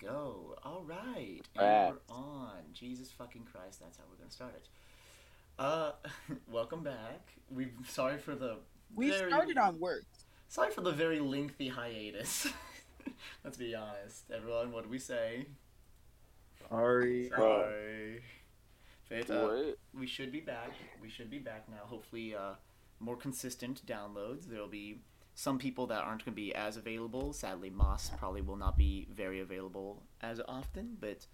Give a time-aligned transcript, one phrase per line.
[0.00, 0.56] go.
[0.64, 1.40] All right.
[1.56, 1.94] And Alright.
[2.08, 2.62] we're on.
[2.72, 4.68] Jesus fucking Christ, that's how we're going to start it.
[5.58, 5.92] Uh,
[6.50, 7.28] welcome back.
[7.50, 8.58] We sorry for the
[8.94, 10.04] We very, started on work.
[10.48, 12.48] Sorry for the very lengthy hiatus.
[13.44, 14.24] Let's be honest.
[14.34, 15.46] Everyone, what do we say?
[16.68, 17.30] Sorry.
[17.34, 18.22] Sorry.
[19.08, 19.78] But, uh, What?
[19.98, 20.72] we should be back.
[21.00, 21.84] We should be back now.
[21.84, 22.54] Hopefully, uh,
[22.98, 24.46] more consistent downloads.
[24.48, 25.00] There'll be
[25.38, 27.32] some people that aren't going to be as available.
[27.34, 31.26] Sadly, Moss probably will not be very available as often, but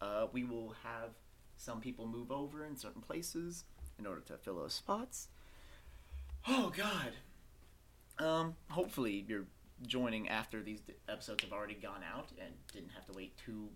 [0.00, 1.10] uh, we will have
[1.56, 3.64] some people move over in certain places
[3.98, 5.28] in order to fill those spots.
[6.48, 7.12] Oh God.
[8.18, 8.54] Um.
[8.70, 9.44] Hopefully, you're
[9.86, 13.68] joining after these d- episodes have already gone out and didn't have to wait two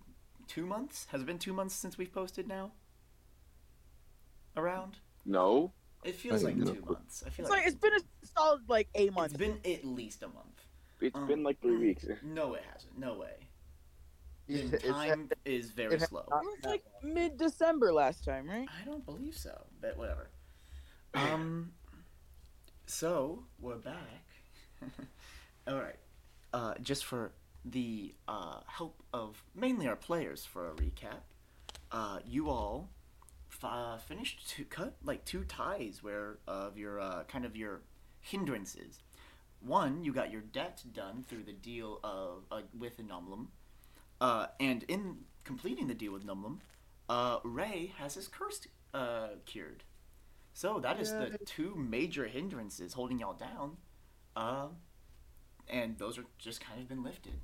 [0.48, 1.06] two months.
[1.10, 2.72] Has it been two months since we've posted now?
[4.56, 4.96] Around.
[5.26, 5.72] No.
[6.04, 6.72] It feels like know.
[6.72, 7.22] two months.
[7.26, 8.00] I feel It's like, like it's been a
[8.36, 9.36] solid like eight it's months.
[9.36, 10.66] been at least a month.
[11.00, 12.04] It's Um, been like three weeks.
[12.22, 12.96] No, it hasn't.
[12.98, 13.48] No way.
[14.46, 16.20] Is And time is very it slow.
[16.20, 18.68] It was like mid December last time, right?
[18.80, 20.30] I don't believe so, but whatever.
[21.14, 21.72] Um,
[22.86, 24.26] so we're back.
[25.68, 25.96] All right.
[26.52, 27.32] Uh, just for
[27.64, 31.20] the uh, help of mainly our players for a recap,
[31.92, 32.90] uh, you all
[33.50, 37.80] f- uh, finished to cut like two ties where of your uh, kind of your
[38.24, 39.02] hindrances.
[39.60, 43.48] One, you got your debt done through the deal of uh, with Numlum,
[44.20, 46.60] uh, and in completing the deal with Numlum,
[47.08, 49.84] uh, Ray has his curse uh, cured.
[50.52, 53.76] So that is the two major hindrances holding y'all down,
[54.36, 54.68] uh,
[55.68, 57.40] and those are just kind of been lifted.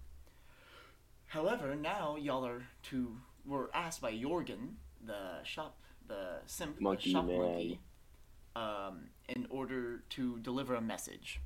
[1.27, 7.13] However, now y'all are to were asked by Jorgen, the shop, the simp, Monkey the
[7.13, 7.39] shop man.
[7.39, 7.81] monkey,
[8.55, 11.41] um, in order to deliver a message.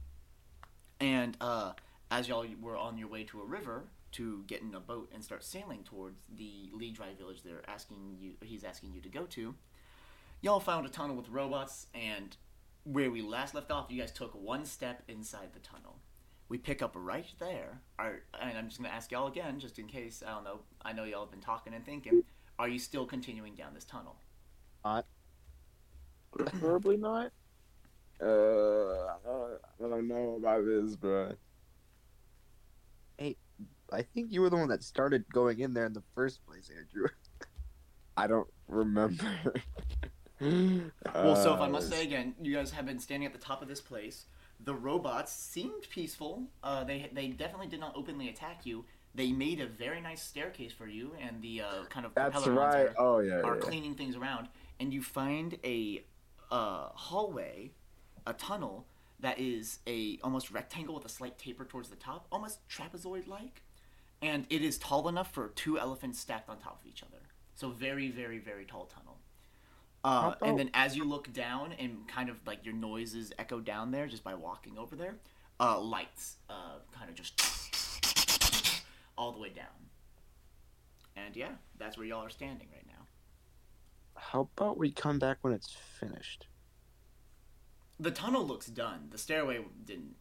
[1.01, 1.73] And uh,
[2.11, 5.23] as y'all were on your way to a river to get in a boat and
[5.23, 9.25] start sailing towards the Lee Dry village, they're asking you, he's asking you to go
[9.27, 9.55] to.
[10.41, 12.37] Y'all found a tunnel with robots, and
[12.85, 15.97] where we last left off, you guys took one step inside the tunnel.
[16.49, 17.81] We pick up right there.
[17.99, 20.61] Are, and I'm just gonna ask y'all again, just in case I don't know.
[20.83, 22.23] I know y'all have been talking and thinking.
[22.59, 24.17] Are you still continuing down this tunnel?
[24.85, 25.07] Not.
[26.31, 27.33] Preferably not.
[28.21, 31.35] Uh, I don't know about this, bro.
[33.19, 33.37] Hey,
[33.93, 36.71] I think you were the one that started going in there in the first place,
[36.71, 37.09] Andrew.
[38.17, 39.55] I don't remember.
[41.23, 43.39] Well, so if I must Uh, say again, you guys have been standing at the
[43.39, 44.27] top of this place.
[44.61, 46.49] The robots seemed peaceful.
[46.63, 48.85] Uh, they they definitely did not openly attack you.
[49.15, 52.55] They made a very nice staircase for you, and the uh, kind of That's propeller
[52.61, 52.89] right.
[52.89, 53.61] are, Oh yeah, are yeah.
[53.61, 54.49] cleaning things around,
[54.81, 56.05] and you find a
[56.51, 57.73] uh, hallway,
[58.27, 58.87] a tunnel
[59.21, 63.63] that is a almost rectangle with a slight taper towards the top, almost trapezoid-like,
[64.23, 67.23] and it is tall enough for two elephants stacked on top of each other.
[67.55, 69.19] So very, very, very tall tunnel.
[70.03, 73.91] Uh, and then as you look down and kind of like your noises echo down
[73.91, 75.15] there just by walking over there,
[75.59, 77.41] uh, lights uh, kind of just
[79.17, 79.67] all the way down.
[81.17, 83.07] And yeah, that's where y'all are standing right now.
[84.17, 86.47] How about we come back when it's finished?
[88.05, 89.09] The tunnel looks done.
[89.11, 90.15] The stairway didn't.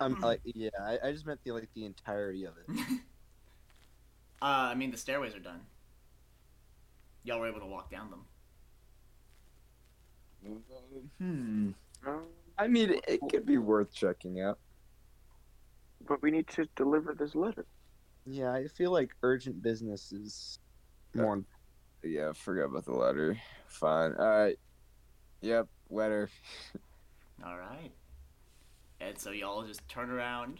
[0.00, 2.76] I'm like, yeah, I, I just meant the like the entirety of it.
[4.40, 5.62] Uh, I mean, the stairways are done.
[7.24, 8.24] Y'all were able to walk down them.
[11.18, 11.70] Hmm.
[12.06, 12.22] Um,
[12.56, 14.60] I mean, it could be worth checking out.
[16.06, 17.66] but we need to deliver this letter.
[18.26, 20.60] Yeah, I feel like urgent business is
[21.16, 21.42] more.
[22.04, 23.36] Yeah, forget about the letter.
[23.66, 24.14] Fine.
[24.20, 24.56] All right.
[25.40, 26.30] Yep, letter.
[27.44, 27.92] All right.
[29.00, 30.58] And so y'all just turn around,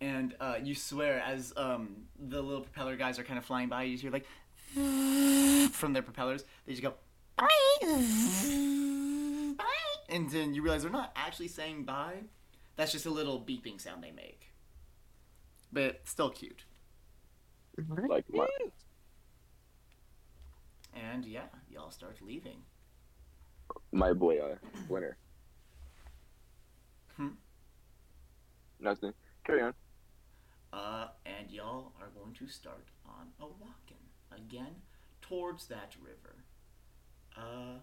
[0.00, 3.82] and uh, you swear as um, the little propeller guys are kind of flying by,
[3.82, 4.26] you just hear like
[5.72, 6.44] from their propellers.
[6.66, 6.94] They just go
[7.36, 7.48] bye,
[9.56, 9.64] bye,
[10.08, 12.22] and then you realize they're not actually saying bye.
[12.76, 14.52] That's just a little beeping sound they make,
[15.72, 16.64] but still cute.
[18.08, 18.46] Like my,
[20.94, 22.62] And yeah, y'all start leaving.
[23.92, 24.56] My boy, uh,
[24.88, 25.16] winner.
[27.16, 27.28] Hmm?
[28.80, 29.12] Nothing.
[29.44, 29.74] Carry on.
[30.72, 33.96] Uh, and y'all are going to start on a walking
[34.36, 34.74] again
[35.22, 36.36] towards that river.
[37.36, 37.78] Uh,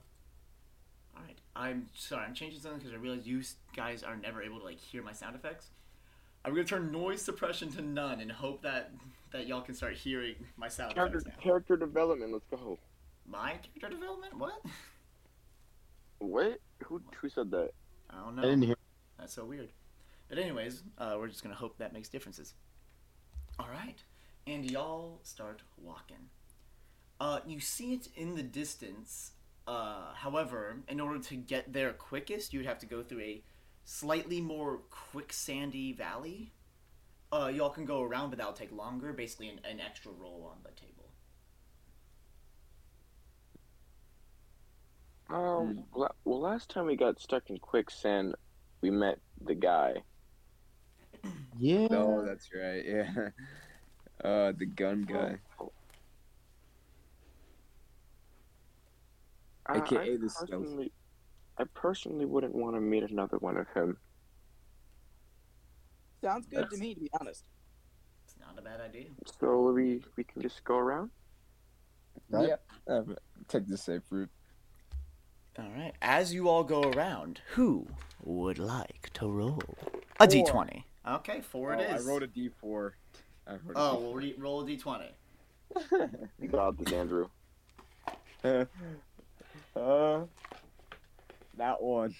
[1.15, 1.38] all right.
[1.56, 2.25] I'm sorry.
[2.25, 3.42] I'm changing something because I realize you
[3.75, 5.68] guys are never able to like hear my sound effects.
[6.44, 8.92] I'm gonna turn noise suppression to none and hope that
[9.31, 11.44] that y'all can start hearing my sound Character, effects now.
[11.44, 12.31] character development.
[12.33, 12.77] Let's go.
[13.27, 14.38] My character development?
[14.38, 14.62] What?
[16.25, 16.60] What?
[16.86, 17.72] Who, who said that?
[18.10, 18.50] I don't I know.
[18.50, 18.75] didn't hear.
[19.18, 19.69] That's so weird.
[20.27, 22.54] But anyways, uh, we're just gonna hope that makes differences.
[23.60, 24.04] All right.
[24.48, 26.30] and y'all start walking.
[27.19, 29.31] Uh, you see it in the distance.
[29.68, 33.44] Uh, however, in order to get there quickest, you would have to go through a
[33.86, 36.54] slightly more quicksandy valley.
[37.31, 39.13] Uh, y'all can go around, but that'll take longer.
[39.13, 41.05] Basically, an, an extra roll on the table.
[45.30, 45.86] Um.
[45.94, 48.36] la- Well, last time we got stuck in quicksand,
[48.81, 50.04] we met the guy.
[51.57, 51.88] Yeah.
[51.92, 52.86] Oh, that's right.
[52.86, 53.30] Yeah.
[54.24, 55.38] Uh, the gun guy.
[59.66, 60.50] I, AKA I the stealth.
[60.50, 60.94] personally,
[61.57, 63.98] I personally wouldn't want to meet another one of him.
[66.24, 67.44] Sounds good to me, to be honest.
[68.25, 69.07] It's not a bad idea.
[69.39, 71.12] So we we can just go around.
[72.31, 72.56] Yeah.
[72.88, 73.04] Uh,
[73.50, 74.30] take the safe route.
[75.57, 75.94] All right.
[76.02, 77.88] As you all go around, who
[78.24, 79.62] would like to roll
[80.19, 80.46] a Four.
[80.46, 80.84] d20?
[81.07, 82.06] Okay, four it Oh, is.
[82.06, 82.92] I wrote a D4.
[83.48, 85.07] I wrote a Oh, we'll re- roll a d20.
[86.52, 87.28] God, this Andrew.
[88.44, 88.68] D4.
[89.75, 90.25] uh,
[91.57, 92.16] that one.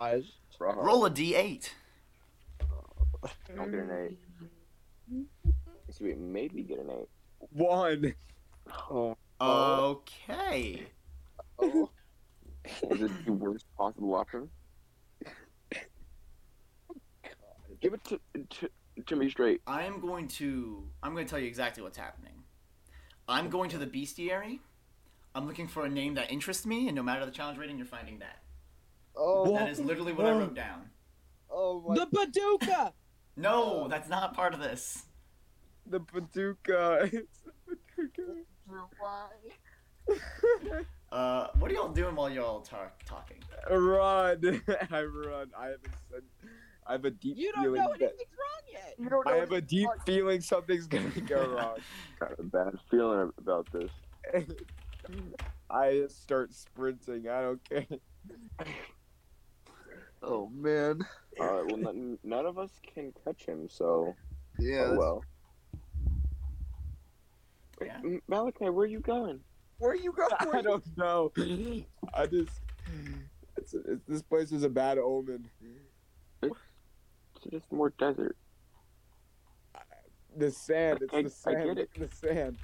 [0.00, 0.24] Eyes.
[0.60, 1.70] Roll a d8.
[3.56, 3.90] Don't get an
[5.10, 5.26] eight.
[5.90, 7.08] So we maybe get an eight.
[7.52, 8.14] One.
[8.90, 10.86] Oh, Okay.
[11.62, 11.90] Oh.
[12.90, 14.48] is it the worst possible option?
[17.80, 18.20] Give it to,
[18.50, 18.70] to
[19.06, 19.62] to me straight.
[19.66, 20.84] I am going to.
[21.02, 22.44] I'm going to tell you exactly what's happening.
[23.28, 24.58] I'm going to the bestiary.
[25.34, 27.86] I'm looking for a name that interests me, and no matter the challenge rating, you're
[27.86, 28.42] finding that.
[29.16, 30.54] Oh, That is literally what I wrote oh.
[30.54, 30.90] down.
[31.50, 31.94] oh my.
[31.94, 32.92] The Paducah!
[33.36, 35.04] No, that's not part of this.
[35.86, 37.08] The Paducah.
[37.12, 37.52] It's the
[37.96, 38.44] Paducah.
[41.12, 43.38] Uh, what are y'all doing while y'all tar- talking?
[43.68, 44.62] run.
[44.90, 45.50] I run.
[45.58, 46.22] I have a sen-
[46.86, 48.94] I have a deep You don't feeling know that anything's wrong yet.
[48.98, 51.78] You don't I have a deep feeling something's gonna go wrong.
[52.20, 53.92] Got a bad feeling about this.
[55.70, 57.28] I start sprinting.
[57.28, 57.86] I don't care.
[60.22, 61.00] Oh man.
[61.40, 61.66] All right.
[61.66, 64.14] Well, none, none of us can catch him, so
[64.58, 64.90] Yeah.
[64.90, 65.24] oh well.
[67.82, 67.98] Yeah.
[68.04, 69.40] M- Malachi, where are you going?
[69.80, 70.30] Where are you going?
[70.54, 71.32] I don't know.
[72.14, 72.60] I just.
[73.56, 75.48] It's, it's, this place is a bad omen.
[76.42, 76.54] It's
[77.50, 78.36] just more desert.
[80.36, 81.00] The sand.
[81.02, 81.22] It's I-
[81.54, 81.90] the I get it.
[81.98, 82.56] The sand.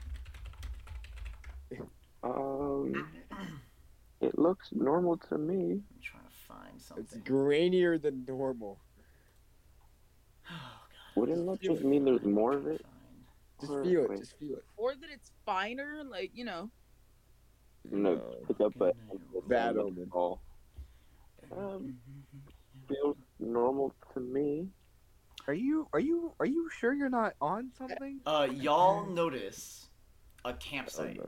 [2.23, 3.09] Um,
[4.21, 5.55] it looks normal to me.
[5.55, 7.05] I'm trying to find something.
[7.05, 8.79] It's grainier than normal.
[10.49, 11.21] Oh, God.
[11.21, 12.85] Wouldn't that just mean there's more of it?
[13.61, 14.11] Just feel it.
[14.11, 14.19] wait.
[14.19, 14.65] Just feel it.
[14.77, 16.71] Or that it's finer, like, you know.
[17.91, 18.93] No, pick up a
[19.49, 20.09] Bad omen.
[20.13, 20.41] All
[21.57, 21.99] Um,
[22.89, 24.69] feels normal to me.
[25.47, 28.21] Are you are you are you sure you're not on something?
[28.27, 29.87] Uh, y'all notice
[30.45, 31.21] a campsite.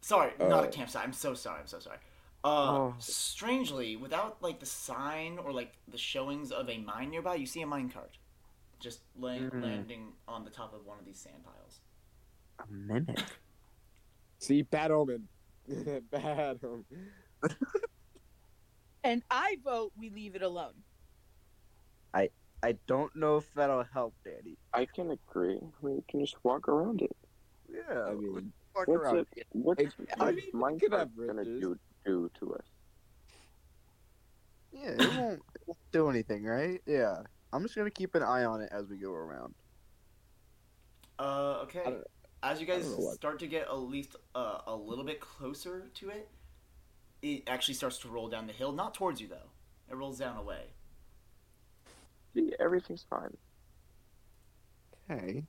[0.00, 1.04] Sorry, not a Uh, campsite.
[1.04, 1.60] I'm so sorry.
[1.60, 1.98] I'm so sorry.
[2.44, 2.94] Uh, Oh.
[2.98, 7.60] strangely, without like the sign or like the showings of a mine nearby, you see
[7.62, 8.16] a mine cart
[8.80, 9.62] just laying, Mhm.
[9.62, 11.80] landing on the top of one of these sand piles.
[12.58, 13.20] A mimic.
[14.42, 15.28] See, bad omen.
[16.10, 16.84] bad omen.
[19.04, 20.74] And I vote we leave it alone.
[22.12, 22.28] I
[22.62, 24.58] I don't know if that'll help, Daddy.
[24.74, 25.60] I can agree.
[25.80, 27.16] We can just walk around it.
[27.68, 28.02] Yeah.
[28.04, 29.26] I mean, fuck What's around.
[29.36, 29.46] it?
[29.52, 29.84] What's
[30.18, 32.66] I- I mean, Minecraft gonna do do to us?
[34.72, 36.80] Yeah, it won't, it won't do anything, right?
[36.86, 37.22] Yeah.
[37.52, 39.54] I'm just gonna keep an eye on it as we go around.
[41.18, 41.98] Uh, okay.
[42.42, 44.74] I don't- As you guys don't know what- start to get at least uh, a
[44.74, 46.28] little bit closer to it,
[47.22, 48.72] it actually starts to roll down the hill.
[48.72, 49.50] Not towards you though.
[49.88, 50.72] It rolls down away.
[52.34, 53.36] See, everything's fine.
[55.10, 55.44] Okay.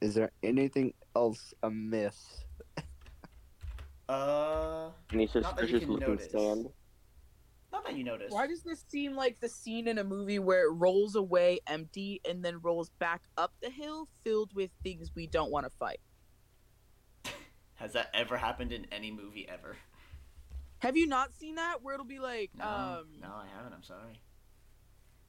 [0.00, 2.44] Is there anything else amiss?
[4.08, 6.30] Uh, Any Not that you suspicious can looking notice.
[6.30, 6.72] sand?
[7.76, 8.30] Not that you notice.
[8.32, 12.20] Why does this seem like the scene in a movie where it rolls away empty
[12.28, 16.00] and then rolls back up the hill filled with things we don't want to fight?
[17.74, 19.76] Has that ever happened in any movie ever?
[20.78, 23.72] Have you not seen that where it'll be like No, um no, I haven't.
[23.72, 24.20] I'm sorry.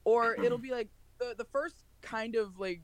[0.06, 0.90] or it'll be like
[1.20, 2.82] the the first kind of like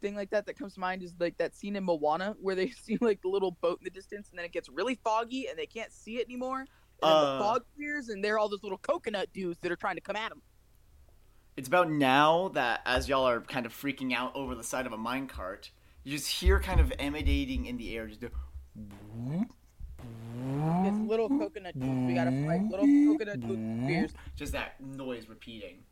[0.00, 2.70] thing like that that comes to mind is like that scene in Moana where they
[2.82, 5.58] see like the little boat in the distance and then it gets really foggy and
[5.58, 6.66] they can't see it anymore.
[7.02, 7.32] And Uh.
[7.38, 10.16] the fog clears and they're all those little coconut dudes that are trying to come
[10.16, 10.42] at him.
[11.56, 14.92] It's about now that as y'all are kind of freaking out over the side of
[14.92, 15.70] a minecart,
[16.04, 18.22] you just hear kind of emanating in the air, just.
[20.84, 22.62] It's little coconut dudes we gotta fight.
[22.70, 24.14] Little coconut dudes.
[24.36, 25.82] Just that noise repeating.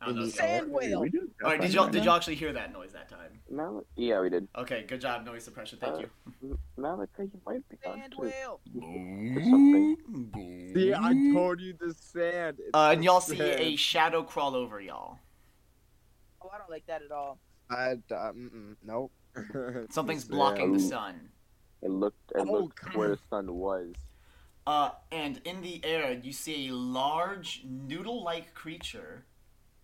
[0.00, 0.22] I don't know.
[0.22, 0.58] In if the y'all- air.
[0.60, 1.00] Sand whale.
[1.02, 3.40] We do All right, did y'all did y'all actually hear that noise that time?
[3.50, 4.48] Mal- yeah, we did.
[4.56, 5.78] Okay, good job, noise suppression.
[5.78, 6.10] Thank Uh, you.
[6.50, 8.22] M- Malachi, you might be on Sand too.
[8.22, 8.60] whale.
[8.72, 10.72] Something.
[10.74, 12.58] See, I told you the sand.
[12.72, 13.60] Uh, and y'all see sand.
[13.60, 15.18] a shadow crawl over y'all.
[16.42, 17.38] Oh, I don't like that at all.
[17.70, 18.32] I, uh,
[18.84, 19.12] nope.
[19.90, 20.30] Something's Sand.
[20.30, 21.28] blocking the sun.
[21.82, 22.96] It looked, it Oh, looked God.
[22.96, 23.94] where the sun was.
[24.66, 29.24] Uh, and in the air, you see a large noodle-like creature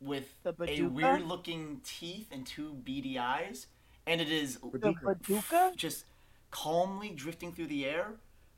[0.06, 3.66] with a weird-looking teeth and two beady eyes,
[4.06, 6.04] and it is The just
[6.50, 8.14] calmly drifting through the air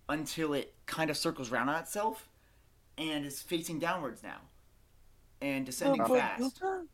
[0.09, 2.28] until it kind of circles round on itself
[2.97, 4.38] and is facing downwards now,
[5.40, 6.87] and descending The fast, Baduka?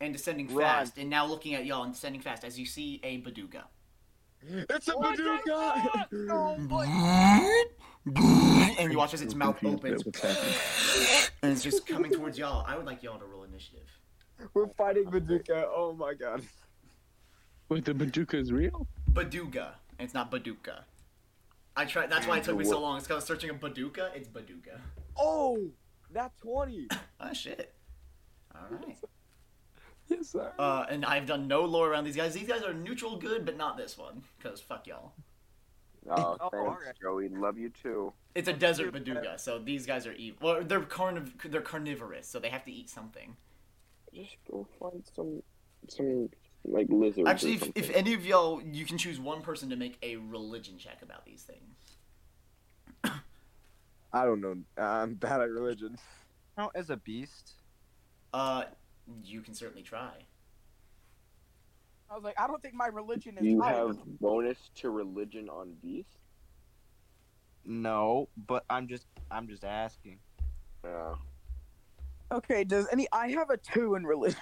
[0.00, 0.66] and descending Run.
[0.66, 3.64] fast, and now looking at y'all and descending fast as you see a B'dooga.
[4.42, 5.14] It's a my
[8.06, 11.30] Oh and you watch as its mouth Confused opens at what's happening.
[11.42, 12.64] and it's just coming towards y'all.
[12.66, 13.86] I would like y'all to roll initiative.
[14.54, 15.64] We're fighting Baduka.
[15.68, 16.42] Oh my god.
[17.68, 18.86] Wait, the Baduka is real?
[19.12, 19.72] B'dooga.
[19.98, 20.80] It's not Baduka.
[21.76, 22.10] I tried.
[22.10, 22.96] That's why it took me so long.
[22.96, 24.14] It's because I was searching a Baduka.
[24.14, 24.80] It's B'dooga.
[25.16, 25.70] Oh,
[26.12, 26.88] that 20.
[27.20, 27.74] Oh shit.
[28.54, 28.96] All right.
[30.08, 30.52] Yes, sir.
[30.58, 32.34] Uh, and I've done no lore around these guys.
[32.34, 34.22] These guys are neutral good, but not this one.
[34.42, 35.12] Cause fuck y'all.
[36.08, 36.94] Oh, Oh, thanks, alright.
[37.00, 37.28] Joey.
[37.28, 38.12] Love you too.
[38.34, 40.38] It's a desert B'dooga, so these guys are evil.
[40.42, 43.36] Well, they're carniv- They're carnivorous, so they have to eat something.
[44.14, 45.42] Just go find some,
[45.88, 46.28] some
[46.64, 47.28] like lizards.
[47.28, 50.78] Actually, if, if any of y'all, you can choose one person to make a religion
[50.78, 51.96] check about these things.
[54.12, 54.56] I don't know.
[54.76, 55.96] I'm bad at religion.
[56.56, 57.52] Count as a beast.
[58.34, 58.64] Uh,
[59.24, 60.12] you can certainly try.
[62.10, 65.48] I was like, I don't think my religion is you high have bonus to religion
[65.48, 66.18] on beast.
[67.64, 70.18] No, but I'm just, I'm just asking.
[70.82, 71.14] Yeah.
[72.32, 73.06] Okay, does any?
[73.12, 74.38] I have a two in religion.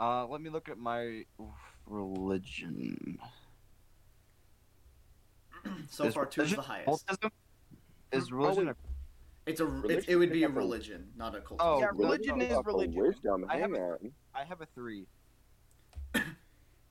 [0.00, 1.24] Uh, let me look at my
[1.86, 3.18] religion.
[5.88, 7.04] So Is far, two is religion the highest.
[7.04, 7.30] Occultism?
[8.10, 8.68] Is religion?
[8.70, 8.76] a-
[9.46, 9.64] It's a.
[9.64, 11.60] It, Religion it would be a is like a- religion, not a cult.
[11.62, 13.00] Oh, yeah, no, religion is no, Up for religion.
[13.00, 13.46] Wisdom.
[13.48, 14.10] I have on.
[14.34, 15.06] I have a three.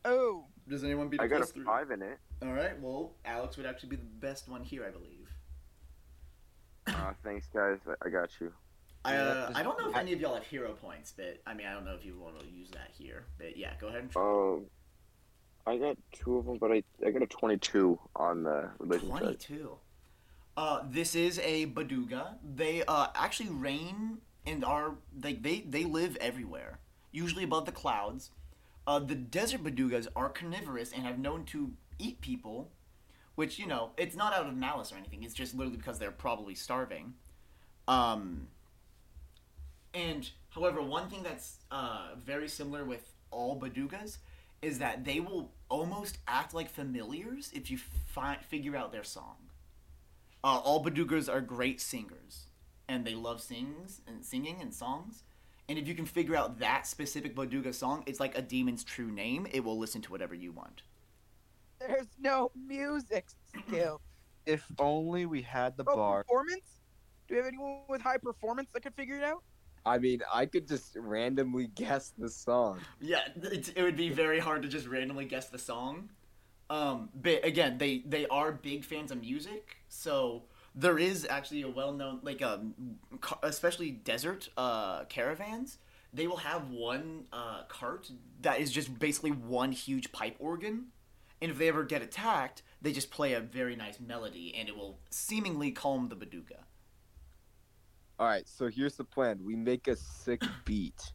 [0.06, 1.64] Oh, Does anyone beat a I got a plus three?
[1.66, 2.18] five in it.
[2.42, 2.80] All right.
[2.82, 5.28] Well, Alex would actually be the best one here, I believe.
[6.88, 7.78] Uh, thanks, guys.
[7.86, 8.52] I, I got you.
[9.04, 11.66] I, uh, I don't know if any of y'all have hero points, but I mean,
[11.66, 13.26] I don't know if you want to use that here.
[13.38, 14.22] But yeah, go ahead and try.
[14.22, 14.66] Um,
[15.66, 19.20] I got two of them, but I I got a twenty-two on the religion check.
[19.20, 19.76] Twenty-two.
[20.56, 22.36] Uh, this is a B'dooga.
[22.44, 26.80] They uh actually reign and are like they they live everywhere,
[27.12, 28.32] usually above the clouds.
[28.86, 32.72] Uh, the desert B'doogas are carnivorous and have known to eat people,
[33.36, 35.24] which you know it's not out of malice or anything.
[35.24, 37.16] It's just literally because they're probably starving.
[37.88, 38.48] Um.
[39.94, 44.18] And however, one thing that's uh, very similar with all B'doogas
[44.62, 49.36] is that they will almost act like familiars if you fi- figure out their song.
[50.44, 52.48] Uh, all B'doogas are great singers,
[52.88, 55.24] and they love sings and singing and songs.
[55.70, 59.12] And if you can figure out that specific B'dooga song, it's like a demon's true
[59.12, 59.48] name.
[59.52, 60.84] It will listen to whatever you want.
[61.80, 63.28] there's no music
[63.68, 64.02] skill.
[64.46, 66.24] If only we had the Oh, bar.
[66.24, 66.80] performance?
[67.28, 69.44] Do we have anyone with high performance that could figure it out?
[69.86, 72.80] I mean, I could just randomly guess the song.
[73.00, 76.10] Yeah, it, would be very hard to just randomly guess the song.
[76.70, 81.68] Um, but again, they they are big fans of music, so there is actually a
[81.68, 82.74] well-known like um,
[83.44, 85.80] especially desert uh, caravans.
[86.14, 88.10] They will have one uh, cart
[88.42, 90.88] that is just basically one huge pipe organ,
[91.42, 94.76] and if they ever get attacked, they just play a very nice melody, and it
[94.76, 96.64] will seemingly calm the B'dooga.
[98.22, 99.40] All right, so here's the plan.
[99.44, 101.12] We make a sick beat.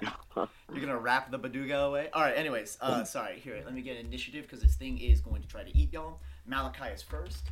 [0.00, 2.10] You're gonna rap the B'dooga away.
[2.12, 2.36] All right.
[2.36, 3.40] Anyways, uh, sorry.
[3.40, 6.20] Here, let me get initiative because this thing is going to try to eat y'all.
[6.46, 7.48] Malachi is first,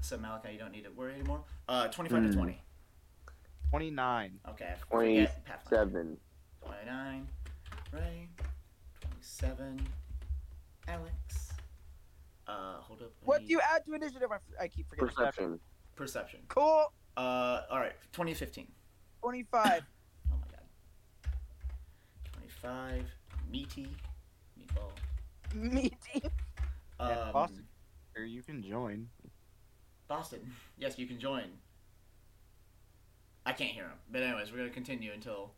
[0.00, 1.44] so Malachi, you don't need to worry anymore.
[1.68, 2.34] Uh, twenty-five to Hmm.
[2.34, 2.62] twenty.
[3.68, 4.40] Twenty-nine.
[4.48, 4.72] Okay.
[4.74, 5.76] I Twenty forget Pathfinder.
[5.92, 6.16] seven.
[6.64, 7.28] Twenty-nine.
[7.92, 8.28] Ray.
[9.02, 9.86] Twenty-seven.
[10.88, 11.52] Alex.
[12.46, 13.12] Uh, hold up.
[13.22, 14.32] What need do you add to initiative?
[14.32, 15.08] I, f- I keep forgetting.
[15.14, 15.60] Perception.
[15.94, 16.40] Perception.
[16.48, 16.90] Cool.
[17.18, 17.94] Uh, all right.
[18.12, 18.68] Twenty fifteen.
[19.20, 19.82] 25.
[20.30, 21.32] Oh my god.
[22.32, 23.04] Twenty-five.
[23.50, 23.88] Meaty.
[24.58, 24.90] Meatball.
[25.54, 26.22] Meaty.
[27.00, 27.64] Um, Yeah, Boston.
[28.16, 29.08] Or you can join.
[30.08, 30.40] Boston.
[30.76, 31.44] Yes, you can join.
[33.46, 33.92] I can't hear him.
[34.10, 35.52] But anyways, we're gonna continue until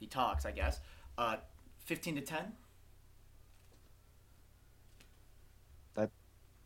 [0.00, 0.80] he talks, I guess.
[1.18, 1.36] Uh,
[1.84, 2.52] fifteen to ten.
[5.94, 6.10] That-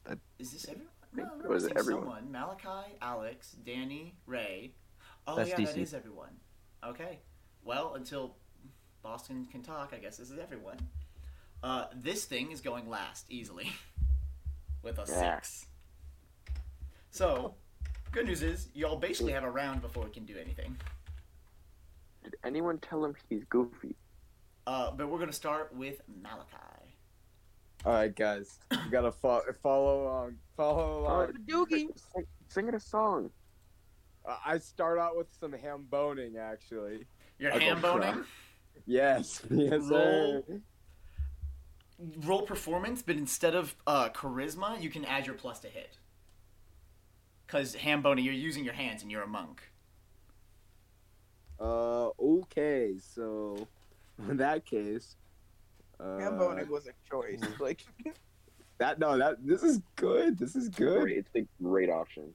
[0.04, 0.92] that- Is this everyone?
[1.14, 2.02] Think No, it was everyone.
[2.04, 2.32] someone.
[2.32, 4.72] Malachi, Alex, Danny, Ray.
[5.26, 5.78] Oh That's yeah, that DC.
[5.82, 6.30] is everyone.
[6.84, 7.18] Okay.
[7.64, 8.36] Well, until
[9.02, 10.78] Boston can talk, I guess this is everyone.
[11.62, 13.70] Uh, this thing is going last easily
[14.82, 15.34] with a Yeah.
[15.36, 15.66] six.
[17.10, 17.54] So,
[18.12, 20.76] good news is y'all basically have a round before we can do anything.
[22.22, 23.96] Did anyone tell him he's goofy?
[24.66, 26.67] Uh, but we're gonna start with Malachi.
[27.84, 30.36] All right, guys, you gotta fo- follow along.
[30.56, 31.32] Follow along.
[31.46, 31.88] Doogie.
[31.96, 33.30] Sing, sing it a song.
[34.28, 37.06] Uh, I start out with some ham boning, actually.
[37.38, 38.12] You're I'll ham boning.
[38.12, 38.22] cry.
[38.86, 40.42] Yes, yes, sir.
[40.48, 40.60] Roll.
[42.24, 45.98] Roll performance, but instead of uh, charisma, you can add your plus to hit.
[47.46, 49.62] Cause ham boning, you're using your hands and you're a monk.
[51.58, 53.66] Uh, okay, so
[54.28, 55.16] in that case,
[56.00, 57.40] uh, Ham boning was a choice.
[57.58, 57.84] Like
[58.78, 60.38] that no, that this is good.
[60.38, 61.10] This is good.
[61.10, 62.32] It's a great option.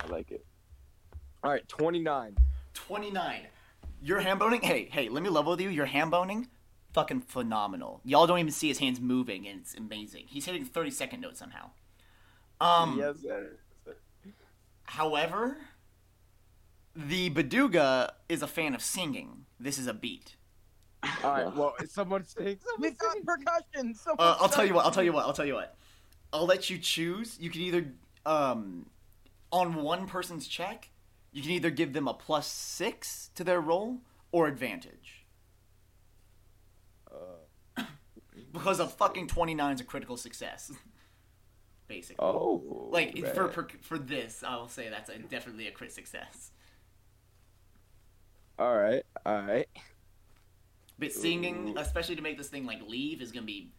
[0.00, 0.44] I like it.
[1.42, 2.36] All right, twenty nine.
[2.74, 3.46] 29.
[4.02, 5.68] Your ham boning, hey, hey, let me level with you.
[5.68, 6.48] Your ham boning,
[6.92, 8.00] fucking phenomenal.
[8.04, 10.24] Y'all don't even see his hands moving, and it's amazing.
[10.28, 11.70] He's hitting 30 second notes somehow.
[12.60, 13.58] Um, yes, sir.
[14.84, 15.58] However,
[16.94, 19.46] the B'dooga is a fan of singing.
[19.58, 20.36] This is a beat.
[21.24, 21.54] All right.
[21.56, 22.44] Well, someone sing.
[22.78, 23.24] we Someone got sing.
[23.24, 23.94] percussion.
[23.94, 24.84] So Uh, I'll tell you what.
[24.84, 25.24] I'll tell you what.
[25.26, 25.76] I'll tell you what.
[26.32, 27.36] I'll let you choose.
[27.40, 27.86] You can either,
[28.24, 28.86] um,
[29.50, 30.90] on one person's check,
[31.32, 33.98] you can either give them a plus six to their roll
[34.30, 35.26] or advantage.
[37.10, 37.82] Uh,
[38.52, 40.70] Because a fucking 29 is a critical success.
[41.88, 42.16] Basically.
[42.24, 43.50] oh, like for, man.
[43.52, 46.50] for for this, I will say that's a, definitely a crit success.
[48.58, 49.68] All right, all right.
[51.02, 53.72] But singing, especially to make this thing like leave, is gonna be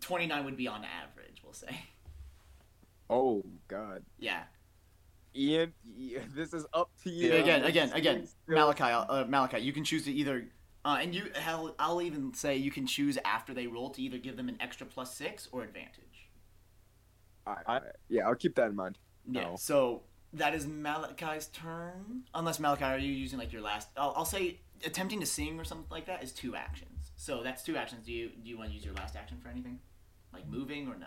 [0.00, 1.42] 29 would be on average.
[1.44, 1.80] We'll say.
[3.08, 4.44] Oh God, Yeah.
[5.34, 7.32] Ian, Ian, this is up to you.
[7.32, 10.48] again, again, again, Malachi, uh, Malachi, you can choose to either,
[10.84, 14.18] uh, and you, hell, I'll even say you can choose after they roll to either
[14.18, 16.28] give them an extra plus six or advantage.
[17.46, 17.92] All right, all right.
[18.08, 18.98] Yeah, I'll keep that in mind.
[19.28, 19.42] Yeah.
[19.42, 19.56] No.
[19.56, 22.22] So that is Malachi's turn.
[22.34, 23.88] Unless Malachi, are you using like your last?
[23.96, 27.12] I'll, I'll say attempting to sing or something like that is two actions.
[27.16, 28.06] So that's two actions.
[28.06, 29.78] Do you do you want to use your last action for anything,
[30.32, 31.06] like moving or no?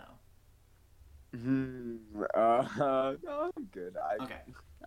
[1.38, 1.96] Hmm.
[2.34, 3.96] Uh, no, I'm good.
[3.96, 4.36] I, Okay.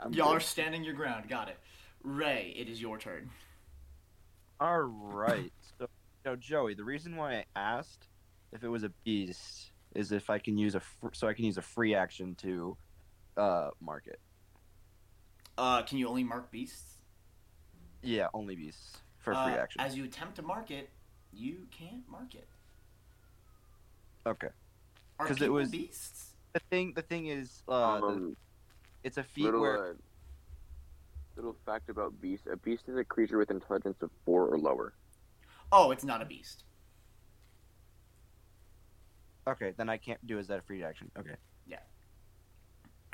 [0.01, 1.27] I'm Y'all are standing your ground.
[1.29, 1.57] Got it.
[2.03, 3.29] Ray, it is your turn.
[4.59, 5.51] All right.
[5.79, 5.87] So,
[6.25, 6.73] no, Joey.
[6.73, 8.07] The reason why I asked
[8.53, 11.45] if it was a beast is if I can use a fr- so I can
[11.45, 12.77] use a free action to
[13.35, 14.19] uh mark it.
[15.57, 16.96] Uh, can you only mark beasts?
[18.01, 19.81] Yeah, only beasts for free Uh, action.
[19.81, 20.89] As you attempt to mark it,
[21.31, 22.47] you can't mark it.
[24.25, 24.49] Okay.
[25.19, 26.33] Are 'Cause it people was- beasts?
[26.53, 28.37] The thing, the thing is, uh, the- um,
[29.03, 29.93] it's a feat little, where uh,
[31.35, 34.93] little fact about beast: a beast is a creature with intelligence of four or lower.
[35.71, 36.63] Oh, it's not a beast.
[39.47, 41.09] okay, then I can't do is that a free action?
[41.17, 41.35] Okay.
[41.65, 41.79] Yeah.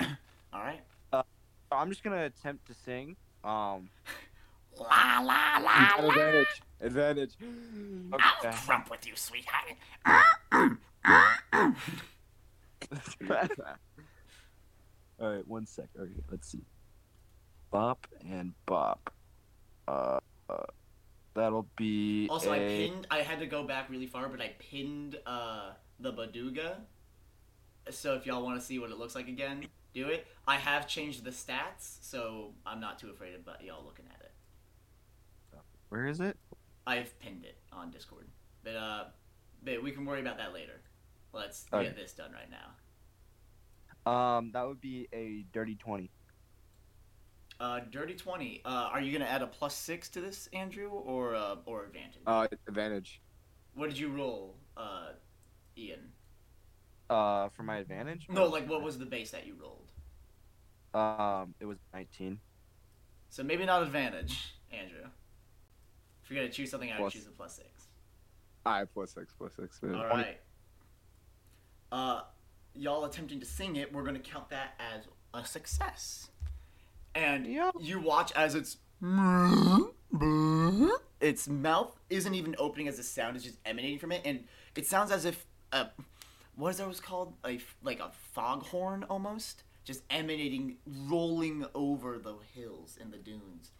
[0.52, 0.82] All right.
[1.12, 1.24] So
[1.70, 3.16] I'm just gonna attempt to sing.
[3.42, 3.90] Um.
[4.78, 6.08] La la la la.
[6.08, 6.62] advantage.
[6.80, 7.36] Advantage.
[8.12, 9.76] I'll crump with you, sweetheart.
[15.20, 15.86] All right, one sec.
[15.98, 16.62] Okay, let's see.
[17.70, 19.12] Bop and bop.
[19.86, 20.64] Uh, uh
[21.34, 22.28] that'll be.
[22.30, 23.06] Also, I a- pinned.
[23.10, 26.76] I had to go back really far, but I pinned uh the B'dooga.
[27.90, 30.26] So if y'all want to see what it looks like again, do it.
[30.46, 34.23] I have changed the stats, so I'm not too afraid of y'all looking at it.
[35.94, 36.36] Where is it?
[36.88, 38.26] I've pinned it on Discord,
[38.64, 39.04] but uh,
[39.62, 40.80] but we can worry about that later.
[41.32, 41.84] Let's Okay.
[41.84, 44.10] get this done right now.
[44.12, 46.10] Um, that would be a dirty twenty.
[47.60, 48.60] Uh, dirty twenty.
[48.64, 52.22] Uh, are you gonna add a plus six to this, Andrew, or uh, or advantage?
[52.26, 53.20] Uh, advantage.
[53.74, 55.10] what did you roll, uh,
[55.78, 56.10] Ian?
[57.08, 58.26] Uh, for my advantage.
[58.28, 59.92] No, like what was the base that you rolled?
[60.92, 62.40] Um, it was nineteen.
[63.28, 65.04] So maybe not advantage, Andrew.
[66.24, 67.68] If you're gonna choose something, I would Plus- choose a plus six.
[68.64, 69.82] All right, plus six, plus six.
[69.82, 69.94] man.
[69.94, 70.40] All right.
[71.92, 72.22] Uh,
[72.74, 76.30] y'all attempting to sing it, we're gonna count that as a success.
[77.14, 77.70] And Yeah.
[77.78, 78.78] you watch as it's
[81.20, 84.86] its mouth isn't even opening as the sound is just emanating from it, and it
[84.86, 85.86] sounds as if uh,
[86.56, 92.34] what is that was called a like a foghorn almost, just emanating, rolling over the
[92.54, 93.72] hills and the dunes.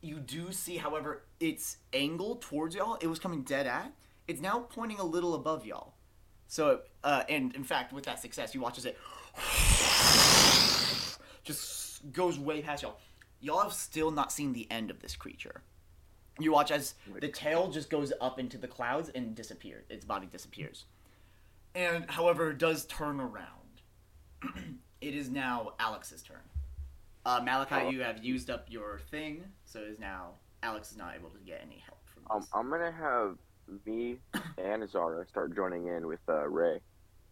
[0.00, 2.96] You do see, however, its angle towards y'all.
[3.00, 3.92] It was coming dead at.
[4.28, 5.94] It's now pointing a little above y'all.
[6.48, 8.96] So, uh, and in fact, with that success, you watch as it
[11.44, 12.98] just goes way past y'all.
[13.40, 15.62] Y'all have still not seen the end of this creature.
[16.38, 19.84] You watch as the tail just goes up into the clouds and disappears.
[19.88, 20.84] Its body disappears.
[21.74, 23.46] And however, it does turn around.
[25.00, 26.38] it is now Alex's turn.
[27.24, 27.90] Uh, Malachi, Oh.
[27.90, 30.30] you have used up your thing, so it is now
[30.62, 32.50] Alex is not able to get any help from Um, this.
[32.54, 33.36] I'm gonna have
[33.84, 34.18] me
[34.58, 36.80] and Zara start joining in with uh, Ray.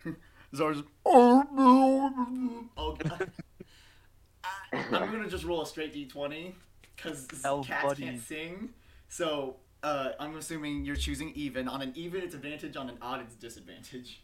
[0.55, 0.83] Zara's.
[1.07, 3.31] Oh god.
[4.45, 6.53] I, I'm gonna just roll a straight d20
[6.97, 8.03] because Hell, cats buddy.
[8.03, 8.71] can't sing.
[9.09, 11.69] So uh, I'm assuming you're choosing even.
[11.69, 12.77] On an even, it's advantage.
[12.77, 14.23] On an odd, it's disadvantage.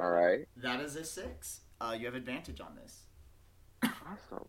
[0.00, 0.46] All right.
[0.56, 1.60] That is a six.
[1.80, 3.02] Uh, you have advantage on this.
[3.84, 4.46] Awesome.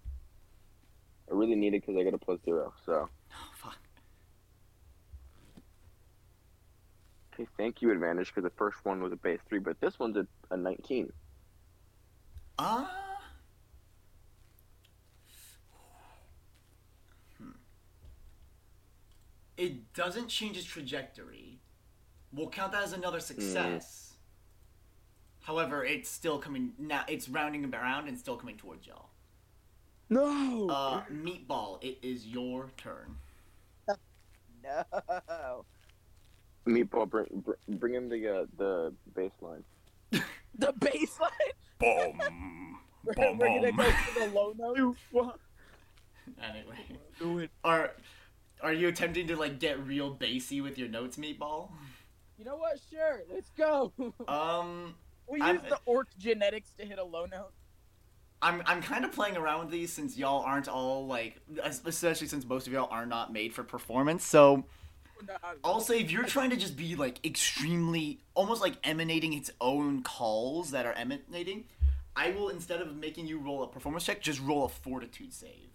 [1.30, 2.74] I really need it because I got a plus zero.
[2.86, 3.78] So Oh fuck.
[7.34, 10.18] okay, thank you advantage because the first one was a base three, but this one's
[10.18, 11.12] a, a 19.
[12.58, 12.90] Ah.
[17.38, 17.50] Hmm.
[19.58, 21.60] It doesn't change its trajectory.
[22.32, 24.14] We'll count that as another success.
[25.42, 27.04] However, it's still coming now.
[27.08, 29.10] It's rounding around and still coming towards y'all.
[30.10, 30.70] No.
[30.70, 33.16] Uh, meatball, it is your turn.
[34.64, 35.66] no.
[36.68, 39.64] Meatball, bring bring him the uh, the baseline.
[40.58, 41.30] The baseline.
[41.80, 42.78] Boom.
[43.04, 44.96] We're, Bum, we're gonna go to the low note.
[46.42, 46.78] Anyway,
[47.20, 47.52] Do it.
[47.64, 47.92] are
[48.64, 51.70] are you attempting to like get real bassy with your notes, meatball?
[52.40, 52.80] You know what?
[52.90, 53.22] Sure.
[53.32, 53.92] Let's go.
[54.28, 54.96] Um,
[55.28, 57.52] we I'm- use the orc genetics to hit a low note.
[58.42, 62.46] I'm I'm kind of playing around with these since y'all aren't all like, especially since
[62.46, 64.26] most of y'all are not made for performance.
[64.26, 64.66] So
[65.64, 70.04] I'll say if you're trying to just be like extremely, almost like emanating its own
[70.04, 71.66] calls that are emanating,
[72.16, 75.72] I will instead of making you roll a performance check, just roll a fortitude save.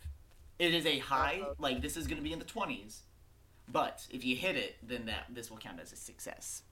[0.58, 1.54] It is a high, uh-huh.
[1.58, 3.02] like this is gonna be in the twenties,
[3.68, 6.62] but if you hit it, then that this will count as a success.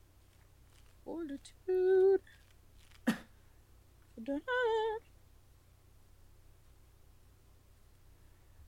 [1.05, 2.21] Fortitude.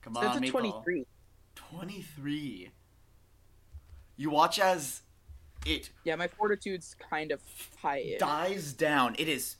[0.01, 0.59] Come That's on, a Maple.
[0.61, 1.05] 23.
[1.55, 2.69] 23.
[4.17, 5.01] You watch as
[5.65, 7.41] it Yeah, my fortitude's kind of
[7.81, 8.15] high.
[8.19, 9.15] dies down.
[9.19, 9.57] It is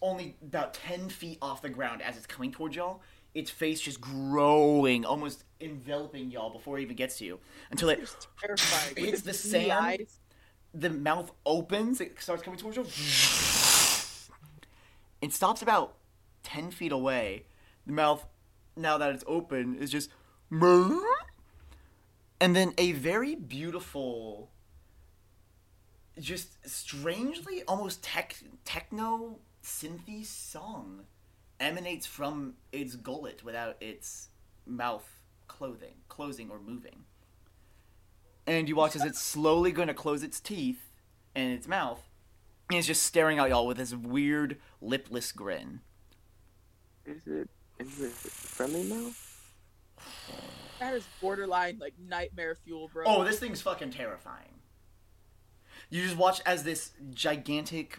[0.00, 3.00] only about 10 feet off the ground as it's coming towards y'all.
[3.34, 7.38] Its face just growing, almost enveloping y'all before it even gets to you.
[7.70, 8.26] Until it, It's
[8.96, 9.72] Hits the sand.
[9.72, 10.18] eyes.
[10.74, 12.82] the mouth opens, it starts coming towards you.
[15.22, 15.94] It stops about
[16.42, 17.44] 10 feet away.
[17.86, 18.26] The mouth,
[18.76, 20.10] now that it's open, is just.
[20.50, 21.00] Mmm.
[22.40, 24.50] And then a very beautiful,
[26.18, 31.04] just strangely almost tech, techno synthy song
[31.60, 34.28] emanates from its gullet without its
[34.66, 35.08] mouth
[35.46, 37.04] clothing, closing or moving.
[38.46, 40.90] And you watch as it's slowly going to close its teeth
[41.36, 42.00] and its mouth,
[42.68, 45.80] and it's just staring at y'all with this weird lipless grin.
[47.06, 47.48] Is it
[47.86, 49.10] is it friendly now?
[50.80, 53.04] That is borderline like nightmare fuel, bro.
[53.06, 54.48] Oh, this thing's fucking terrifying.
[55.90, 57.98] You just watch as this gigantic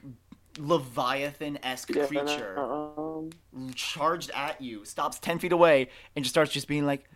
[0.58, 3.32] leviathan esque Yeah, creature Um,
[3.76, 7.10] charged at you, stops ten feet away, and just starts just being like,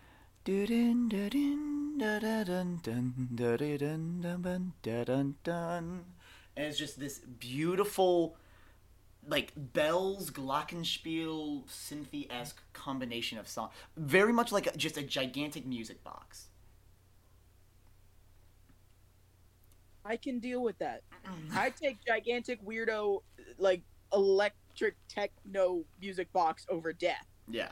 [0.45, 6.05] "Dun dun dun dun dun dun dun dun dun dun dun dun,"
[6.55, 8.37] and it's just this beautiful,
[9.27, 15.65] like bells, glockenspiel, synthy esque combination of song, very much like a, just a gigantic
[15.65, 16.45] music box.
[20.05, 21.01] I can deal with that.
[21.53, 23.21] I take gigantic weirdo
[23.57, 23.81] like
[24.13, 27.25] electric techno music box over death.
[27.49, 27.71] Yeah,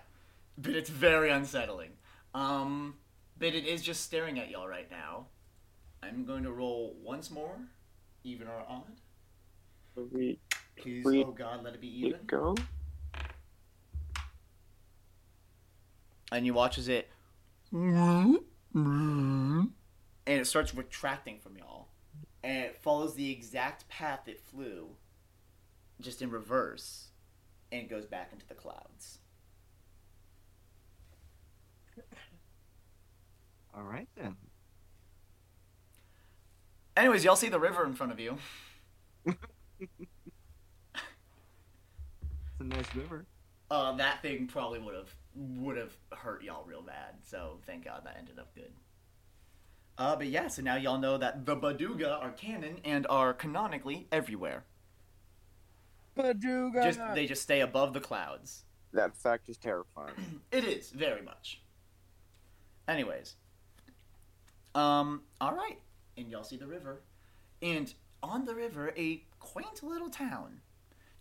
[0.58, 1.91] but it's very unsettling.
[2.34, 2.96] Um,
[3.39, 5.28] but it is just staring at y'all right now.
[6.04, 7.58] I'm going to roll once more,
[8.24, 8.84] even or odd.
[10.12, 10.38] we
[10.78, 12.20] Please, Free- oh god, let it be even.
[12.26, 12.56] go.
[16.32, 17.10] And you watches it,
[17.72, 18.40] and
[20.26, 21.88] it starts retracting from y'all,
[22.44, 24.90] and it follows the exact path it flew,
[26.02, 27.10] just in reverse,
[27.72, 29.20] and it goes back into the clouds.
[33.74, 34.36] All right then.
[36.98, 38.38] Anyways, y'all see the river in front of you.
[42.60, 43.26] It's a nice river.
[43.72, 47.15] uh, that thing probably would have would have hurt y'all real bad.
[47.24, 48.72] So thank God that ended up good.
[49.98, 54.08] Uh, but yeah, so now y'all know that the B'dooga are canon and are canonically
[54.12, 54.63] everywhere.
[56.18, 56.84] B'dooga.
[56.84, 58.63] Just they just stay above the clouds.
[58.94, 60.13] That fact is terrifying.
[60.52, 61.62] It is very much.
[62.88, 63.36] Anyways,
[64.74, 65.80] Um, all right,
[66.18, 67.02] and y'all see the river,
[67.62, 70.62] and on the river, a quaint little town.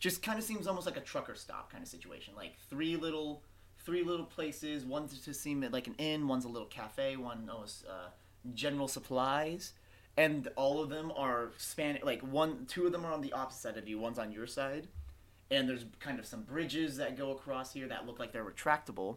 [0.04, 2.34] Just kind of seems almost like a trucker stop kind of situation.
[2.36, 3.42] Like three little,
[3.86, 4.84] three little places.
[4.84, 6.28] One's to seem like an inn.
[6.28, 7.16] One's a little cafe.
[7.16, 8.10] One almost uh,
[8.52, 9.72] general supplies,
[10.18, 12.00] and all of them are span.
[12.02, 13.98] Like one, two of them are on the opposite side of you.
[13.98, 14.88] One's on your side,
[15.50, 19.16] and there's kind of some bridges that go across here that look like they're retractable,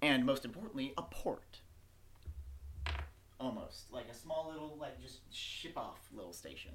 [0.00, 1.58] and most importantly, a port
[3.40, 6.70] almost like a small little like just ship off little station.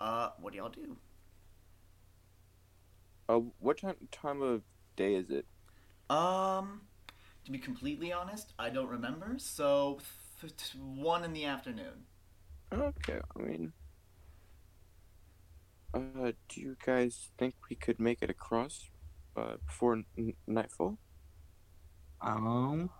[0.00, 0.96] Uh, what do y'all do?
[3.30, 4.62] Uh, what time time of
[4.96, 5.46] day is it?
[6.08, 6.82] Um,
[7.44, 9.36] to be completely honest, I don't remember.
[9.38, 10.00] So
[10.40, 12.06] th- th- one in the afternoon.
[12.72, 13.72] Okay, I mean,
[15.94, 18.90] uh, do you guys think we could make it across,
[19.36, 20.98] uh, before n- nightfall?
[22.22, 22.90] Um,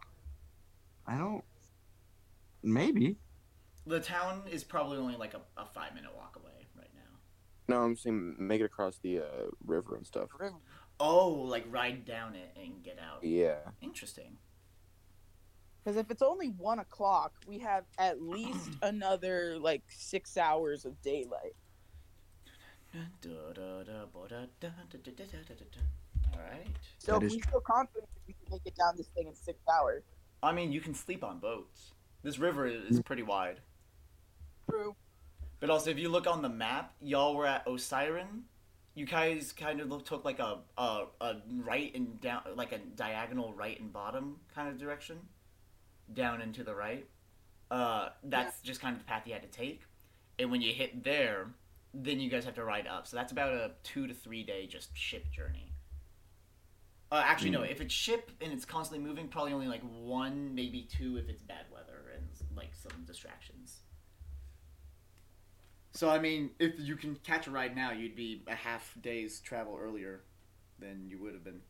[1.06, 1.44] I don't.
[2.62, 3.18] Maybe.
[3.86, 6.59] The town is probably only like a, a five minute walk away right now.
[7.70, 9.22] No, I'm saying make it across the uh,
[9.64, 10.28] river and stuff.
[10.98, 13.22] Oh, like ride down it and get out.
[13.22, 13.58] Yeah.
[13.80, 14.36] Interesting.
[15.84, 21.00] Because if it's only one o'clock, we have at least another like six hours of
[21.00, 21.54] daylight.
[26.34, 26.66] All right.
[26.98, 29.28] So That if is- we feel confident that we can make it down this thing
[29.28, 30.02] in six hours.
[30.42, 31.92] I mean, you can sleep on boats.
[32.24, 33.60] This river is pretty wide.
[34.68, 34.96] True.
[35.60, 38.42] But also, if you look on the map, y'all were at Osiren.
[38.94, 42.78] You guys kind of look, took like a, a a right and down, like a
[42.78, 45.18] diagonal right and bottom kind of direction,
[46.12, 47.06] down and to the right.
[47.70, 49.82] Uh, that's just kind of the path you had to take.
[50.38, 51.48] And when you hit there,
[51.94, 53.06] then you guys have to ride up.
[53.06, 55.72] So that's about a two to three day just ship journey.
[57.12, 57.62] Uh, actually, no.
[57.62, 61.42] If it's ship and it's constantly moving, probably only like one, maybe two if it's
[61.42, 62.24] bad weather and
[62.56, 63.59] like some distractions.
[66.00, 69.38] So I mean, if you can catch a ride now, you'd be a half day's
[69.38, 70.22] travel earlier
[70.78, 71.60] than you would have been.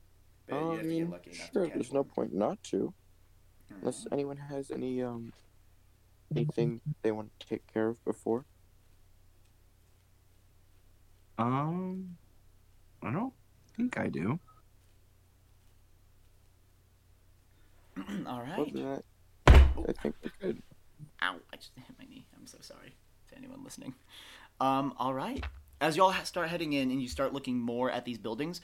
[0.47, 1.65] But you I have to get lucky enough sure.
[1.65, 2.95] to catch There's no point not to,
[3.73, 3.79] Mhm.
[3.81, 5.33] unless anyone has any um
[6.31, 8.47] anything they want to take care of before.
[11.37, 12.17] Um,
[13.03, 13.35] I don't
[13.77, 14.39] think I do.
[18.29, 18.61] All right.
[18.61, 19.05] Other that,
[19.77, 20.63] Oh, I think we're good.
[21.21, 21.41] Ow!
[21.53, 22.27] I just hit my knee.
[22.37, 22.95] I'm so sorry to
[23.41, 23.95] anyone listening.
[24.61, 24.95] Um.
[24.99, 25.45] All right.
[25.81, 28.61] As y'all start heading in and you start looking more at these buildings,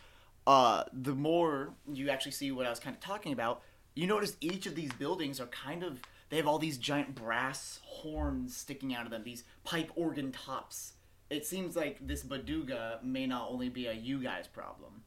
[0.46, 3.62] uh, the more you actually see what I was kind of talking about.
[3.94, 7.80] You notice each of these buildings are kind of they have all these giant brass
[7.84, 9.22] horns sticking out of them.
[9.24, 10.92] These pipe organ tops.
[11.30, 15.02] It seems like this B'dooga may not only be a you guys problem,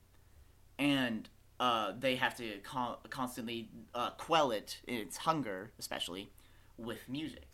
[0.77, 1.29] and
[1.59, 6.29] uh, they have to con- constantly uh, quell it its hunger, especially
[6.77, 7.47] with music,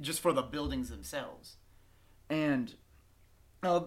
[0.00, 1.56] just for the buildings themselves.
[2.30, 2.74] And
[3.62, 3.82] uh,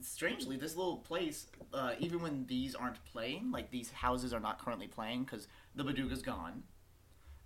[0.00, 4.58] strangely, this little place, uh, even when these aren't playing, like these houses are not
[4.58, 6.62] currently playing because the B'dooga's gone,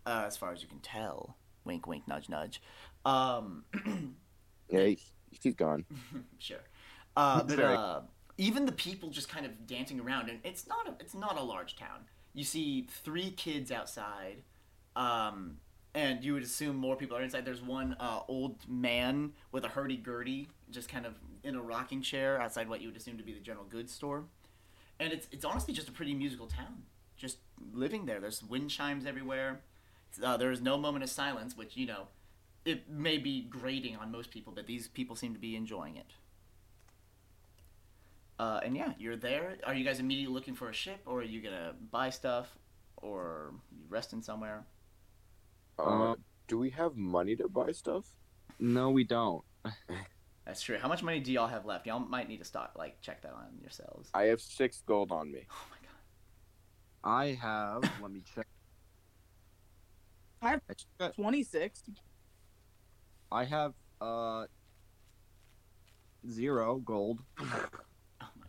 [0.06, 1.36] uh, as far as you can tell.
[1.64, 2.62] Wink, wink, nudge, nudge.
[3.04, 3.64] Um,
[4.68, 4.98] Yeah, he,
[5.42, 5.84] he's gone.
[6.38, 6.58] sure.
[7.16, 8.00] Uh, but uh,
[8.36, 11.42] even the people just kind of dancing around, and it's not a it's not a
[11.42, 12.00] large town.
[12.34, 14.42] You see three kids outside,
[14.94, 15.56] um,
[15.94, 17.44] and you would assume more people are inside.
[17.44, 22.02] There's one uh, old man with a hurdy gurdy, just kind of in a rocking
[22.02, 24.24] chair outside what you would assume to be the general goods store,
[25.00, 26.82] and it's it's honestly just a pretty musical town.
[27.16, 27.38] Just
[27.72, 28.20] living there.
[28.20, 29.60] There's wind chimes everywhere.
[30.22, 32.08] Uh, there is no moment of silence, which you know
[32.64, 36.12] it may be grating on most people, but these people seem to be enjoying it.
[38.38, 39.56] Uh, and yeah, you're there.
[39.64, 42.56] Are you guys immediately looking for a ship, or are you gonna buy stuff,
[42.96, 44.64] or you resting somewhere?
[45.78, 46.14] Uh, Uh,
[46.46, 48.06] do we have money to buy stuff?
[48.58, 49.44] No, we don't.
[50.46, 50.78] That's true.
[50.78, 51.86] How much money do y'all have left?
[51.86, 54.08] Y'all might need to start like check that on yourselves.
[54.14, 55.46] I have six gold on me.
[55.50, 55.94] Oh my god.
[57.20, 57.82] I have.
[58.02, 58.46] let me check.
[60.40, 60.62] I have-
[61.00, 61.82] I Twenty six.
[63.30, 64.46] I have uh
[66.28, 67.20] zero gold.
[68.20, 68.46] Oh my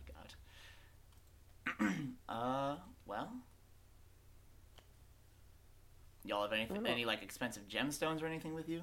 [1.78, 1.94] god.
[2.28, 3.30] uh, well.
[6.24, 6.90] Y'all have any I don't know.
[6.90, 8.82] any like expensive gemstones or anything with you?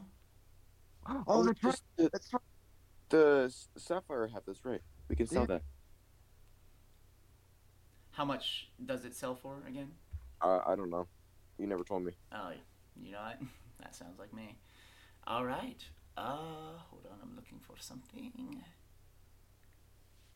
[1.27, 1.71] Oh, that's right.
[1.71, 2.41] just the, That's right.
[3.09, 4.81] the sapphire have this right.
[5.09, 5.47] We can sell Yeah.
[5.47, 5.61] that.
[8.11, 9.91] How much does it sell for again?
[10.41, 11.07] Uh, I don't know.
[11.59, 12.13] You never told me.
[12.31, 12.51] Oh,
[13.01, 13.39] you know what?
[13.79, 14.55] That sounds like me.
[15.27, 15.77] All right.
[16.17, 17.19] Uh, hold on.
[17.21, 18.63] I'm looking for something.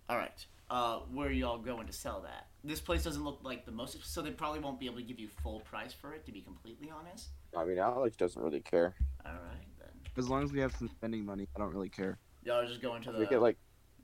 [0.07, 0.45] All right.
[0.71, 2.47] Uh, where are y'all going to sell that?
[2.63, 5.19] This place doesn't look like the most, so they probably won't be able to give
[5.19, 6.25] you full price for it.
[6.25, 7.27] To be completely honest.
[7.55, 8.95] I mean, Alex doesn't really care.
[9.25, 9.89] All right then.
[10.17, 12.19] As long as we have some spending money, I don't really care.
[12.45, 13.19] Y'all are just going to If the.
[13.19, 13.57] we get like,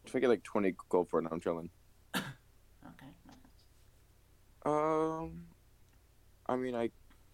[0.05, 1.69] if we get like twenty gold for it, I'm chilling.
[2.15, 3.07] Okay.
[3.25, 3.35] nice.
[4.65, 5.43] Um,
[6.47, 6.89] I mean, I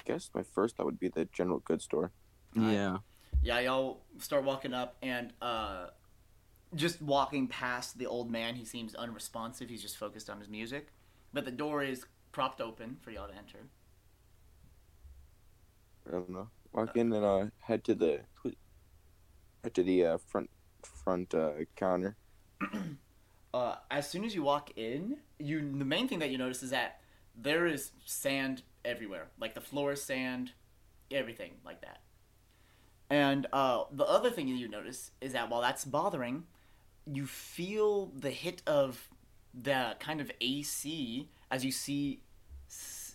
[0.05, 2.11] guess my first thought would be the general goods store.
[2.57, 2.73] Alright.
[2.73, 2.97] Yeah.
[3.41, 5.87] Yeah, y'all start walking up and uh,
[6.75, 8.55] just walking past the old man.
[8.55, 9.69] He seems unresponsive.
[9.69, 10.87] He's just focused on his music,
[11.33, 13.59] but the door is propped open for y'all to enter.
[16.07, 16.49] I don't know.
[16.73, 18.21] Walk in and uh, head to the
[19.63, 20.49] head to the uh, front
[20.81, 22.15] front uh, counter.
[23.53, 26.71] uh, as soon as you walk in, you the main thing that you notice is
[26.71, 26.99] that
[27.35, 29.27] there is sand everywhere.
[29.39, 30.51] Like the floor is sand,
[31.11, 31.99] everything like that.
[33.09, 36.45] And uh, the other thing you notice is that while that's bothering,
[37.05, 39.09] you feel the hit of
[39.53, 42.21] the kind of AC as you see,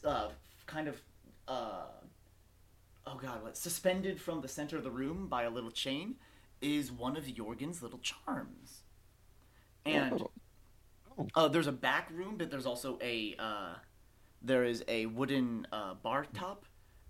[0.04, 0.28] uh,
[0.66, 1.00] kind of,
[1.48, 1.86] uh,
[3.06, 6.16] oh god, what suspended from the center of the room by a little chain
[6.60, 8.82] is one of Jorgen's little charms.
[9.84, 10.24] And
[11.18, 11.28] Oh.
[11.34, 13.74] uh, there's a back room, but there's also a uh,
[14.42, 16.64] there is a wooden uh, bar top,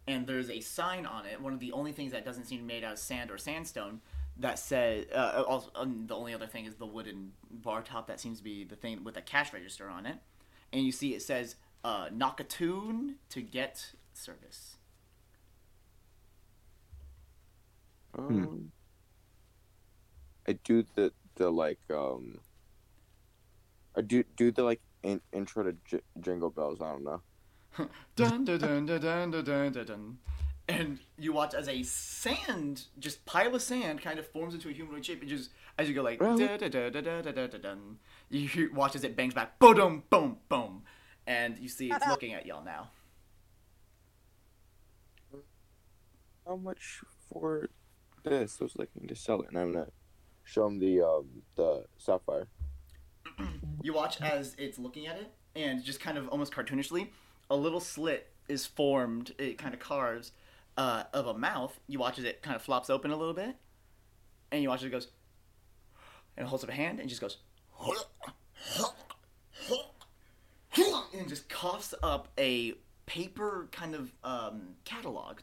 [0.06, 1.40] and there's a sign on it.
[1.40, 4.00] One of the only things that doesn't seem made out of sand or sandstone
[4.38, 8.06] that said, uh, uh also, um, the only other thing is the wooden bar top
[8.06, 10.16] that seems to be the thing with a cash register on it,
[10.72, 12.08] and you see it says uh,
[12.48, 14.76] tune to get service.
[18.16, 18.66] Um, hmm.
[20.48, 22.40] I do the the like um.
[23.96, 26.80] I do do the like in, intro to J- Jingle Bells.
[26.80, 27.20] I don't know.
[28.16, 29.86] dun dun dun dun dun dun dun.
[29.86, 30.18] dun
[30.68, 34.72] and you watch as a sand, just pile of sand, kind of forms into a
[34.72, 37.58] humanoid shape, and just as you go like da da da da da da da
[37.58, 40.82] dun, you watch as it bangs back, boom, boom, boom,
[41.26, 42.90] and you see it's looking at y'all now.
[46.46, 47.00] How much
[47.32, 47.68] for
[48.22, 48.58] this?
[48.60, 49.88] I was looking to sell it, and I'm gonna
[50.44, 51.26] show him the um,
[51.56, 52.48] the sapphire.
[53.82, 57.08] you watch as it's looking at it, and just kind of almost cartoonishly,
[57.48, 59.34] a little slit is formed.
[59.38, 60.32] It kind of carves
[60.78, 61.78] uh, of a mouth.
[61.88, 63.56] You watch as it kind of flops open a little bit,
[64.50, 65.08] and you watch as it goes,
[66.36, 67.38] and it holds up a hand and just goes,
[71.12, 72.74] and just coughs up a
[73.06, 75.40] paper kind of um, catalog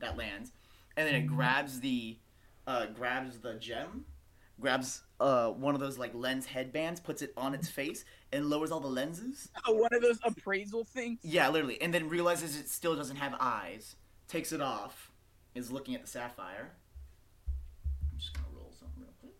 [0.00, 0.50] that lands,
[0.96, 2.16] and then it grabs the
[2.66, 4.06] uh, grabs the gem,
[4.60, 8.70] grabs uh, one of those like lens headbands, puts it on its face, and lowers
[8.70, 9.50] all the lenses.
[9.66, 11.18] Oh, one of those appraisal things.
[11.22, 13.96] Yeah, literally, and then realizes it still doesn't have eyes,
[14.28, 15.10] takes it off,
[15.54, 16.70] is looking at the sapphire.
[18.12, 19.34] I'm just gonna roll something real quick.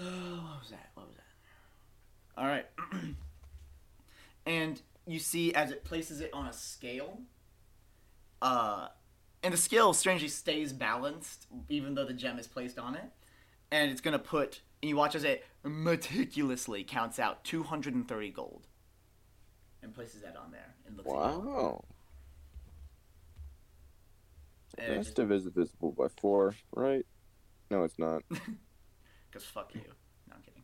[0.00, 0.90] Oh, what was that?
[0.94, 2.40] What was that?
[2.40, 2.66] All right.
[4.46, 7.20] and you see as it places it on a scale,
[8.42, 8.88] uh,
[9.42, 13.10] and the scale strangely stays balanced even though the gem is placed on it.
[13.70, 18.66] And it's gonna put, and you watch as it meticulously counts out 230 gold,
[19.88, 21.18] and places that on there and looks at you.
[21.18, 21.84] Wow.
[24.76, 27.06] And it Best just- divisible by four, right?
[27.70, 28.22] No, it's not.
[29.30, 29.82] Because fuck you.
[30.26, 30.62] No, I'm kidding.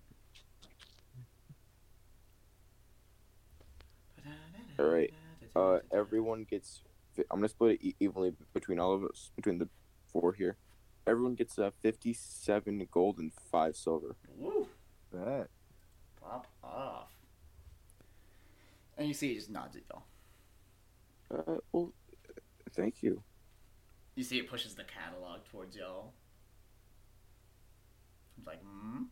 [4.79, 5.13] All right.
[5.55, 6.81] Uh, everyone gets.
[7.15, 9.69] fi- I'm gonna split it evenly between all of us, between the
[10.11, 10.57] four here.
[11.07, 14.17] Everyone gets uh, 57 gold and five silver.
[14.39, 14.67] Woo!
[15.13, 15.49] Bet.
[16.23, 17.14] Pop off.
[18.97, 20.05] And you see he just nods at y'all.
[21.31, 21.93] Uh, well,
[22.75, 23.23] thank you.
[24.15, 26.13] You see it pushes the catalog towards y'all.
[28.39, 29.05] It's like, hmm?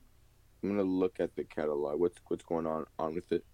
[0.63, 1.99] I'm gonna look at the catalog.
[1.99, 3.45] What's what's going on on with it?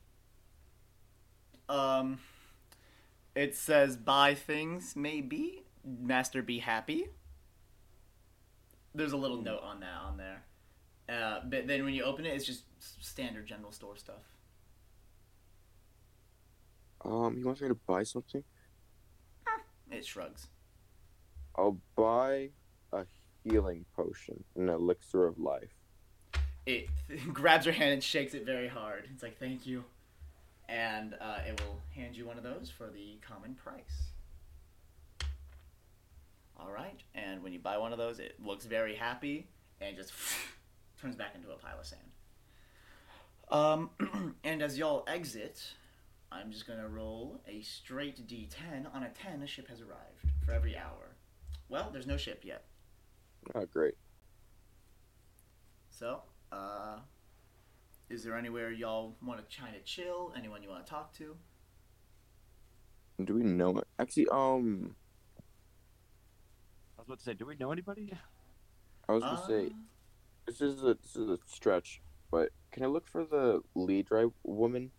[1.68, 2.18] Um,
[3.34, 5.64] it says buy things, maybe.
[5.84, 7.06] Master be happy.
[8.94, 10.42] There's a little note on that on there.
[11.08, 12.64] Uh, but then when you open it, it's just
[13.02, 14.37] standard general store stuff.
[17.04, 18.42] Um, he wants me to buy something.
[19.90, 20.48] It shrugs.
[21.56, 22.50] I'll buy
[22.92, 23.04] a
[23.44, 25.72] healing potion, an elixir of life.
[26.66, 26.88] It
[27.32, 29.08] grabs your hand and shakes it very hard.
[29.12, 29.84] It's like, thank you.
[30.68, 34.12] And uh, it will hand you one of those for the common price.
[36.60, 37.00] All right.
[37.14, 39.46] And when you buy one of those, it looks very happy
[39.80, 40.12] and just
[41.00, 42.02] turns back into a pile of sand.
[43.50, 45.62] Um, and as y'all exit,
[46.30, 48.94] I'm just going to roll a straight d10.
[48.94, 51.16] On a 10, a ship has arrived for every hour.
[51.68, 52.64] Well, there's no ship yet.
[53.54, 53.94] Oh, great.
[55.90, 56.22] So,
[56.52, 56.98] uh,
[58.10, 60.32] is there anywhere y'all want to kind of chill?
[60.36, 61.36] Anyone you want to talk to?
[63.24, 63.84] Do we know it?
[63.98, 64.94] Actually, um,
[66.96, 68.12] I was about to say, do we know anybody?
[69.08, 69.70] I was gonna say Uh,
[70.46, 72.00] this is a this is a stretch,
[72.30, 74.92] but can I look for the lead drive woman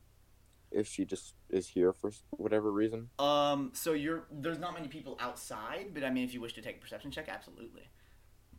[0.72, 3.10] if she just is here for whatever reason?
[3.20, 6.62] Um, so you're there's not many people outside, but I mean, if you wish to
[6.62, 7.90] take a perception check, absolutely.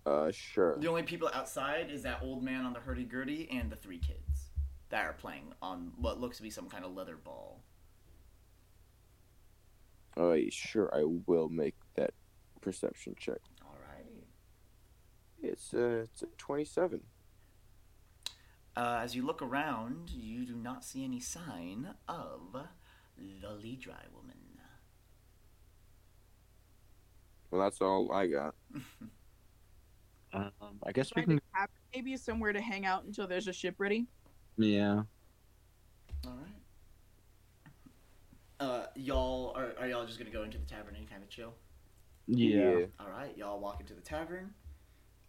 [0.07, 0.77] Uh, sure.
[0.79, 3.99] The only people outside is that old man on the hurdy gurdy and the three
[3.99, 4.51] kids
[4.89, 7.63] that are playing on what looks to be some kind of leather ball.
[10.17, 12.13] Uh, sure, I will make that
[12.61, 13.39] perception check.
[13.63, 14.25] Alrighty.
[15.43, 17.03] It's uh, it's a twenty-seven.
[18.77, 22.53] Uh, as you look around, you do not see any sign of
[23.17, 24.37] the Lidri woman.
[27.51, 28.55] Well, that's all I got.
[30.33, 30.53] Um,
[30.87, 31.41] I guess we can.
[31.57, 34.07] a maybe somewhere to hang out until there's a ship ready.
[34.57, 35.03] Yeah.
[36.25, 37.73] All right.
[38.61, 41.55] Uh, y'all are, are y'all just gonna go into the tavern and kind of chill?
[42.29, 42.85] Yeah.
[43.01, 44.55] All right, y'all walk into the tavern.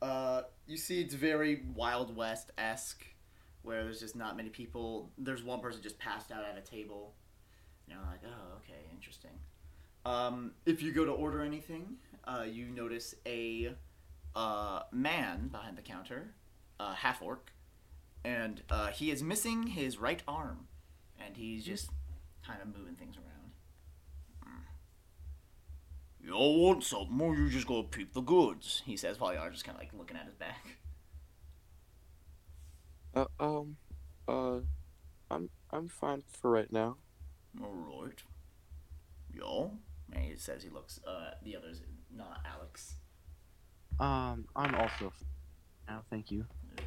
[0.03, 3.03] Uh, you see it's very Wild West esque,
[3.63, 5.11] where there's just not many people.
[5.17, 7.13] There's one person just passed out at a table.
[7.87, 9.31] You know, like, oh, okay, interesting.
[10.05, 13.75] Um, if you go to order anything, uh, you notice a
[14.35, 16.33] uh, man behind the counter,
[16.79, 17.51] half orc,
[18.23, 20.67] and uh, he is missing his right arm,
[21.23, 21.89] and he's just
[22.45, 23.27] kind of moving things around.
[26.23, 28.83] Y'all want something, or you just gonna peep the goods?
[28.85, 30.77] He says while y'all are just kind of like looking at his back.
[33.15, 33.77] Uh, um,
[34.27, 34.59] uh,
[35.29, 36.97] I'm I'm fine for right now.
[37.61, 37.69] All
[38.03, 38.21] right.
[39.33, 39.73] Y'all?
[40.13, 40.99] And he says he looks.
[41.07, 41.81] Uh, the others,
[42.15, 42.95] not Alex.
[43.99, 45.07] Um, I'm also.
[45.07, 45.23] f-
[45.87, 46.45] Now, thank you.
[46.77, 46.81] Uh,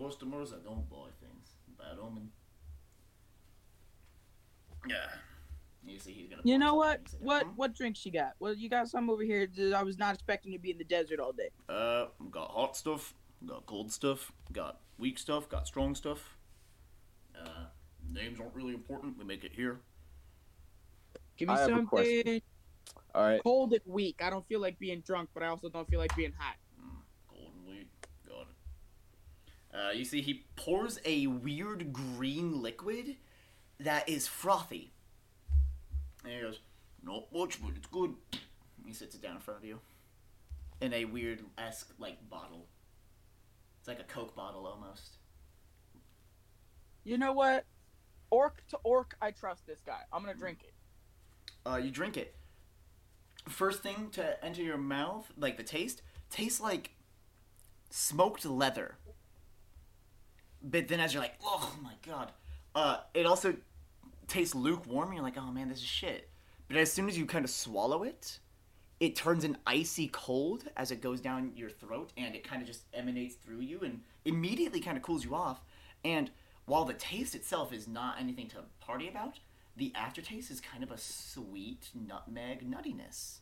[0.00, 1.50] customers that don't buy things.
[1.78, 2.30] Bad omen.
[4.88, 4.96] Yeah.
[5.86, 6.42] You see, he's gonna.
[6.44, 7.00] You know what?
[7.20, 7.50] What "Hmm?
[7.56, 8.32] what drinks you got?
[8.40, 9.46] Well, you got some over here.
[9.56, 11.50] that I was not expecting to be in the desert all day.
[11.68, 13.14] Uh, got hot stuff,
[13.46, 16.36] got cold stuff, got weak stuff, got strong stuff.
[17.38, 17.66] Uh,
[18.12, 19.18] names aren't really important.
[19.18, 19.80] We make it here.
[21.36, 22.42] Give me I have a something.
[23.14, 23.42] All right.
[23.42, 24.20] cold and weak.
[24.22, 26.56] I don't feel like being drunk, but I also don't feel like being hot.
[27.28, 27.88] Cold and weak.
[28.28, 28.46] Got
[29.72, 29.76] it.
[29.76, 33.16] Uh, you see, he pours a weird green liquid
[33.80, 34.92] that is frothy.
[36.24, 36.60] And he goes,
[37.02, 38.14] Not much, but it's good.
[38.84, 39.80] He sits it down in front of you.
[40.80, 42.66] In a weird esque, like, bottle.
[43.84, 45.18] It's like a Coke bottle almost.
[47.04, 47.66] You know what?
[48.30, 49.98] Orc to orc, I trust this guy.
[50.10, 50.72] I'm gonna drink it.
[51.66, 52.34] Uh, you drink it.
[53.46, 56.92] First thing to enter your mouth, like the taste, tastes like
[57.90, 58.94] smoked leather.
[60.62, 62.32] But then as you're like, oh my god,
[62.74, 63.54] uh, it also
[64.28, 65.12] tastes lukewarm.
[65.12, 66.30] You're like, oh man, this is shit.
[66.68, 68.38] But as soon as you kind of swallow it,
[69.00, 72.68] it turns an icy cold as it goes down your throat, and it kind of
[72.68, 75.60] just emanates through you, and immediately kind of cools you off.
[76.04, 76.30] And
[76.66, 79.38] while the taste itself is not anything to party about,
[79.76, 83.38] the aftertaste is kind of a sweet nutmeg nuttiness.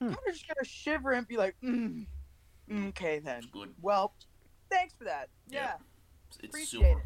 [0.00, 2.06] I'm just gonna shiver and be like, mm,
[2.88, 3.38] okay then.
[3.38, 3.70] It's good.
[3.80, 4.12] Well,
[4.70, 5.28] thanks for that.
[5.48, 5.58] Yeah.
[5.60, 5.72] Yeah,
[6.28, 7.00] It's, it's appreciate super.
[7.00, 7.04] it.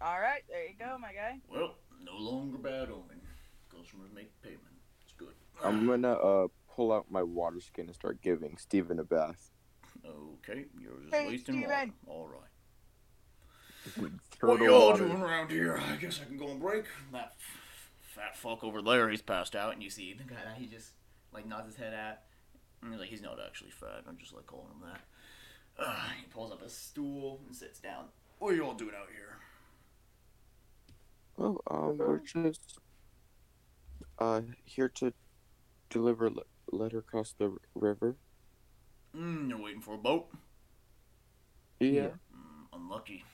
[0.00, 1.40] All right, there you go, my guy.
[1.48, 3.20] Well, no longer bad omen.
[3.70, 4.60] Customers make payment.
[5.54, 5.68] It's good.
[5.68, 9.50] I'm gonna uh pull out my water skin and start giving Steven a bath.
[10.06, 11.74] Okay, you're just Hey, wasting water.
[11.74, 11.94] Steven.
[12.06, 12.40] All right.
[14.40, 15.78] Turtle what y'all doing around here?
[15.78, 16.84] I guess I can go on break.
[17.12, 17.34] That
[18.02, 20.92] fat fuck over there, he's passed out, and you see the guy that he just
[21.32, 22.24] like nods his head at,
[22.82, 24.04] and he's like, he's not actually fat.
[24.08, 25.00] I'm just like calling him that.
[25.76, 28.04] Uh, he pulls up a stool and sits down.
[28.38, 29.38] What are y'all doing out here?
[31.36, 32.78] Well, um, we're just
[34.18, 35.12] uh here to
[35.94, 36.42] deliver le-
[36.72, 38.16] letter across the r- river.
[39.16, 40.26] Mm, you're waiting for a boat.
[41.80, 42.08] Yeah.
[42.34, 43.24] Mm, unlucky.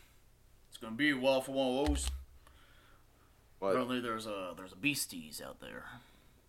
[0.68, 2.10] It's gonna be a while for one of those.
[3.58, 3.70] What?
[3.70, 5.84] Apparently, there's a there's a beasties out there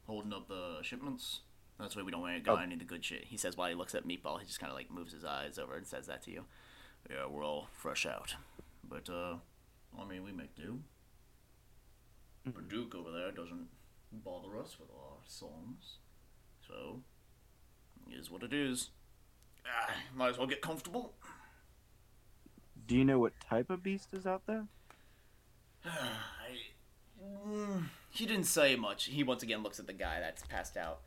[0.05, 1.39] holding up the shipments.
[1.79, 2.57] That's why we don't want to go Oh.
[2.57, 3.23] any of the good shit.
[3.25, 5.57] He says while he looks at Meatball, he just kind of like moves his eyes
[5.57, 6.45] over and says that to you.
[7.09, 8.35] Yeah, we're all fresh out,
[8.87, 9.37] but uh,
[9.99, 10.79] I mean, we make do.
[12.45, 13.67] But Duke over there doesn't
[14.11, 15.97] bother us with our songs,
[16.67, 17.01] so
[18.11, 18.89] is what it is.
[19.65, 21.13] Ah, might as well get comfortable.
[22.87, 24.65] Do you know what type of beast is out there?
[25.85, 26.57] I,
[27.47, 29.05] mm, he didn't say much.
[29.05, 30.99] He once again looks at the guy that's passed out.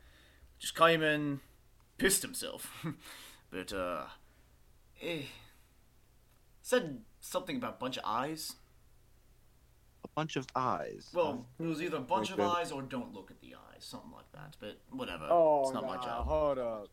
[0.57, 1.41] Just came in,
[1.97, 2.71] pissed himself.
[3.51, 4.05] but, uh,
[5.01, 5.23] eh,
[6.61, 8.55] said something about a bunch of eyes.
[10.15, 11.09] A bunch of eyes.
[11.13, 12.47] Well, it was either a bunch of Okay.
[12.47, 14.55] eyes or don't look at the eyes, something like that.
[14.61, 15.27] But whatever.
[15.29, 16.25] Oh, it's not my job.
[16.25, 16.87] hold up.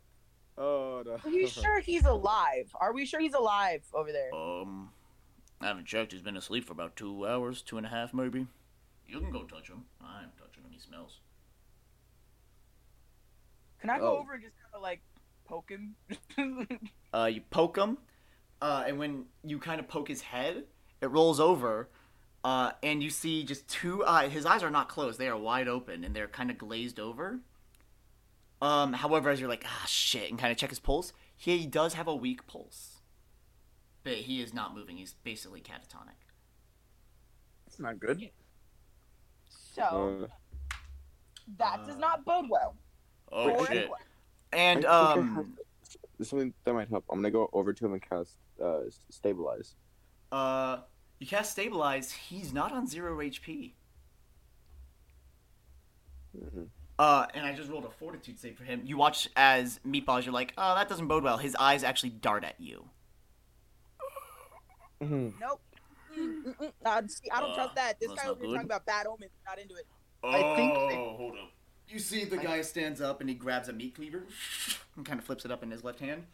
[0.58, 1.24] Hold up.
[1.24, 2.74] Are you sure he's alive?
[2.80, 4.34] Are we sure he's alive over there?
[4.34, 4.90] Um,
[5.60, 6.10] I haven't checked.
[6.10, 8.48] He's been asleep for about two hours, two and a half maybe.
[9.06, 9.84] You can go touch him.
[10.00, 10.72] I am touching him.
[10.72, 11.20] He smells.
[13.80, 14.18] Can I go Oh.
[14.18, 15.00] over and just kind of like
[15.44, 15.94] poke him?
[17.14, 17.98] Uh, you poke him,
[18.62, 20.64] uh, and when you kind of poke his head,
[21.02, 21.90] it rolls over,
[22.44, 24.32] uh, and you see just two eyes.
[24.32, 27.40] His eyes are not closed; they are wide open, and they're kind of glazed over.
[28.60, 31.94] Um, however, as you're like, ah, shit, and kind of check his pulse, he does
[31.94, 33.00] have a weak pulse,
[34.04, 34.96] but he is not moving.
[34.98, 36.14] He's basically catatonic.
[37.66, 38.30] It's not good.
[39.74, 40.28] so
[40.70, 40.74] Uh,
[41.58, 42.76] that does not bode well.
[43.32, 43.76] Oh for shit!
[43.78, 44.00] anyone.
[44.52, 45.58] And I think I um,
[46.18, 47.04] there's something that might help.
[47.10, 48.80] I'm gonna go over to him and cast uh,
[49.10, 49.74] stabilize.
[50.30, 50.78] uh,
[51.22, 52.10] you cast stabilize.
[52.10, 53.74] He's not on zero HP.
[56.36, 56.68] Mhm.
[56.98, 58.82] Uh, and I just rolled a fortitude save for him.
[58.84, 61.36] You watch as Meatballs, you're like, oh, that doesn't bode well.
[61.38, 62.88] His eyes actually dart at you.
[65.00, 65.32] Mhm.
[65.40, 65.60] Nope.
[66.84, 68.00] Uh, see, I don't Uh, trust that.
[68.00, 69.30] This guy not over here talking about bad omens.
[69.46, 69.86] Not into it.
[70.24, 70.96] Oh, I think- they...
[70.96, 71.50] hold up.
[71.88, 74.26] You see the guy stands up and he grabs a meat cleaver
[74.96, 76.26] and kind of flips it up in his left hand,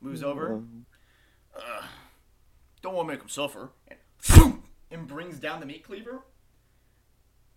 [0.00, 0.86] moves over, Um,
[1.54, 1.86] uh,
[2.80, 3.98] don't want to make him suffer, and,
[4.90, 6.22] and brings down the meat cleaver.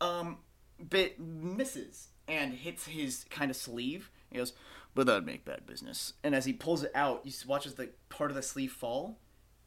[0.02, 0.38] Um,
[0.80, 4.12] but misses and hits his kind of sleeve.
[4.32, 4.54] He goes,
[4.94, 6.14] but that'd make bad business.
[6.24, 8.72] And as he pulls it out, you s- watch as the part of the sleeve
[8.72, 9.20] fall,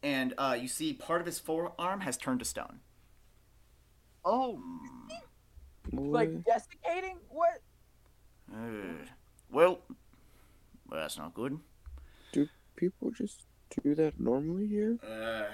[0.03, 2.79] and uh, you see part of his forearm has turned to stone.
[4.25, 4.61] oh,
[5.91, 7.17] Like desiccating?
[7.29, 7.61] What?
[8.53, 9.05] Uh,
[9.51, 9.79] well,
[10.87, 11.59] well, that's not good.
[12.31, 13.43] Do people just
[13.83, 14.97] do that normally here?
[15.03, 15.45] Uh,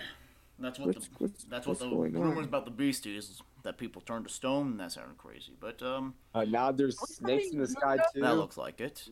[0.59, 2.21] that's what What's- the what's- that's what the going on?
[2.21, 4.71] rumors about the beast is that people turn to stone.
[4.71, 8.21] and That sounded crazy, but um, Uh, now there's snakes in the sky too.
[8.21, 9.07] that looks like it.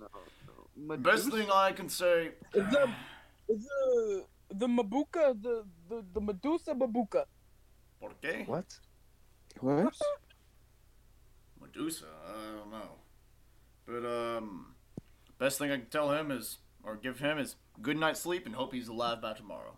[0.76, 1.04] Medusa?
[1.10, 2.32] Best thing I can say.
[2.54, 2.90] Is the
[3.50, 7.26] is the the mabuka the the, the Medusa mabuka?
[8.00, 8.48] Por qué?
[8.48, 8.80] What?
[9.60, 9.94] What?
[11.62, 12.06] Medusa.
[12.28, 12.90] I don't know.
[13.86, 14.76] But um,
[15.38, 18.56] best thing I can tell him is, or give him is, good night's sleep and
[18.56, 19.78] hope he's alive by tomorrow.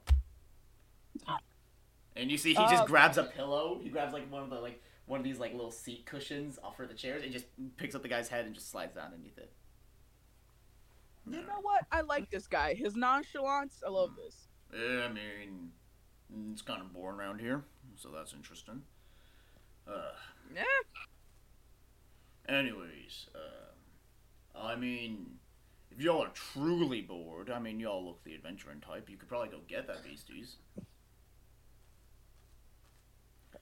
[2.16, 3.80] And you see, he just Uh, grabs a pillow.
[3.84, 6.78] He grabs like one of the like one of these like little seat cushions off
[6.78, 7.46] for the chairs, and just
[7.78, 9.52] picks up the guy's head and just slides down underneath it.
[11.28, 11.86] You know what?
[11.92, 12.74] I like this guy.
[12.76, 13.82] His nonchalance.
[13.86, 14.48] I love this.
[14.74, 15.72] Yeah, I mean,
[16.52, 17.64] it's kind of boring around here,
[17.96, 18.84] so that's interesting.
[19.88, 20.12] Uh,
[20.54, 20.64] Yeah.
[22.48, 25.40] anyways, uh, I mean,
[25.92, 29.10] if y'all are truly bored, I mean, y'all look the adventuring type.
[29.10, 30.58] You could probably go get that beasties.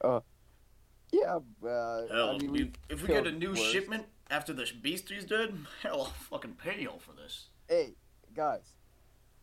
[0.03, 3.59] Yeah, uh, Hell, I mean, if, we we, if we get a new worse.
[3.71, 7.47] shipment after the beasties dead, hell, I'll fucking pay y'all for this.
[7.69, 7.93] hey
[8.35, 8.73] guys,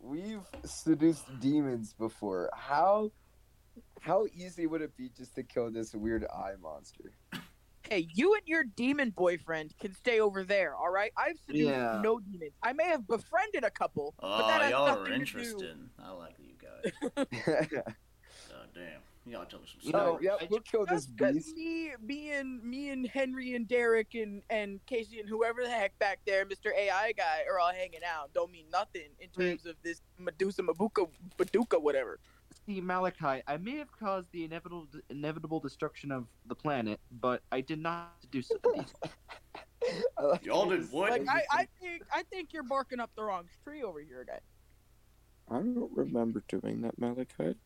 [0.00, 2.50] we've seduced demons before.
[2.54, 3.12] How
[4.00, 7.12] how easy would it be just to kill this weird eye monster?
[7.88, 10.74] Hey, you and your demon boyfriend can stay over there.
[10.74, 11.12] All right.
[11.16, 12.00] I've seduced Yeah.
[12.02, 12.52] no demons.
[12.62, 15.20] I may have befriended a couple, but Oh, that has y'all nothing are to do.
[15.20, 15.90] interesting.
[15.98, 16.92] I like you guys.
[17.72, 19.00] God damn.
[19.26, 20.02] Y'all tell me some You stuff.
[20.02, 21.56] know, yeah, I we'll kill this Just because beast.
[21.56, 25.98] me, me and me and Henry and Derek and and Casey and whoever the heck
[25.98, 26.74] back there, Mr.
[26.74, 28.32] AI guy, are all hanging out.
[28.32, 29.40] Don't mean nothing in hmm.
[29.42, 32.18] terms of this Medusa Mabuka Baduka whatever.
[32.66, 37.60] See, Malachi, I may have caused the inevitable inevitable destruction of the planet, but I
[37.60, 38.56] did not do so.
[40.22, 41.10] Like Y'all did you what?
[41.10, 44.40] Like I, I think I think you're barking up the wrong tree over here, guy.
[45.50, 47.56] I don't remember doing that, Malachi.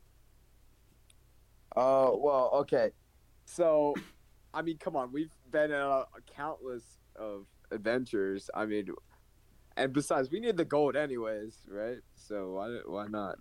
[1.76, 2.90] Oh well, okay.
[3.46, 3.94] So,
[4.52, 8.48] I mean, come on, we've been on a countless of adventures.
[8.54, 8.88] I mean,
[9.76, 11.98] and besides, we need the gold anyways, right?
[12.14, 13.36] So why why not?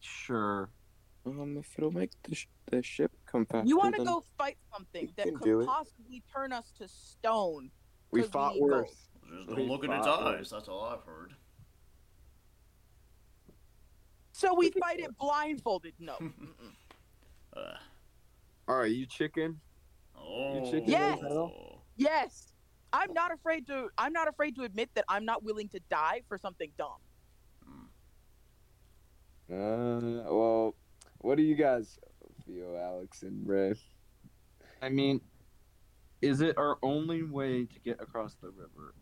[0.00, 0.70] Sure.
[1.26, 4.56] Um, if it'll make the, sh- the ship come faster, You want to go fight
[4.72, 5.66] something that could do it.
[5.66, 7.70] possibly turn us to stone.
[8.12, 9.08] We fought need worse.
[9.28, 10.24] Just We don't look in its eyes.
[10.24, 10.50] worse.
[10.50, 11.34] That's all I've heard.
[14.38, 15.94] So we fight it blindfolded.
[15.98, 16.16] No.
[17.56, 17.60] Uh,
[18.68, 19.58] All right, you chicken.
[20.16, 20.64] oh.
[20.64, 21.18] You chicken Yes.
[21.96, 22.52] yes.
[22.92, 23.88] I'm not afraid to.
[23.98, 27.00] I'm not afraid to admit that I'm not willing to die for something dumb.
[29.50, 30.76] Uh, well,
[31.18, 31.98] what do you guys
[32.46, 33.74] feel, Alex and Ray?
[34.80, 35.20] I mean,
[36.22, 38.94] is it our only way to get across the river?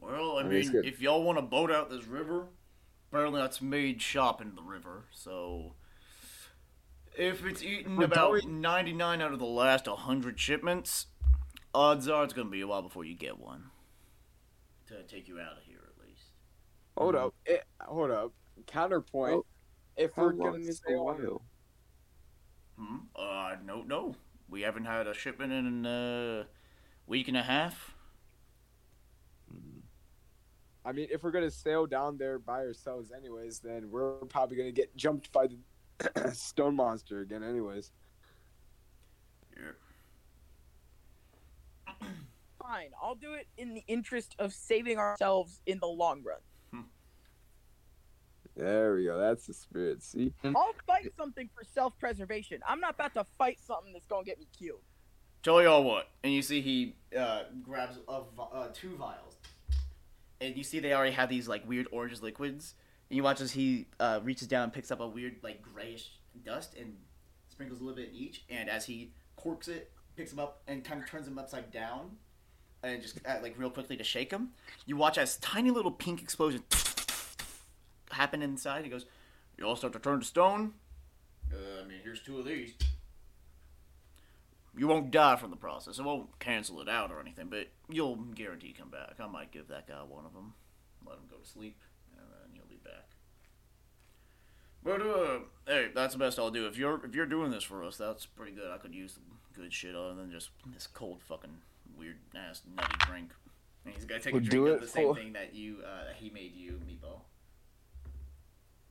[0.00, 0.86] Well, I I mean, it's mean, good.
[0.92, 2.48] if y'all want to boat out this river,
[3.12, 5.04] apparently that's made shop in the river.
[5.10, 5.74] So,
[7.14, 11.08] If it's eaten We're about going- 99 out of the last 100 shipments,
[11.74, 13.70] odds are it's going to be a while before you get one.
[14.86, 16.30] To take you out of here, at least.
[16.96, 17.34] Hold up.
[17.44, 18.32] It, hold up.
[18.66, 19.34] Counterpoint.
[19.34, 19.46] Oh,
[19.94, 21.42] if How we're long gonna is stay the on while?
[22.78, 22.96] Hmm?
[23.14, 24.16] Uh, no, no.
[24.48, 26.46] We haven't had a shipment in a
[27.06, 27.91] week and a half.
[30.84, 34.72] I mean, if we're gonna sail down there by ourselves, anyways, then we're probably gonna
[34.72, 37.92] get jumped by the stone monster again, anyways.
[39.56, 39.72] Yeah.
[42.60, 46.84] Fine, I'll do it in the interest of saving ourselves in the long run.
[48.54, 49.18] There we go.
[49.18, 50.02] That's the spirit.
[50.02, 52.60] See, I'll fight something for self-preservation.
[52.68, 54.82] I'm not about to fight something that's gonna get me killed.
[55.42, 56.08] Tell y'all what.
[56.22, 59.38] And you see he uh, grabs a, uh, two vials.
[60.42, 62.74] And you see they already have these like weird orange liquids.
[63.08, 66.10] And you watch as he uh, reaches down and picks up a weird like grayish
[66.44, 66.96] dust and
[67.48, 68.44] sprinkles a little bit in each.
[68.50, 72.16] And as he corks it, picks them up and kind of turns them upside down.
[72.82, 74.50] And just uh, like real quickly to shake them.
[74.84, 76.64] You watch as tiny little pink explosions
[78.10, 78.82] happen inside.
[78.84, 79.06] He goes,
[79.56, 80.72] "You all start to turn to stone.
[81.52, 82.74] Uh, I mean, here's two of these."
[84.76, 85.98] You won't die from the process.
[85.98, 89.14] It won't cancel it out or anything, but you'll guarantee come back.
[89.20, 90.54] I might give that guy one of them,
[91.06, 91.76] let him go to sleep,
[92.16, 93.08] and then he'll be back.
[94.82, 96.66] But uh, hey, that's the best I'll do.
[96.66, 98.70] If you're if you're doing this for us, that's pretty good.
[98.72, 101.58] I could use some good shit other than just this cold fucking
[101.96, 103.30] weird ass nutty drink.
[103.84, 106.06] And he's gonna take We'll a drink of the same for- thing that you uh,
[106.06, 107.20] that he made you, meatball.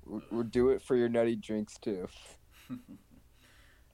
[0.06, 2.08] we'll, we'll do it for your nutty drinks too.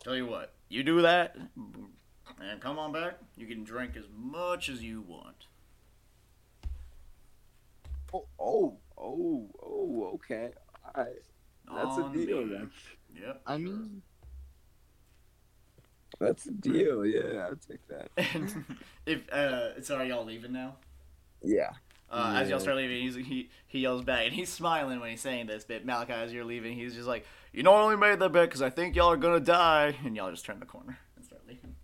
[0.07, 1.35] Tell you what, you do that,
[2.39, 3.15] and come on back.
[3.35, 5.47] You can drink as much as you want.
[8.13, 10.11] Oh, oh, oh, oh.
[10.13, 10.51] Okay.
[10.95, 11.15] All right.
[11.75, 12.53] That's a deal, me.
[12.53, 12.71] then.
[13.21, 13.41] Yep.
[13.45, 14.01] I mean,
[16.21, 17.05] That's a deal.
[17.05, 18.09] Yeah, I'll take that.
[18.33, 18.65] And
[19.05, 20.77] if uh, so, are y'all leaving now?
[21.43, 21.71] Yeah.
[22.09, 25.19] Uh, As y'all start leaving, he's, he he yells back, and he's smiling when he's
[25.19, 25.65] saying this.
[25.65, 27.25] But Malachi, as you're leaving, he's just like,
[27.57, 30.15] "You know, I only made that bet because I think y'all are gonna die," and
[30.15, 31.75] y'all just turn the corner and start leaving.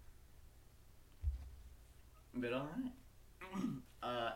[2.36, 3.64] But all right.
[4.04, 4.32] Uh,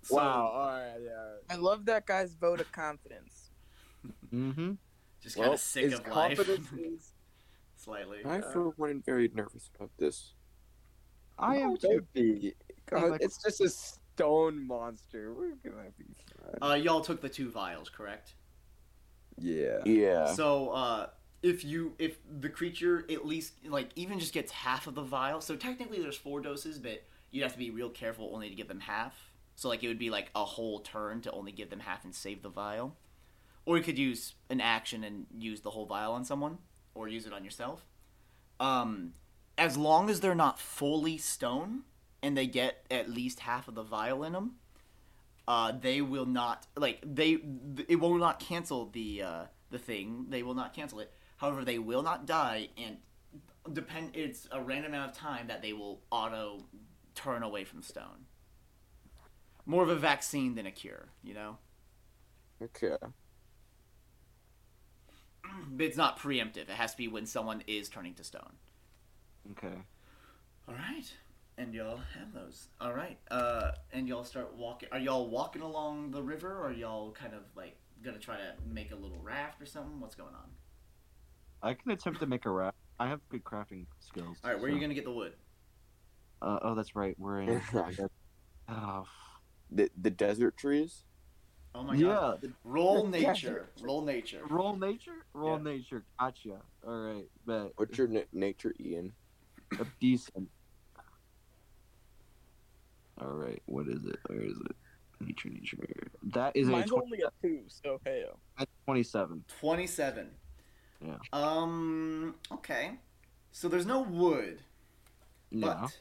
[0.00, 0.46] so, wow.
[0.54, 0.94] All right.
[1.04, 1.34] Yeah.
[1.50, 3.50] I love that guy's vote of confidence.
[4.32, 4.72] mm-hmm.
[5.22, 7.12] Just kind Well, of sick his of life, confidence is.
[7.76, 8.20] slightly.
[8.24, 10.32] I, for one, am very nervous about this.
[11.38, 11.88] I am too.
[11.88, 12.54] don't be.
[12.86, 15.34] God, like- it's just a stone monster.
[15.34, 16.06] We're gonna be
[16.60, 16.70] fine.
[16.70, 18.32] Uh, y'all took the two vials, correct?
[19.50, 19.84] Yeah.
[19.84, 20.26] Yeah.
[20.34, 21.06] So, uh,
[21.42, 25.40] if you if the creature at least like even just gets half of the vial,
[25.40, 28.68] so technically there's four doses, but you'd have to be real careful only to give
[28.68, 29.14] them half.
[29.56, 32.14] So like it would be like a whole turn to only give them half and
[32.14, 32.96] save the vial,
[33.64, 36.58] or you could use an action and use the whole vial on someone,
[36.94, 37.86] or use it on yourself.
[38.58, 39.14] Um,
[39.56, 41.82] as long as they're not fully stone
[42.22, 44.56] and they get at least half of the vial in them,
[45.50, 47.36] uh, they will not like they
[47.88, 50.26] it will not cancel the uh, the thing.
[50.28, 51.12] They will not cancel it.
[51.38, 52.98] However, they will not die, and
[53.72, 54.14] depend.
[54.14, 56.66] It's a random amount of time that they will auto
[57.16, 58.26] turn away from stone.
[59.66, 61.58] More of a vaccine than a cure, you know.
[62.62, 62.94] Okay.
[65.68, 66.68] But it's not preemptive.
[66.68, 68.52] It has to be when someone is turning to stone.
[69.50, 69.82] Okay.
[70.68, 71.12] All right.
[71.60, 72.68] And y'all have those.
[72.80, 73.18] All right.
[73.30, 74.88] Uh, and y'all start walking.
[74.92, 78.54] Are y'all walking along the river, or are y'all kind of like gonna try to
[78.66, 80.00] make a little raft or something?
[80.00, 80.48] What's going on?
[81.62, 82.78] I can attempt to make a raft.
[82.98, 84.38] I have good crafting skills.
[84.42, 84.58] All right.
[84.58, 85.34] Where are you gonna get the wood?
[86.40, 87.14] Uh, oh, that's right.
[87.18, 87.60] We're in.
[88.70, 89.04] oh,
[89.70, 91.04] the the desert trees.
[91.74, 92.06] Oh my yeah.
[92.06, 92.54] god.
[92.64, 93.68] Roll nature.
[93.82, 94.40] Roll nature.
[94.48, 95.26] Roll nature.
[95.34, 95.62] Roll Yeah.
[95.62, 96.04] nature.
[96.18, 96.56] Gotcha.
[96.86, 99.12] All right, but What's your na- nature, Ian?
[99.78, 100.48] a decent.
[103.20, 104.16] All right, what is it?
[104.26, 104.76] Where is it?
[105.20, 105.76] Nature, nature.
[106.32, 108.24] That is a Mine's 20, only a two, so hey.
[108.86, 109.44] twenty-seven.
[109.60, 110.30] Twenty-seven.
[111.04, 111.16] Yeah.
[111.32, 112.34] Um.
[112.50, 112.92] Okay.
[113.52, 114.62] So there's no wood,
[115.50, 115.80] Yeah.
[115.82, 115.98] but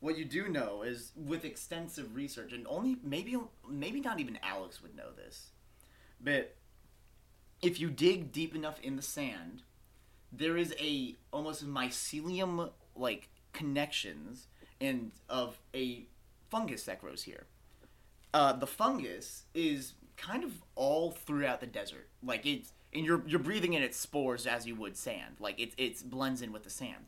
[0.00, 3.36] what you do know is with extensive research, and only maybe
[3.68, 5.50] maybe not even Alex would know this,
[6.20, 6.56] but
[7.62, 9.62] if you dig deep enough in the sand,
[10.32, 14.48] there is a almost mycelium like connections
[14.80, 16.06] and of a
[16.54, 17.46] fungus that grows here.
[18.32, 22.08] Uh, the fungus is kind of all throughout the desert.
[22.22, 25.36] Like it's and you're you're breathing in its spores as you would sand.
[25.40, 27.06] Like it it's blends in with the sand.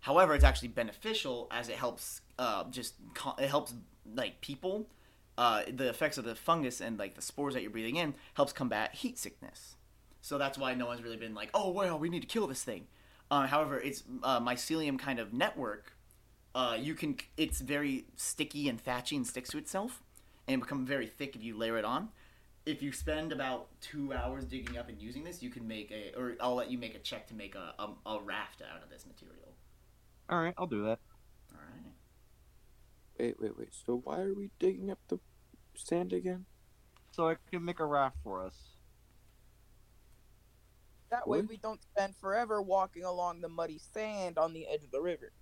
[0.00, 2.94] However, it's actually beneficial as it helps uh, just
[3.38, 3.72] it helps
[4.14, 4.88] like people.
[5.38, 8.52] Uh, the effects of the fungus and like the spores that you're breathing in helps
[8.52, 9.76] combat heat sickness.
[10.20, 12.62] so that's why no one's really been like, oh well, we need to kill this
[12.62, 12.86] thing.
[13.30, 15.96] Uh, however, it's uh, mycelium kind of network.
[16.54, 20.02] Uh, you can it's very sticky and thatchy and sticks to itself,
[20.46, 22.10] and become very thick if you layer it on.
[22.64, 26.16] If you spend about two hours digging up and using this, you can make a,
[26.16, 28.90] or I'll let you make a check to make a, a, a raft out of
[28.90, 29.54] this material.
[30.28, 31.00] All right, I'll do that.
[31.52, 31.92] All right.
[33.18, 33.74] Wait, wait, wait.
[33.74, 35.18] So why are we digging up the
[35.74, 36.46] sand again?
[37.10, 38.54] So I can make a raft for us.
[41.10, 41.48] That way What?
[41.48, 45.32] we don't spend forever walking along the muddy sand on the edge of the river.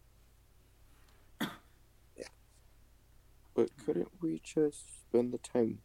[3.61, 5.80] But couldn't we just spend the time?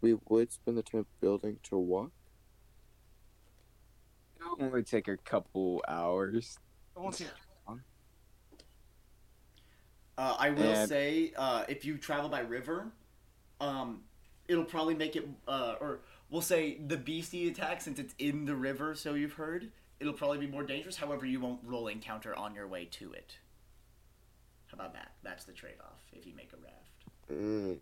[0.00, 2.10] We would spend the time building to walk.
[4.40, 6.58] It'll only take a couple hours.
[6.96, 7.28] It won't take
[10.16, 12.92] Uh, I will And- say, uh, if you travel by river,
[13.60, 14.02] um,
[14.48, 18.56] it'll probably make it, uh, or we'll say the beastie attack since it's in the
[18.56, 18.94] river.
[18.94, 19.70] So you've heard,
[20.00, 20.96] it'll probably be more dangerous.
[20.96, 23.38] However, you won't roll encounter on your way to it.
[24.78, 25.12] How about that?
[25.22, 27.32] That's the trade-off if you make a raft.
[27.32, 27.78] Mm.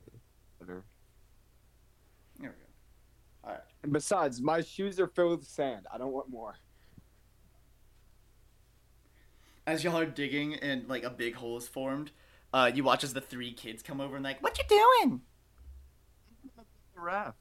[0.67, 0.77] There
[2.41, 2.53] we go.
[3.45, 3.61] All right.
[3.83, 5.87] And besides, my shoes are filled with sand.
[5.93, 6.57] I don't want more.
[9.67, 12.13] As y'all are digging and like a big hole is formed,
[12.55, 15.21] uh, you watch as the three kids come over and like, "What you doing?
[16.95, 17.37] Raft.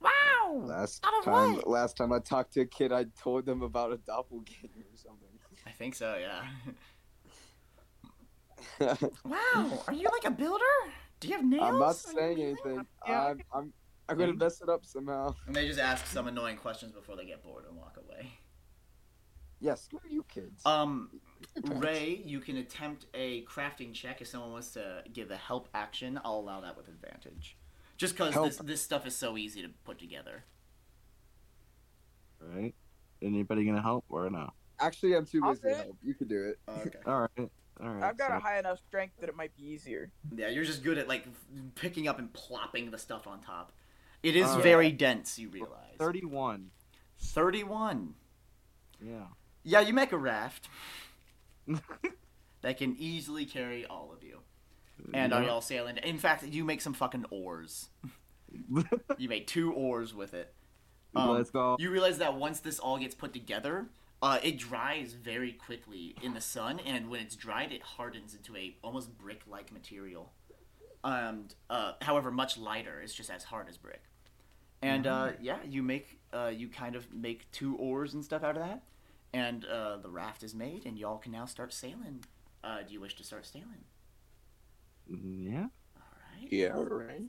[0.00, 1.66] Wow!" Last Out of time, what?
[1.68, 5.28] last time I talked to a kid, I told them about a doppelganger or something.
[5.66, 6.16] I think so.
[6.20, 6.42] Yeah.
[9.24, 9.82] wow.
[9.86, 10.64] Are you like a builder?
[11.20, 11.64] Do you have nails?
[11.64, 12.86] I'm not saying anything.
[13.06, 13.22] Yeah.
[13.22, 13.72] I'm, I'm,
[14.08, 15.34] I'm gonna mess it up somehow.
[15.46, 18.32] And they just ask some annoying questions before they get bored and walk away.
[19.60, 20.64] Yes, screw you kids.
[20.64, 21.20] Um,
[21.64, 26.18] Ray, you can attempt a crafting check if someone wants to give a help action.
[26.24, 27.56] I'll allow that with advantage,
[27.98, 30.44] just because this this stuff is so easy to put together.
[32.40, 32.74] Right?
[33.20, 34.50] Anybody gonna help or no?
[34.80, 35.96] Actually, I'm too busy to help.
[36.02, 36.58] You can do it.
[36.68, 36.98] Okay.
[37.06, 37.50] All right.
[37.82, 38.02] All right.
[38.02, 40.10] I've got a high enough strength that it might be easier.
[40.34, 41.26] Yeah, you're just good at like
[41.74, 43.72] picking up and plopping the stuff on top.
[44.22, 45.38] It is Uh, very dense.
[45.38, 45.96] You realize.
[45.98, 46.70] 31.
[47.18, 48.14] Thirty-one.
[49.02, 49.26] Yeah.
[49.62, 50.68] Yeah, you make a raft
[52.62, 54.40] that can easily carry all of you.
[55.14, 55.96] And are y'all sailing?
[55.98, 57.88] In fact, you make some fucking oars.
[59.16, 60.52] You make two oars with it.
[61.14, 61.76] Um, Let's go.
[61.78, 63.86] You realize that once this all gets put together,
[64.22, 68.54] uh, it dries very quickly in the sun, and when it's dried, it hardens into
[68.56, 70.32] a almost brick-like material.
[71.02, 73.00] And uh, however, much lighter.
[73.02, 74.02] It's just as hard as brick.
[74.82, 78.56] And uh, yeah, you make uh, you kind of make two oars and stuff out
[78.56, 78.82] of that,
[79.32, 82.24] and uh, the raft is made, and y'all can now start sailing.
[82.62, 83.84] Uh, do you wish to start sailing?
[85.06, 85.66] Yeah.
[85.96, 86.02] All
[86.38, 86.52] right.
[86.52, 87.22] Yeah, right.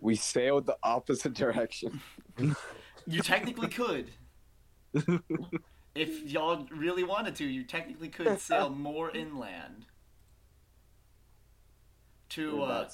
[0.00, 2.00] We sailed the opposite direction.
[3.06, 4.10] You technically could.
[5.94, 9.86] if y'all really wanted to, you technically could sail more inland
[12.30, 12.88] to uh,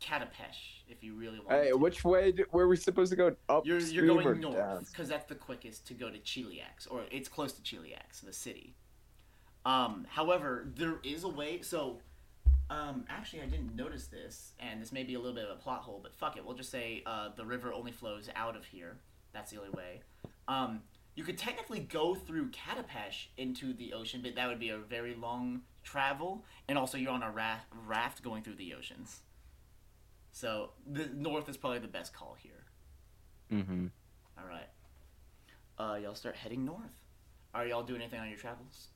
[0.00, 1.62] Katapesh if you really wanted to.
[1.64, 1.76] Hey, to.
[1.76, 3.34] which way do, were we supposed to go?
[3.48, 3.66] Up?
[3.66, 4.52] You're, you're going down?
[4.52, 8.32] north because that's the quickest to go to Cheliax, or it's close to Cheliax, the
[8.32, 8.74] city.
[9.66, 11.60] Um, however, there is a way.
[11.62, 11.98] So,
[12.70, 15.60] um, actually, I didn't notice this, and this may be a little bit of a
[15.60, 16.44] plot hole, but fuck it.
[16.44, 18.96] We'll just say uh, the river only flows out of here.
[19.32, 20.00] That's the only way.
[20.46, 20.82] Um,
[21.18, 25.16] you could technically go through Katapesh into the ocean, but that would be a very
[25.16, 29.18] long travel, and also you're on a raft, raft going through the oceans.
[30.30, 32.66] So the north is probably the best call here.
[33.50, 33.86] Mm-hmm.
[34.38, 34.68] All right.
[35.76, 36.94] Uh, y'all start heading north.
[37.52, 38.86] Are y'all doing anything on your travels?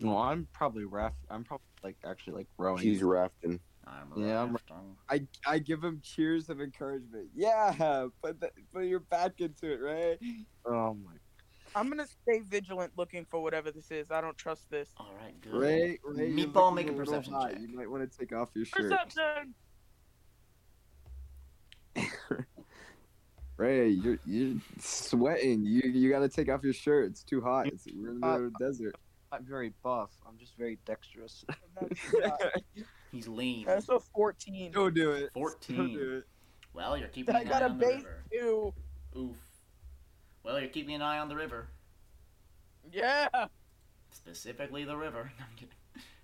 [0.00, 1.16] Well, I'm probably raft.
[1.28, 2.82] I'm probably like actually like rowing.
[2.82, 3.60] He's rafting.
[3.90, 4.56] I'm Yeah, I'm-
[5.08, 7.28] I I give him cheers of encouragement.
[7.34, 10.18] Yeah, put the, put your back into it, right?
[10.64, 11.12] Oh my.
[11.74, 14.10] I'm gonna stay vigilant looking for whatever this is.
[14.10, 14.90] I don't trust this.
[14.96, 15.54] All right, good.
[15.54, 17.52] Ray, Ray, you're Meatball, make a perception hot.
[17.52, 17.60] check.
[17.60, 18.90] You might want to take off your shirt.
[18.90, 19.54] Perception.
[23.56, 25.64] Ray, you're you're sweating.
[25.64, 27.10] You you got to take off your shirt.
[27.10, 27.66] It's too hot.
[27.66, 28.96] It's we're in the middle the desert.
[29.32, 30.10] I'm very buff.
[30.26, 31.44] I'm just very dexterous.
[33.10, 33.66] He's lean.
[33.66, 34.72] That's a 14.
[34.72, 35.30] Don't do it.
[35.34, 35.76] 14.
[35.76, 36.24] Don't do it.
[36.72, 38.24] Well, you're keeping I an eye on the base river.
[38.32, 38.74] two.
[39.18, 39.36] Oof.
[40.44, 41.68] Well, you're keeping an eye on the river.
[42.92, 43.28] Yeah.
[44.10, 45.30] Specifically the river.
[45.38, 45.74] No, I'm kidding.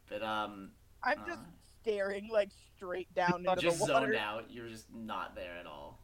[0.09, 0.71] But, um,
[1.03, 1.45] I'm just uh,
[1.83, 4.07] staring like straight down into just the water.
[4.07, 4.51] zoned out.
[4.51, 6.01] You're just not there at all.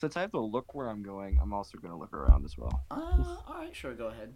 [0.00, 2.84] Since I have to look where I'm going, I'm also gonna look around as well.
[2.90, 4.34] Uh, alright, sure, go ahead.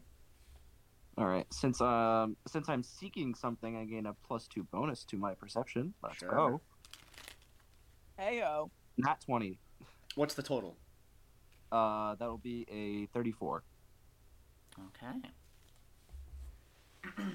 [1.18, 1.46] All right.
[1.52, 5.94] Since um since I'm seeking something, I gain a plus two bonus to my perception.
[6.02, 6.30] Let's Sure.
[6.30, 6.60] go.
[8.18, 8.70] Heyo.
[8.96, 9.58] Not twenty.
[10.14, 10.76] What's the total?
[11.72, 13.62] Uh, that'll be a 34.
[14.88, 17.22] Okay.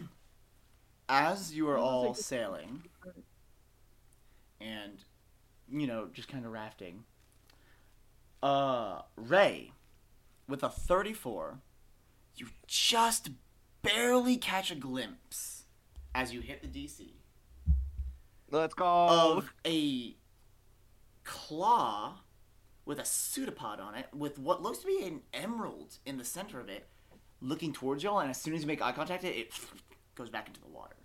[1.09, 2.83] As you are all sailing
[4.59, 5.05] and,
[5.69, 7.05] you know, just kind of rafting,
[8.43, 9.71] uh, Ray,
[10.49, 11.59] with a 34,
[12.35, 13.29] you just
[13.85, 15.63] barely catch a glimpse
[16.13, 17.11] as you hit the DC
[18.51, 18.85] Let's go.
[18.85, 20.15] of a
[21.23, 22.19] claw
[22.85, 26.59] with a pseudopod on it with what looks to be an emerald in the center
[26.59, 26.87] of it
[27.41, 29.51] looking towards y'all and as soon as you make eye contact it, it
[30.15, 30.95] goes back into the water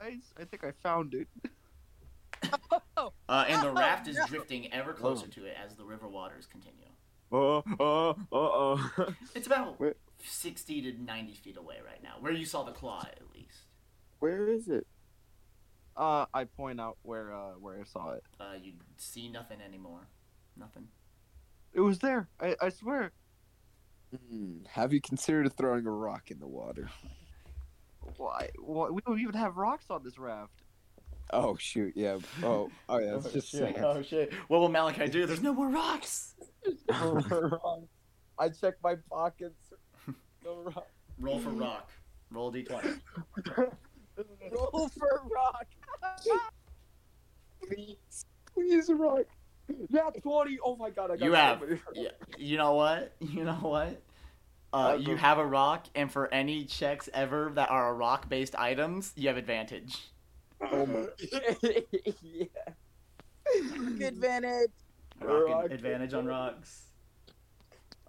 [0.00, 1.28] Guys, I think I found it.
[3.28, 5.34] uh, and the Oh, raft is drifting ever closer oh.
[5.34, 6.86] to it as the river waters continue
[7.30, 9.14] Oh, oh, oh, oh.
[9.36, 9.94] it's about Wait.
[10.24, 13.66] 60 to 90 feet away right now where you saw the claw at least
[14.20, 14.86] Where is it?
[15.96, 18.22] Uh, I point out where uh where I saw it.
[18.40, 20.08] uh, you see nothing anymore
[20.56, 20.88] nothing
[21.74, 22.28] It was there.
[22.40, 23.12] I, I swear.
[24.10, 26.88] Hmm, Have you considered throwing a rock in the water?
[28.16, 28.50] Why?
[28.58, 28.88] Why?
[28.90, 30.52] We don't even have rocks on this raft.
[31.32, 32.18] Oh shoot, yeah.
[32.42, 33.16] Oh, oh yeah.
[33.16, 33.74] It's just shit.
[33.74, 33.84] sand.
[33.84, 36.34] oh shit what will Malachi do there's no more rocks
[38.38, 39.61] I checked my pockets.
[40.44, 40.88] No rock.
[41.20, 41.90] roll for rock
[42.30, 43.00] roll a d20
[44.52, 45.66] Roll for rock.
[47.66, 47.96] Please,
[48.52, 49.24] please rock.
[49.88, 50.58] Yeah, twenty.
[50.62, 51.62] Oh my god, I got You have-
[51.94, 53.14] Yeah, you know what?
[53.20, 54.02] You know what?
[54.72, 59.28] Uh, you have a rock, and for any checks ever that are rock-based items, you
[59.28, 59.98] have advantage.
[60.72, 61.06] Oh my.
[62.22, 62.46] yeah.
[63.46, 64.70] Rock advantage.
[65.20, 66.82] Rock Rock advantage on rocks.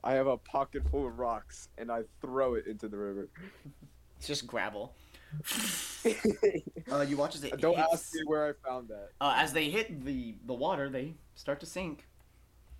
[0.03, 3.29] I have a pocket full of rocks, and I throw it into the river.
[4.17, 4.93] It's just gravel.
[6.91, 7.93] Uh, you watch as it Don't hits.
[7.93, 9.09] ask me where I found that.
[9.21, 12.07] Uh, as they hit the the water, they start to sink,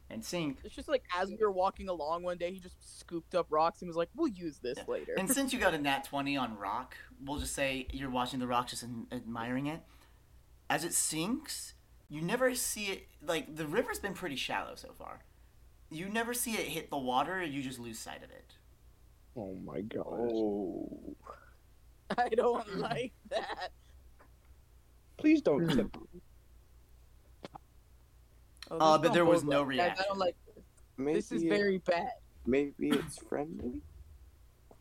[0.10, 0.58] and sink.
[0.64, 3.82] It's just like as we were walking along one day, he just scooped up rocks
[3.82, 4.84] and was like, "We'll use this Yeah.
[4.88, 8.40] later." And since you got a nat 20 on rock, we'll just say you're watching
[8.40, 9.82] the rock just and admiring it.
[10.70, 11.74] As it sinks,
[12.10, 15.20] you never see it, like, the river's been pretty shallow so far.
[15.90, 18.54] You never see it hit the water, you just lose sight of it.
[19.36, 20.06] Oh my god.
[20.08, 21.16] Oh.
[22.18, 23.72] I don't like that.
[25.18, 25.96] Please don't tip.
[28.72, 29.78] Oh, Uh, but there was no well.
[29.78, 30.64] Guys, I don't like this.
[30.98, 31.32] Maybe this.
[31.32, 32.12] Is it- very bad.
[32.46, 33.82] maybe it's friendly.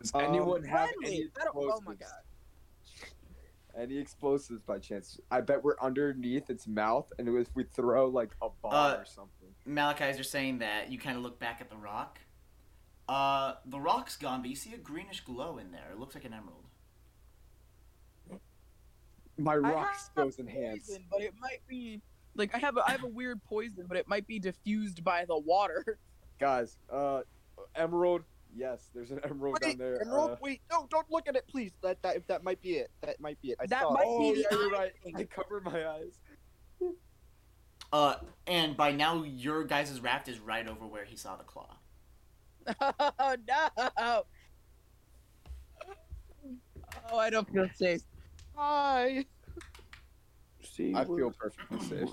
[0.00, 1.07] Does Um, anyone have Friendly.
[1.22, 2.00] any I don't- oh my explosives?
[2.00, 3.80] god.
[3.80, 5.18] Any explosives by chance?
[5.30, 9.05] I bet we're underneath its mouth, and if we throw like a bomb Uh, or
[9.07, 9.41] something.
[9.65, 12.19] Malachi's are saying that you kind of look back at the rock.
[13.09, 15.91] Uh, the rock's gone, but you see a greenish glow in there.
[15.93, 16.65] It looks like an emerald.
[19.39, 20.89] My I rock have skills enhanced.
[20.89, 22.01] Poison, but it might be
[22.35, 25.25] like I have a, I have a weird poison, but it might be diffused by
[25.25, 25.99] the water.
[26.39, 27.23] Guys, uh,
[27.75, 28.23] emerald.
[28.55, 30.03] Yes, there's an emerald Wait, down there.
[30.03, 31.73] Emerald, uh, wait, no, don't look at it, please.
[31.83, 32.91] That that that might be it.
[33.01, 33.59] That might be it.
[33.61, 34.09] I That saw might it.
[34.09, 35.15] oh, be the yeah, you're eye right.
[35.17, 36.21] I covered my eyes.
[37.93, 38.16] Uh,
[38.47, 41.76] and by now, your guys' raft is right over where he saw the claw.
[43.18, 44.22] oh no!
[47.11, 48.03] Oh, I don't feel safe.
[48.57, 49.24] Hi.
[50.62, 52.09] See, I feel perfectly safe.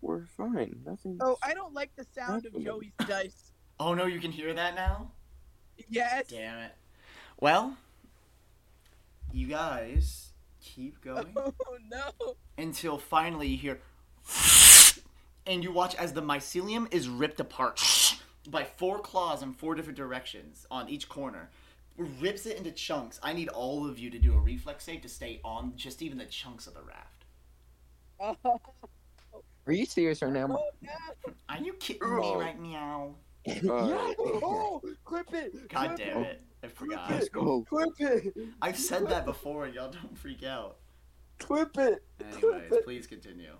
[0.00, 0.80] we're fine.
[0.86, 1.18] Nothing.
[1.20, 3.52] Oh, I don't like the sound of Joey's dice.
[3.80, 5.10] Oh no, you can hear that now?
[5.88, 6.26] Yes.
[6.28, 6.72] Damn it.
[7.40, 7.76] Well,
[9.32, 11.52] you guys keep going Oh
[11.90, 12.36] no!
[12.56, 13.80] until finally you hear.
[15.48, 17.80] And you watch as the mycelium is ripped apart
[18.50, 21.48] by four claws in four different directions on each corner.
[21.96, 23.18] Rips it into chunks.
[23.22, 26.18] I need all of you to do a reflex save to stay on just even
[26.18, 27.24] the chunks of the raft.
[28.20, 28.36] Oh,
[29.66, 30.48] Are you serious right now?
[30.50, 31.32] oh no!
[31.48, 33.14] Are you kidding me right now?
[33.48, 35.68] Uh, Oh, clip it.
[35.70, 36.26] God clip damn it.
[36.26, 36.42] it.
[36.62, 37.10] I forgot.
[37.10, 37.64] Let's go.
[37.68, 38.34] Clip it.
[38.60, 40.76] I've said that before and y'all don't freak out.
[41.38, 42.04] Clip it.
[42.20, 43.52] Anyways, please continue.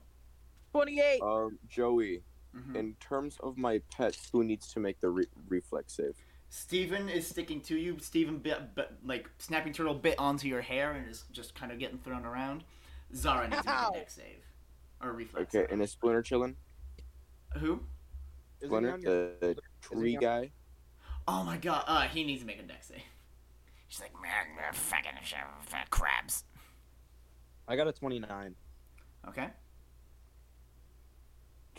[0.72, 1.20] Twenty-eight.
[1.22, 2.22] Um, Joey,
[2.54, 2.76] Mhm.
[2.76, 6.14] in terms of my pets, who needs to make the re- reflex save?
[6.50, 7.98] Steven is sticking to you.
[7.98, 11.78] Steven, bit, bit, like, Snapping Turtle bit onto your hair and is just kind of
[11.78, 12.64] getting thrown around.
[13.14, 14.44] Zara needs to make a deck save.
[15.00, 15.72] Or a reflex Okay, save.
[15.72, 16.56] and is Splinter chilling?
[17.58, 17.86] Who?
[18.60, 20.52] he Splinter, on your- the tree guy.
[21.26, 23.02] Oh my god, uh, he needs to make a deck save.
[23.88, 26.44] She's like, man, fucking uh, crabs.
[27.66, 28.56] I got a 29.
[29.28, 29.50] Okay.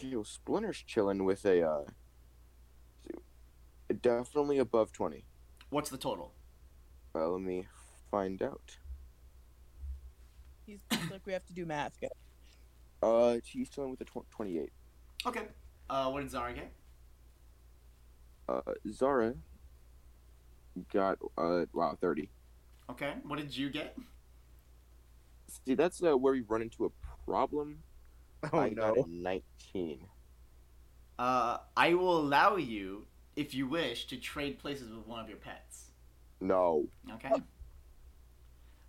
[0.01, 1.83] Yo, Splinter's chilling with a, uh,
[4.01, 5.25] definitely above 20.
[5.69, 6.33] What's the total?
[7.13, 7.67] Uh, let me
[8.09, 8.77] find out.
[10.65, 12.09] He's he's like we have to do math, guys.
[13.01, 14.71] Uh, he's chilling with a tw- 28.
[15.25, 15.41] Okay.
[15.89, 16.71] Uh, what did Zara get?
[18.47, 19.33] uh, Zara
[20.93, 22.29] got uh wow thirty.
[22.89, 23.97] Okay, what did you get?
[25.65, 26.89] See, that's uh, where we run into a
[27.25, 27.79] problem.
[28.53, 30.05] Oh I got a nineteen.
[31.17, 35.37] Uh, I will allow you, if you wish, to trade places with one of your
[35.37, 35.91] pets.
[36.39, 36.87] No.
[37.15, 37.31] Okay.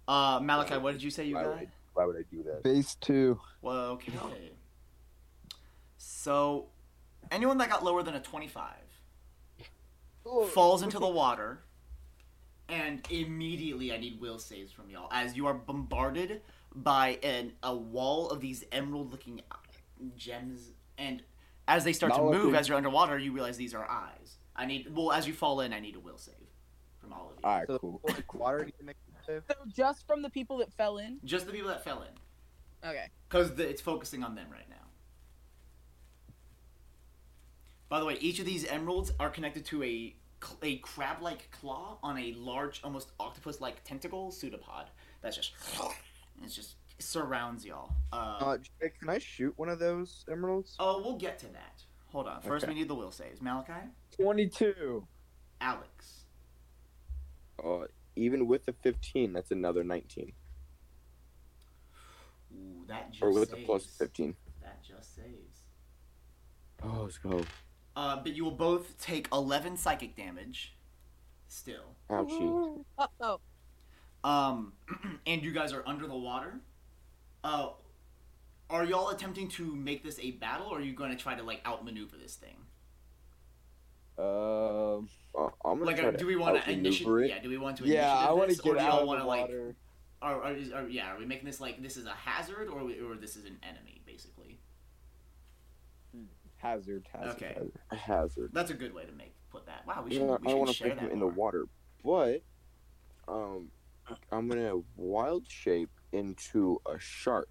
[0.07, 1.59] Uh, Malachi, what did you say you Why got?
[1.59, 2.63] would Why would I do that?
[2.63, 3.41] Base two.
[3.63, 4.13] Well, okay.
[5.99, 6.67] So,
[7.31, 8.65] anyone that got lower than a 25
[10.53, 11.61] falls into the water,
[12.69, 16.43] and immediately I need will saves from y'all as you are bombarded
[16.75, 19.41] by an a wall of these emerald-looking
[20.17, 21.23] gems, and
[21.69, 22.55] as they start Not to move looking.
[22.55, 24.39] as you're underwater, you realize these are eyes.
[24.57, 26.35] I need well as you fall in, I need a will save
[26.99, 27.45] from all of you.
[27.49, 28.01] All right, So cool.
[28.05, 28.97] like water you can make?
[29.27, 31.19] So just from the people that fell in.
[31.25, 33.07] Just the people that fell in, Okay.
[33.29, 34.77] because it's focusing on them right now.
[37.89, 40.15] By the way, each of these emeralds are connected to a
[40.63, 44.87] a crab-like claw on a large, almost octopus-like tentacle pseudopod.
[45.21, 45.53] That's just
[46.43, 47.93] it just surrounds y'all.
[48.13, 48.59] Uh, Uh,
[48.99, 50.77] can I shoot one of those emeralds?
[50.79, 51.83] oh, we'll get to that.
[52.13, 52.43] Hold on.
[52.43, 52.73] First, Okay.
[52.75, 53.41] we need the will saves.
[53.41, 55.07] Malachi, Twenty-two.
[55.61, 56.25] Alex,
[57.63, 57.87] Uh,
[58.17, 60.33] even with the fifteen, that's another nineteen.
[62.53, 63.61] Ooh, that just Or with saves.
[63.61, 64.37] the plus fifteen.
[64.63, 65.59] That just saves.
[66.83, 67.45] Oh, let's go.
[67.97, 70.75] Uh, but you will both take 11 psychic damage.
[71.49, 71.95] Still.
[72.09, 72.85] Ouchie.
[73.21, 73.41] Oh,
[74.25, 74.73] Um,
[75.27, 76.61] and you guys are under the water.
[77.43, 77.71] Uh,
[78.69, 81.43] are y'all attempting to make this a battle, or are you going to try to
[81.43, 82.57] like outmaneuver this thing?
[84.19, 85.09] Um.
[85.33, 87.31] Uh, I'm gonna Like, try uh, to do we want to outmaneuver initiate?
[87.31, 87.35] it.
[87.37, 89.23] Yeah, do we want to Yeah, I want want to get out of want the
[89.25, 89.77] to like, water.
[90.21, 92.83] or, or, is, or yeah, are we making this like this is a hazard, or
[92.85, 94.59] we- or this is an enemy, basically?
[96.57, 97.07] Hazard.
[97.13, 97.31] Hazard.
[97.37, 97.55] Okay.
[97.55, 97.73] hazard.
[97.93, 98.51] Hazard.
[98.53, 99.87] That's a good way to make put that.
[99.87, 101.67] Wow, we should Yeah, we I want to share pick him in the water,
[102.05, 102.43] but
[103.29, 103.71] um,
[104.33, 107.49] I'm gonna wild shape into a shark,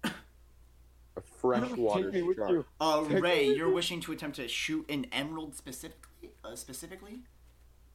[1.16, 2.50] a freshwater Take me with shark.
[2.50, 2.64] you.
[2.80, 6.30] Uh, Take- Ray, you're wishing to attempt to shoot an emerald specifically?
[6.44, 7.20] Uh, specifically?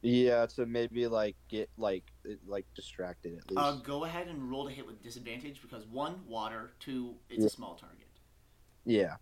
[0.01, 2.03] Yeah, to maybe like get like
[2.47, 3.57] like distracted at least.
[3.59, 7.45] Uh, go ahead and roll to hit with disadvantage because one, water, two, it's Yeah.
[7.47, 8.07] a small target.
[8.85, 9.15] yeah.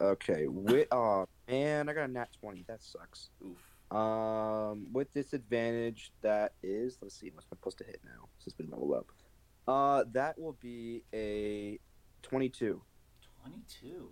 [0.00, 0.46] Okay.
[0.46, 2.64] With oh man, I got a nat twenty.
[2.68, 3.28] That sucks.
[3.44, 3.58] Oof.
[3.94, 6.98] Um, with disadvantage, that is.
[7.02, 7.30] Let's see.
[7.34, 8.28] What's my supposed to hit now?
[8.38, 9.06] Since it's been leveled up.
[9.68, 11.78] Uh, that will be a
[12.22, 12.80] twenty-two.
[13.42, 14.08] 22.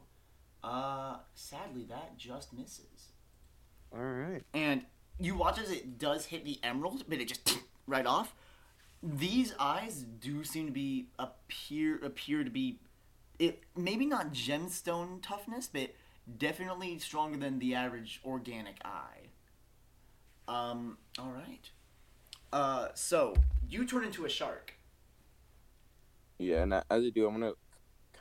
[0.63, 3.13] Uh, sadly, that just misses.
[3.93, 4.43] All right.
[4.53, 4.83] And
[5.19, 8.35] you watch as it does hit the emerald, but it just right off.
[9.03, 12.81] These eyes do seem to be appear appear to be,
[13.39, 15.95] it maybe not gemstone toughness, but
[16.37, 19.20] definitely stronger than the average organic eye.
[20.51, 20.99] Um.
[21.19, 21.71] All right.
[22.53, 22.89] Uh.
[22.95, 23.35] So
[23.69, 24.75] you turn into a shark.
[26.39, 27.53] Yeah, and as I do, I'm gonna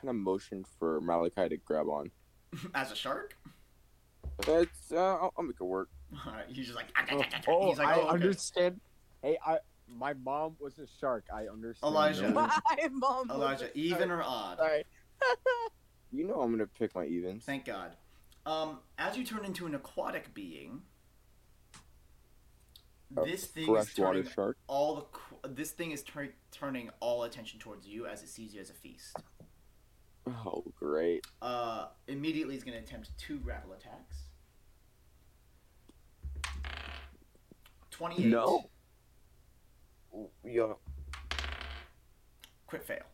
[0.00, 2.10] kind of motion for Malachi to grab on.
[2.74, 3.36] As a shark?
[4.46, 5.88] That's uh, I'll, I'll make it work.
[6.26, 8.08] Alright, he's just like, Oh, oh, he's like, I oh, okay.
[8.08, 8.80] understand.
[9.22, 9.58] Hey, I
[9.88, 11.24] my mom was a shark.
[11.32, 11.92] I understand.
[11.92, 12.28] Elijah.
[12.30, 12.50] my
[12.92, 13.30] mom.
[13.30, 14.58] Elijah, even or odd?
[14.58, 14.84] Sorry.
[16.12, 17.44] You know I'm gonna pick my evens.
[17.44, 17.92] Thank God.
[18.46, 20.89] Um, as you turn into an aquatic being, A
[23.24, 24.56] this thing is freshwater turning shark.
[24.66, 25.08] all
[25.42, 28.70] the this thing is tur- turning all attention towards you as it sees you as
[28.70, 29.16] a feast.
[30.26, 31.26] Oh, great.
[31.42, 34.16] Uh, immediately is going to attempt two grapple attacks.
[37.90, 38.26] Twenty-eight.
[38.26, 38.68] No.
[40.44, 40.74] Yeah.
[42.66, 43.04] Crit fail.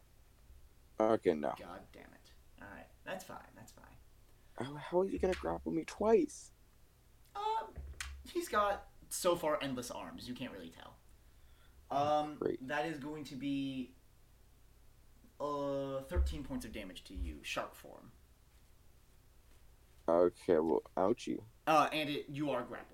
[1.01, 1.53] Okay, no.
[1.59, 2.31] God damn it.
[2.61, 3.39] All right, that's fine.
[3.55, 3.85] That's fine.
[4.59, 6.53] How, how is he gonna grapple me twice?
[7.35, 7.69] Um,
[8.33, 8.87] he's got
[9.17, 10.29] so far endless arms.
[10.29, 10.97] You can't really tell.
[11.91, 12.67] Um, Great.
[12.67, 13.93] that is going to be
[15.41, 18.11] uh 13 points of damage to you, shark form.
[20.09, 21.41] Okay, well, ouchie.
[21.67, 22.93] Uh, and it you are grappled.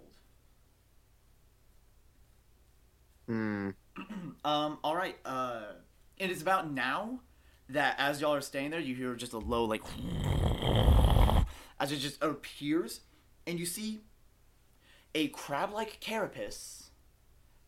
[3.27, 3.71] Hmm.
[4.45, 5.17] um, all right.
[5.25, 5.65] Uh,
[6.17, 7.21] it is about now
[7.69, 9.83] that as y'all are staying there, you hear just a low like
[11.81, 13.01] as it just appears,
[13.47, 14.01] and you see
[15.15, 16.91] a crab-like carapace,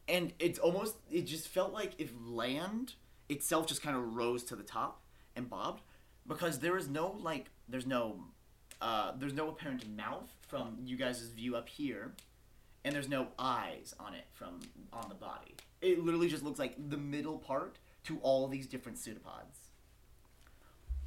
[0.08, 2.94] and it's almost it just felt like if land
[3.28, 5.02] itself just kind of rose to the top
[5.34, 5.82] and bobbed
[6.26, 8.24] because there is no like there's no
[8.80, 12.12] uh, there's no apparent mouth from you guys' view up here
[12.84, 14.60] and there's no eyes on it from
[14.92, 15.54] on the body.
[15.80, 19.58] It literally just looks like the middle part to all these different pseudopods.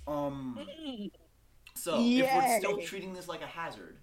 [0.08, 0.60] Um.
[1.76, 4.00] So if we're still treating this like a hazard,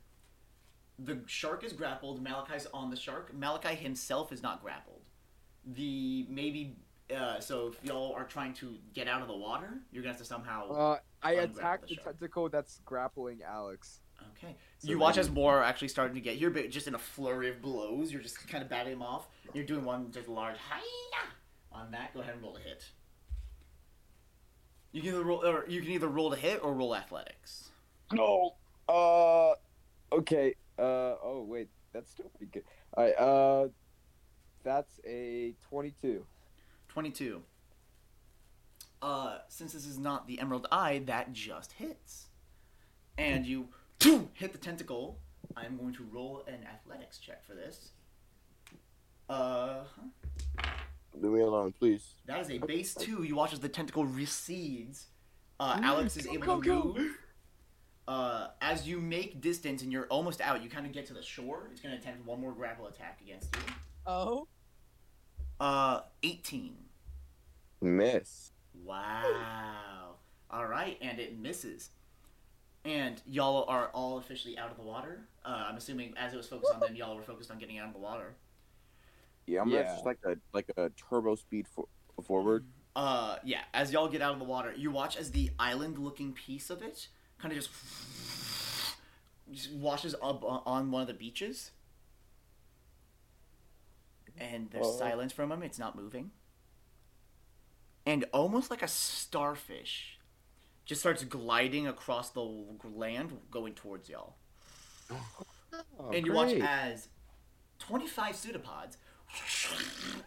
[0.98, 2.22] the shark is grappled.
[2.22, 3.34] Malachi's on the shark.
[3.34, 5.02] Malachi himself is not grappled.
[5.66, 6.76] The maybe
[7.14, 10.20] uh, so if y'all are trying to get out of the water, you're gonna have
[10.20, 10.70] to somehow.
[10.70, 14.00] Uh, I attack the the tentacle that's grappling Alex.
[14.36, 14.54] okay.
[14.78, 16.98] so you watch as more are actually starting to get here, but just in a
[16.98, 19.28] flurry of blows, you're just kind of batting him off.
[19.52, 21.28] You're doing one just large hiya
[21.72, 22.14] on that.
[22.14, 22.84] Go ahead and roll a hit.
[24.92, 27.70] You can either roll, or you can either roll to hit or roll athletics.
[28.12, 28.54] No.
[28.88, 29.54] Uh.
[30.12, 30.54] Okay.
[30.78, 31.16] Uh.
[31.22, 32.64] Oh wait, that's still pretty good.
[32.96, 33.14] All right.
[33.18, 33.68] Uh.
[34.62, 36.24] That's a twenty-two.
[36.88, 37.42] 22.
[39.02, 42.26] Uh, since this is not the Emerald Eye, that just hits.
[43.18, 43.68] And you
[44.34, 45.18] hit the tentacle.
[45.56, 47.90] I'm going to roll an athletics check for this.
[49.28, 49.80] Uh,
[51.20, 52.14] Leave me alone, please.
[52.26, 53.22] that is a base two.
[53.24, 55.06] You watch as the tentacle recedes.
[55.60, 56.94] Uh, Mm, Alex is go, able go, to go.
[56.98, 57.18] move.
[58.06, 61.22] Uh, as you make distance and you're almost out, you kind of get to the
[61.22, 61.68] shore.
[61.72, 63.62] It's going to attempt one more grapple attack against you.
[64.06, 64.46] Oh.
[65.58, 66.76] Uh, 18.
[67.80, 68.52] Miss.
[68.84, 70.16] Wow.
[70.50, 71.90] All right, and it misses.
[72.84, 75.26] And y'all are all officially out of the water.
[75.44, 77.88] Uh, I'm assuming as it was focused on them, y'all were focused on getting out
[77.88, 78.34] of the water.
[79.46, 79.94] Yeah, I'm gonna Yeah.
[79.94, 81.86] just like a like a turbo speed for,
[82.22, 82.66] forward.
[82.94, 83.62] Uh, yeah.
[83.72, 87.08] As y'all get out of the water, you watch as the island-looking piece of it
[87.44, 87.70] kind of just
[89.52, 91.72] just washes up on one of the beaches.
[94.38, 94.98] And there's Oh.
[94.98, 95.70] silence from a moment.
[95.72, 96.32] It's not moving.
[98.06, 100.18] And almost like a starfish,
[100.86, 104.36] just starts gliding across the land, going towards y'all.
[105.10, 107.08] Oh, and you watch as
[107.78, 108.96] 25 pseudopods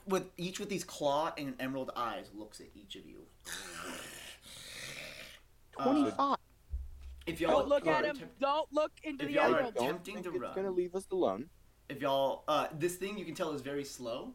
[0.05, 3.25] with each with these claw and emerald eyes looks at each of you
[5.77, 6.37] Uh, 25.
[7.27, 8.15] If y'all Don't look at him.
[8.15, 9.75] attempt- Don't look into If the y'all are I emerald.
[9.75, 11.49] don't attempting think to it's gonna leave us alone.
[11.89, 14.33] if y'all uh this thing you can tell is very slow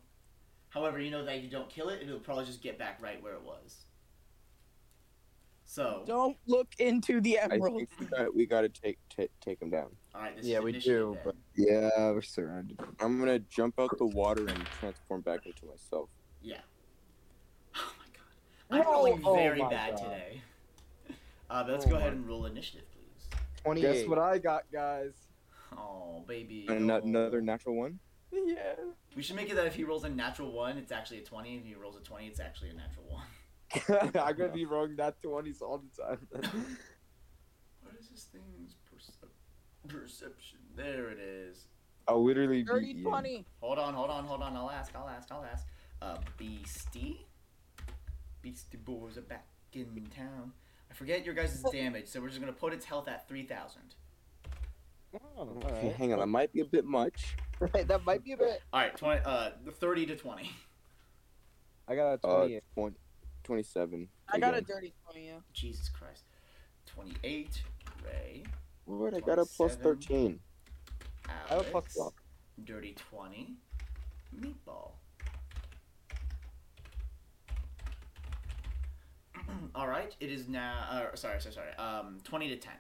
[0.71, 3.35] however you know that you don't kill it it'll probably just get back right where
[3.35, 3.85] it was
[5.65, 7.79] so Don't look into the I emerald.
[7.79, 9.91] think we got we gotta take ta take him down.
[10.15, 11.23] all right this Yeah, is we do, then.
[11.25, 12.79] but- Yeah, we're surrounded.
[13.01, 16.09] I'm gonna jump out the water and transform back into myself.
[16.43, 16.61] yeah
[17.77, 20.03] oh my god i'm Oh, rolling oh very my bad God.
[20.05, 20.43] today
[21.53, 23.29] uh, let's Oh go my- ahead and roll initiative please
[23.65, 23.83] 28.
[23.83, 25.13] Guess what I got, guys?
[25.77, 26.97] oh baby And oh.
[26.97, 27.99] another natural one.
[28.33, 28.75] Yeah.
[29.15, 31.57] we should make it that if he rolls a natural one it's actually a 20
[31.59, 33.27] if he rolls a 20 it's actually a natural one
[34.27, 36.19] I'm gonna be rolling that twenties all the time.
[37.83, 41.67] what is this thing's percep- perception there it is
[42.09, 43.05] I'll literally Dirty be Ian.
[43.11, 43.47] twenty.
[43.61, 44.57] Hold on, hold on, hold on.
[44.57, 45.65] I'll ask, I'll ask, I'll ask.
[46.03, 47.25] Uh, Beastie?
[48.43, 50.53] Beastie Boys are back in town.
[50.93, 53.81] I forget your guys' damage, so we're just gonna put its health at 3,000.
[55.39, 57.35] Oh, Okay, hang on, that might be a bit much.
[57.63, 57.89] alright.
[57.89, 58.61] that might be a bit.
[58.75, 60.51] Alright, 20, uh, 30 to 20.
[61.89, 62.97] I got a Uh, 20,
[63.43, 64.09] 27.
[64.29, 65.27] I got a dirty twenty.
[65.29, 65.39] Yeah.
[65.55, 66.25] Jesus Christ.
[66.87, 67.63] 28,
[68.05, 68.45] Ray,
[68.85, 69.15] What?
[69.15, 69.83] I got a plus 27.
[69.83, 70.41] 13.
[71.27, 72.13] I have a plus Alex, one.
[72.65, 73.57] Dirty 20,
[74.39, 74.92] Meatball.
[79.77, 82.73] Alright, it is now, uh, sorry, sorry, sorry, um, 20 to 10.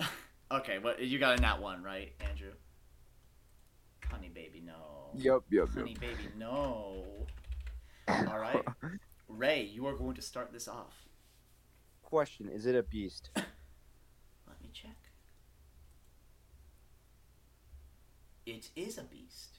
[0.52, 2.52] okay, but you got a nat one, right, Andrew?
[4.10, 5.10] Honey baby, no.
[5.14, 5.68] Yep, yep, yep.
[5.74, 7.04] Honey baby, no.
[8.08, 8.64] Alright.
[9.28, 11.08] Ray, you are going to start this off.
[12.02, 13.30] Question: Is it a beast?
[13.36, 14.96] Let me check.
[18.46, 19.58] It is a beast.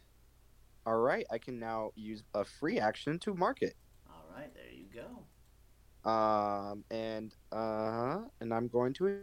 [0.85, 3.75] All right, I can now use a free action to mark it.
[4.35, 6.09] Alright, there you go.
[6.09, 9.21] Um, and uh, and I'm going to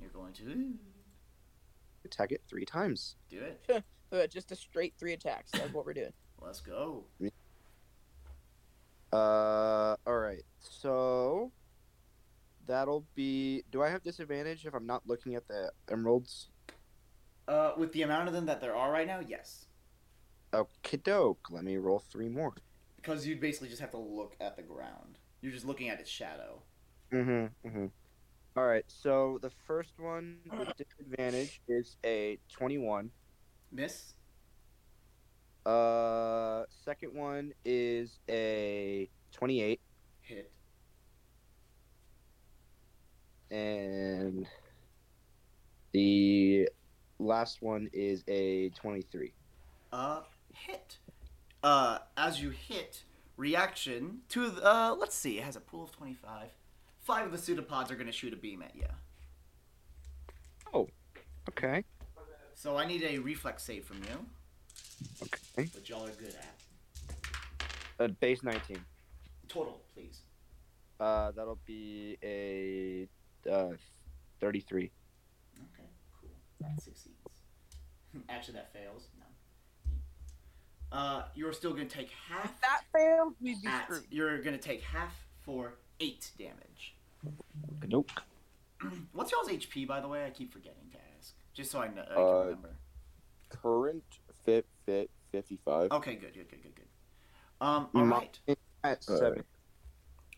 [0.00, 0.74] You're going to
[2.04, 3.16] attack it three times.
[3.30, 4.30] do it.
[4.30, 5.52] Just a straight three attacks.
[5.52, 6.12] That's what we're doing.
[6.40, 7.04] Let's go.
[9.12, 10.42] Uh, all right.
[10.58, 11.52] So
[12.66, 13.62] that'll be.
[13.70, 16.48] Do I have disadvantage if I'm not looking at the emeralds?
[17.46, 19.67] Uh, with the amount of them that there are right now, yes.
[20.54, 21.48] Okay, doke.
[21.50, 22.54] Let me roll three more.
[22.96, 25.18] Because you'd basically just have to look at the ground.
[25.40, 26.62] You're just looking at its shadow.
[27.12, 27.68] Mm-hmm.
[27.68, 27.86] Mm-hmm.
[28.56, 28.84] All right.
[28.88, 33.10] So the first one with disadvantage is a twenty-one.
[33.70, 34.14] Miss?
[35.66, 39.80] Uh, second one is a twenty-eight,
[40.22, 40.50] Hit.
[43.50, 44.46] and
[45.92, 46.68] the
[47.18, 49.34] last one is a twenty-three.
[49.92, 50.22] Uh,
[50.66, 50.98] hit.
[51.62, 53.02] Uh, as you hit,
[53.36, 56.48] reaction to, the, uh, let's see, it has a pool of 25.
[57.00, 58.84] Five of the pseudopods are going to shoot a beam at you.
[60.72, 60.88] Oh,
[61.48, 61.84] okay.
[62.54, 64.26] So I need a reflex save from you,
[65.22, 65.68] Okay.
[65.74, 66.54] which y'all are good at.
[68.00, 68.78] Uh, base 19.
[69.48, 70.20] Total, please.
[71.00, 73.08] Uh, that'll be a
[73.50, 73.72] uh,
[74.40, 74.90] 33.
[75.56, 75.88] Okay,
[76.20, 76.30] cool.
[76.60, 77.16] That succeeds.
[78.28, 79.08] Actually, that fails.
[80.92, 80.96] No.
[80.98, 82.44] Uh, you're still gonna take half.
[82.46, 84.04] If that failed, we'd be at, screwed.
[84.10, 86.94] you're gonna take half for eight damage.
[87.86, 88.10] Nope.
[89.12, 90.24] What's y'all's HP, by the way?
[90.24, 92.02] I keep forgetting to ask, just so I know.
[92.02, 92.70] I can Uh, remember.
[93.50, 94.04] Current
[94.44, 95.90] fit fit fifty five.
[95.92, 96.84] Okay, good, good, good, good, good.
[97.60, 98.58] Um, You all might- right.
[98.84, 99.44] At Uh, 7.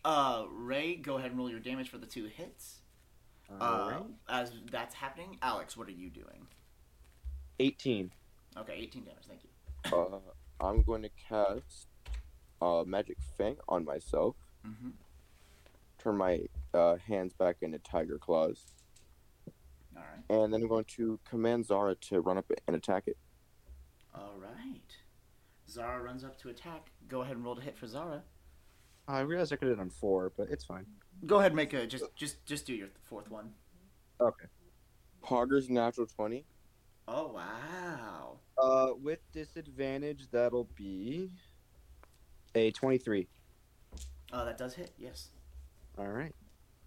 [0.03, 2.79] Uh, Ray, go ahead and roll your damage for the two hits.
[3.51, 4.03] Uh, Alright.
[4.27, 6.47] as that's happening, Alex, what are you doing?
[7.59, 8.11] 18.
[8.57, 9.25] Okay, 18 damage.
[9.27, 9.49] Thank you.
[9.95, 10.19] Uh,
[10.61, 11.87] I'm going to cast
[12.61, 14.35] uh, Magic Fang on myself.
[14.65, 14.89] Mm-hmm.
[15.97, 16.41] Turn my
[16.73, 18.65] uh, hands back into Tiger Claws,
[19.95, 20.41] All right.
[20.41, 23.17] and then I'm going to command Zara to run up and attack it.
[24.15, 24.81] All right.
[25.69, 26.89] Zara runs up to attack.
[27.07, 28.23] Go ahead and roll to hit for Zara.
[29.07, 30.85] I realized I could have done 4, but it's fine.
[31.25, 33.51] Go ahead and make a just just just do your fourth one.
[34.19, 34.45] Okay.
[35.23, 36.45] Pogger's natural twenty.
[37.07, 38.39] Oh wow.
[38.57, 41.31] Uh, with disadvantage, that'll be
[42.55, 43.27] a 23.
[44.33, 44.91] Oh, that does hit.
[44.97, 45.29] Yes.
[45.97, 46.35] Alright.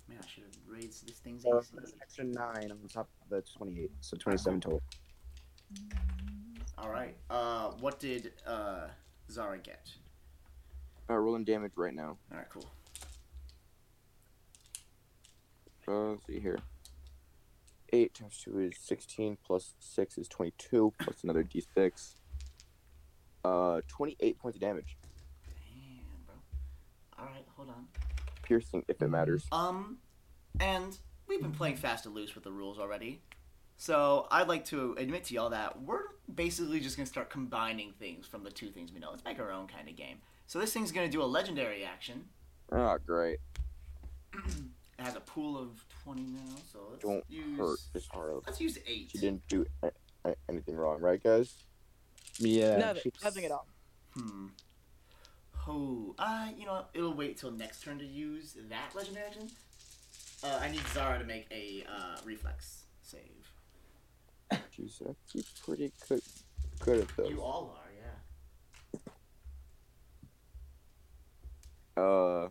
[0.08, 1.68] Man, I should have raised this thing's So AC.
[1.74, 3.90] that's extra 9 on top of the 28.
[4.00, 4.82] So 27 total.
[6.78, 7.16] All right.
[7.30, 8.88] Uh, what did uh
[9.30, 9.88] Zara get?
[11.08, 12.16] Uh, rolling damage right now.
[12.30, 12.64] All right, cool.
[15.86, 16.58] Uh, let's see here.
[17.94, 22.14] 8 times 2 is 16, plus 6 is 22, plus another d6.
[23.44, 24.96] Uh, 28 points of damage.
[25.46, 26.34] Damn, bro.
[27.18, 27.86] All right, hold on.
[28.42, 29.46] Piercing, if it matters.
[29.52, 29.98] Um,
[30.60, 30.98] and
[31.28, 33.20] we've been playing fast and loose with the rules already.
[33.76, 36.02] So I'd like to admit to y'all that we're
[36.32, 39.10] basically just gonna start combining things from the two things we know.
[39.10, 40.18] Let's make our own kind of game.
[40.46, 42.26] So this thing's gonna do a legendary action.
[42.72, 43.38] Oh, great.
[44.98, 47.58] It has a pool of twenty now, so let's Don't use.
[47.58, 48.42] hurt this hard.
[48.46, 49.10] Let's use eight.
[49.10, 49.90] She didn't do a-
[50.24, 51.54] a- anything wrong, right, guys?
[52.38, 52.76] Yeah.
[52.78, 53.66] nothing, she- nothing at all.
[54.14, 54.46] Hmm.
[55.66, 56.90] Oh, uh, you know, what?
[56.94, 59.50] it'll wait till next turn to use that legendary action.
[60.44, 63.50] Uh, I need Zara to make a uh, reflex save.
[64.70, 66.22] She's actually pretty good,
[66.80, 67.30] good at those.
[67.30, 67.90] You all are,
[69.00, 69.00] yeah.
[71.96, 72.48] Uh,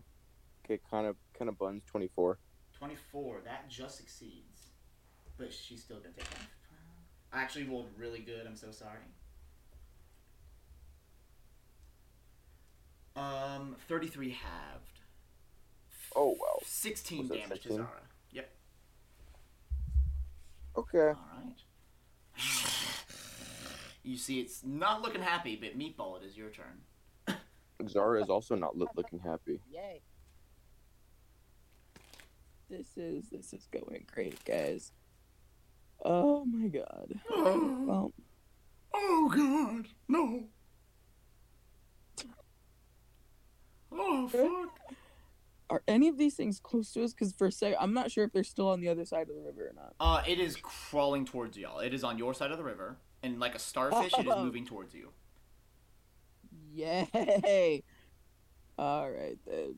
[0.64, 1.82] okay, kind of, kind of buns.
[1.86, 2.38] Twenty-four.
[2.78, 4.70] 24, that just succeeds.
[5.38, 6.48] But she's still gonna take half.
[7.32, 8.98] I actually rolled really good, I'm so sorry.
[13.16, 15.00] Um, 33 halved.
[16.16, 16.58] Oh wow.
[16.64, 17.88] 16 Was that damage to Zara.
[18.32, 18.50] Yep,
[20.76, 20.98] Okay.
[20.98, 21.62] alright.
[24.06, 26.82] You see, it's not looking happy, but Meatball, it is your turn.
[27.88, 29.60] Zara is also not look, looking happy.
[29.72, 30.02] Yay.
[32.76, 34.90] This is this is going great, guys.
[36.04, 37.14] Oh my god.
[37.30, 38.12] Oh, Well,
[38.92, 40.44] oh god, no.
[43.92, 44.96] Oh, fuck.
[45.70, 47.12] are any of these things close to us?
[47.12, 49.36] Because for a sec, I'm not sure if they're still on the other side of
[49.36, 49.94] the river or not.
[50.00, 51.78] Uh, it is crawling towards y'all.
[51.78, 54.66] It is on your side of the river, and like a starfish, it is moving
[54.66, 55.10] towards you.
[56.72, 57.84] Yay!
[58.76, 59.76] All right then.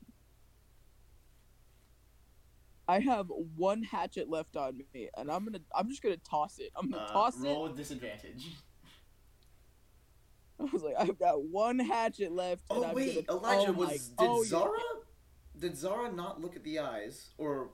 [2.89, 3.27] I have
[3.57, 6.71] one hatchet left on me, and I'm gonna I'm just gonna toss it.
[6.77, 7.71] I'm gonna Uh, toss roll it.
[7.71, 8.47] with disadvantage.
[10.61, 12.63] I was like, I've got one hatchet left.
[12.71, 13.39] And Oh I'm wait, gonna...
[13.41, 14.09] Elijah oh my- was.
[14.09, 14.49] Did oh, yeah.
[14.49, 14.79] Zara?
[15.59, 17.71] Did Zara not look at the eyes, or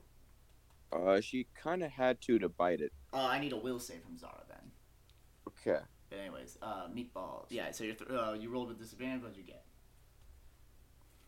[0.91, 2.91] Uh, she kind of had to to bite it.
[3.13, 4.71] uh, I need a will save from Zara then.
[5.47, 5.79] Okay.
[6.09, 7.45] But anyways, uh, meatball.
[7.49, 9.21] Yeah, so you're th- uh, you rolled with disadvantage.
[9.21, 9.65] What'd you get?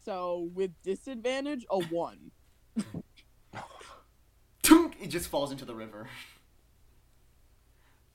[0.03, 2.31] So with disadvantage, a one.
[5.01, 6.07] It just falls into the river.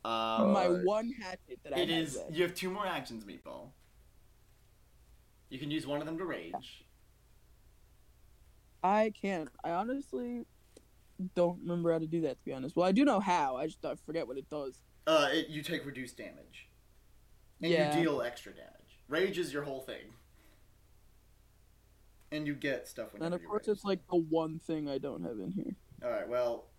[0.02, 2.18] Uh, my one hatchet that I it is.
[2.30, 3.68] You have two more actions, meatball.
[5.50, 6.86] You can use one of them to rage.
[8.82, 9.50] I can't.
[9.62, 10.46] I honestly
[11.34, 12.38] don't remember how to do that.
[12.38, 13.56] To be honest, well, I do know how.
[13.58, 14.80] I just I forget what it does.
[15.06, 16.70] Uh, it, you take reduced damage,
[17.60, 17.94] and Yeah.
[17.94, 19.02] you deal extra damage.
[19.06, 20.14] Rage is your whole thing,
[22.32, 23.22] and you get stuff when.
[23.22, 25.76] And of course, it's like the one thing I don't have in here.
[26.02, 26.26] All right.
[26.26, 26.69] Well,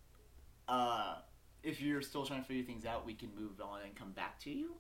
[0.71, 1.15] uh,
[1.63, 4.39] if you're still trying to figure things out, we can move on and come back
[4.39, 4.75] to you.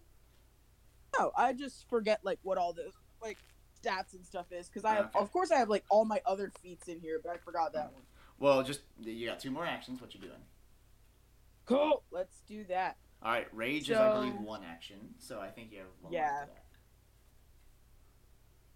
[1.19, 3.37] No, I just forget like what all this like
[3.83, 5.19] stats and stuff is because I have, Okay.
[5.19, 7.91] of course, I have like all my other feats in here, but I forgot that
[7.91, 8.03] one.
[8.39, 9.99] Well, just you got two more actions.
[9.99, 10.41] What you doing?
[11.65, 12.03] Cool.
[12.09, 12.95] Let's do that.
[13.21, 16.45] All right, rage is I believe one action, so I think you have one Yeah.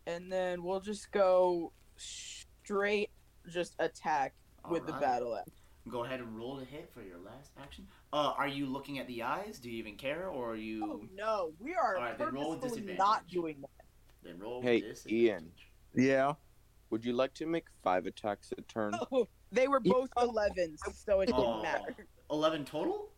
[0.06, 3.10] And then we'll just go straight,
[3.50, 4.36] just attack
[4.70, 5.65] with the battle axe.
[5.90, 7.88] Go ahead and roll to hit for your last action.
[8.12, 9.60] Uh, are you looking at the eyes?
[9.60, 10.84] Do you even care, or are you?
[10.84, 13.86] Oh no, we are Alright, then roll with purposefully not doing that.
[14.24, 14.62] Then roll.
[14.64, 15.52] Hey, with Ian.
[15.94, 16.34] Yeah.
[16.90, 18.94] Would you like to make five attacks a turn?
[19.12, 21.62] Oh, they were both 11s, so it didn't Oh.
[21.62, 21.96] matter.
[22.32, 23.10] Eleven total.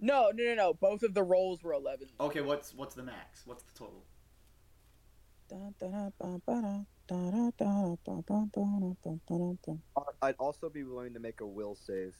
[0.00, 0.74] No, no, no, no.
[0.74, 2.08] Both of the rolls were 11.
[2.20, 3.46] Okay, what's what's the max?
[3.46, 4.04] What's the total?
[10.22, 12.16] I'd also be willing to make a will save,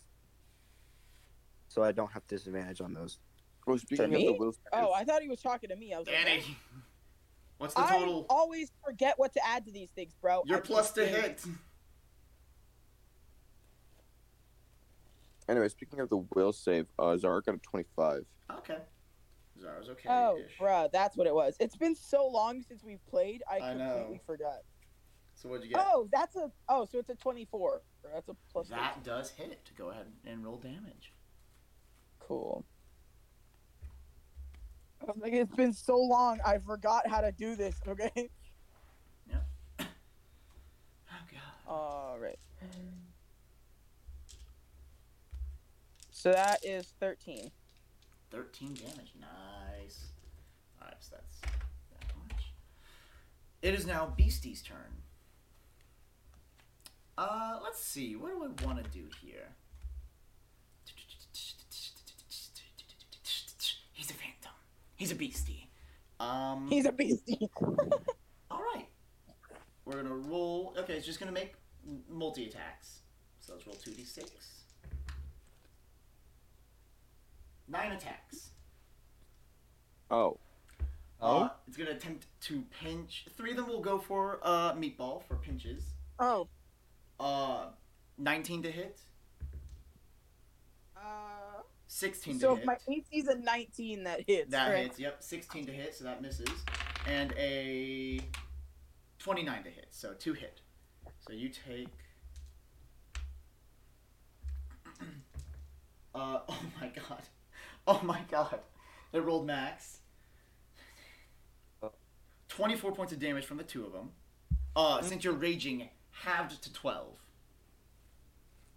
[1.69, 3.19] so I don't have disadvantage on those.
[3.67, 4.27] Well, speaking me?
[4.27, 5.95] of the will Oh, I thought he was talking to me.
[5.95, 6.45] I was like, Danny.
[7.59, 10.43] What's the I always forget what to add to these things, bro.
[10.45, 11.23] Your I'm plus just to kidding.
[11.23, 11.45] hit.
[15.49, 18.25] Anyway, speaking of the will save, uh, Zara got a 25.
[18.59, 18.77] Okay.
[19.61, 20.09] Zara's okay.
[20.09, 21.57] Oh, bruh, that's what it was.
[21.61, 23.95] It's been so long since we've played, I, I know.
[23.95, 24.59] completely forgot.
[25.45, 25.85] So what'd you get?
[25.87, 27.83] Oh, that's a oh, so it's a twenty-four.
[28.15, 28.69] That's a plus.
[28.69, 29.51] that does hit.
[29.53, 31.13] It to go ahead and roll damage.
[32.19, 32.65] Cool.
[35.03, 37.75] I like, it's been so long, I forgot how to do this.
[37.87, 38.31] Okay.
[39.29, 39.37] Yeah.
[39.81, 39.85] Oh
[41.31, 41.69] god.
[41.69, 42.39] All right.
[46.11, 47.51] So that is thirteen.
[48.31, 49.13] 13 damage.
[49.21, 50.07] Nice.
[50.81, 52.53] Alright, so that's that much.
[53.63, 55.04] It is now Beastie's turn.
[57.17, 58.17] Uh, let's see.
[58.17, 59.49] What do I want to do here?
[63.93, 64.53] He's a phantom.
[64.97, 65.71] He's a beastie.
[66.21, 67.49] Um, He's a beastie.
[68.51, 68.87] all right.
[69.85, 70.75] We're gonna roll.
[70.79, 71.55] Okay, it's just gonna make
[72.09, 73.01] multi attacks.
[73.41, 74.31] So let's roll two d six.
[77.69, 78.51] Nine attacks.
[80.11, 80.39] Oh,
[81.21, 83.27] Uh, it's gonna attempt to pinch.
[83.37, 85.83] Three of them will go for uh meatball for pinches.
[86.19, 86.49] oh.
[87.19, 87.67] Uh,
[88.19, 89.01] nineteen to hit.
[90.97, 92.67] Uh, Sixteen so to if hit.
[92.67, 94.51] my AC's a nineteen, that hits.
[94.51, 94.85] that right?
[94.85, 94.99] hits.
[94.99, 96.49] Yep, sixteen to hit, so that misses,
[97.07, 98.21] and a
[99.19, 99.87] twenty-nine to hit.
[99.91, 100.61] So two hit.
[101.21, 101.89] So you take.
[106.15, 107.23] uh oh my god,
[107.87, 108.59] oh my god,
[109.13, 109.99] it rolled max.
[112.49, 114.11] Twenty-four points of damage from the two of them.
[114.77, 115.89] Uh, since you're raging,
[116.23, 117.19] halved to twelve.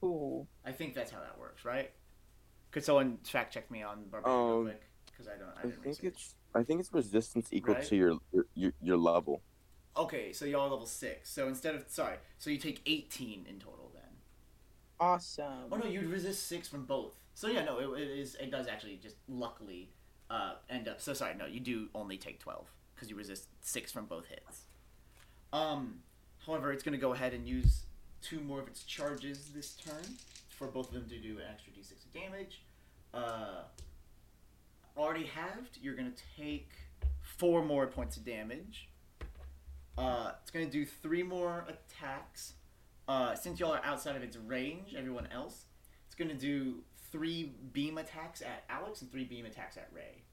[0.01, 0.47] Cool.
[0.65, 1.91] I think that's how that works, right?
[2.71, 4.81] Could someone fact check me on Barbarian Um, real quick?
[5.11, 5.49] Because I don't.
[5.55, 6.13] I, I didn't think research.
[6.13, 7.83] it's I think it's resistance equal Right?
[7.85, 8.17] to your,
[8.55, 9.41] your your level.
[9.95, 11.29] Okay, so y'all are level six.
[11.31, 14.03] So instead of sorry, so you take eighteen in total then.
[14.99, 15.65] Awesome.
[15.71, 17.15] Oh no, you'd resist six from both.
[17.33, 18.35] So yeah, no, it, it is.
[18.35, 19.89] It does actually just luckily
[20.29, 21.01] uh, end up.
[21.01, 24.61] So sorry, no, you do only take twelve because you resist six from both hits.
[25.53, 25.99] Um,
[26.47, 27.83] however, it's gonna go ahead and use
[28.21, 30.03] two more of its charges this turn
[30.49, 32.61] for both of them to do an extra d6 of damage.
[33.13, 33.63] Uh,
[34.97, 35.77] already halved.
[35.81, 36.71] You're gonna take
[37.21, 38.89] four more points of damage.
[39.97, 42.53] Uh, it's gonna do three more attacks.
[43.07, 45.65] Uh, since y'all are outside of its range, everyone else,
[46.05, 50.23] it's gonna do three beam attacks at Alex and three beam attacks at Ray.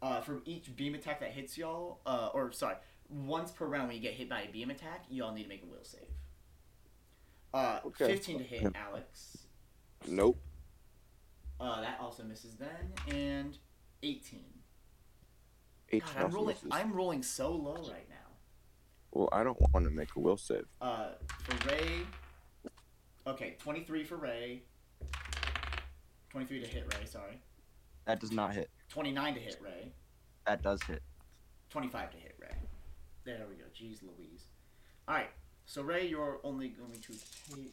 [0.00, 2.74] Uh, for each beam attack that hits y'all, uh, or sorry,
[3.12, 5.62] once per round when you get hit by a beam attack, y'all need to make
[5.62, 6.00] a will save.
[7.54, 8.06] Uh, Okay.
[8.06, 9.38] 15 to hit Alex.
[10.08, 10.40] Nope.
[11.60, 13.56] Uh, that also misses then, and
[14.02, 14.40] 18.
[15.94, 16.48] Eighteen God, I'm rolling.
[16.54, 16.68] misses.
[16.72, 18.16] I'm rolling so low right now.
[19.12, 20.64] Well, I don't want to make a will save.
[20.80, 21.10] Uh,
[21.44, 22.00] for Ray.
[23.26, 24.62] Okay, 23 for Ray.
[26.30, 27.40] 23 to hit Ray, sorry.
[28.06, 28.70] That does not hit.
[28.88, 29.92] 29 to hit Ray.
[30.46, 31.02] That does hit.
[31.70, 32.31] 25 to hit Ray.
[33.24, 33.64] There we go.
[33.74, 34.46] Jeez Louise.
[35.08, 35.30] Alright,
[35.66, 37.72] so Ray, you're only going to take.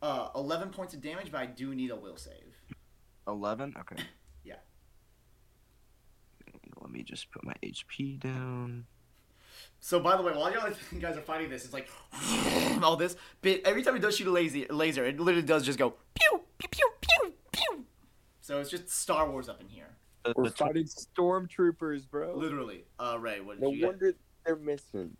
[0.00, 2.62] Uh, 11 points of damage, but I do need a will save.
[3.26, 3.74] Eleven.
[3.78, 4.02] Okay.
[4.44, 4.54] Yeah.
[6.80, 8.86] Let me just put my HP down.
[9.80, 11.88] So, by the way, while y'all you guys are fighting this, it's like
[12.82, 13.16] all this.
[13.42, 16.40] But every time it does shoot a laser, laser, it literally does just go pew
[16.58, 17.84] pew pew pew pew.
[18.40, 19.88] So it's just Star Wars up in here,
[20.28, 22.34] The- We're the tw- fighting stormtroopers, bro.
[22.36, 22.84] literally.
[22.98, 23.86] Uh, Ray, what did No you get?
[23.86, 24.12] wonder
[24.44, 25.16] they're missing.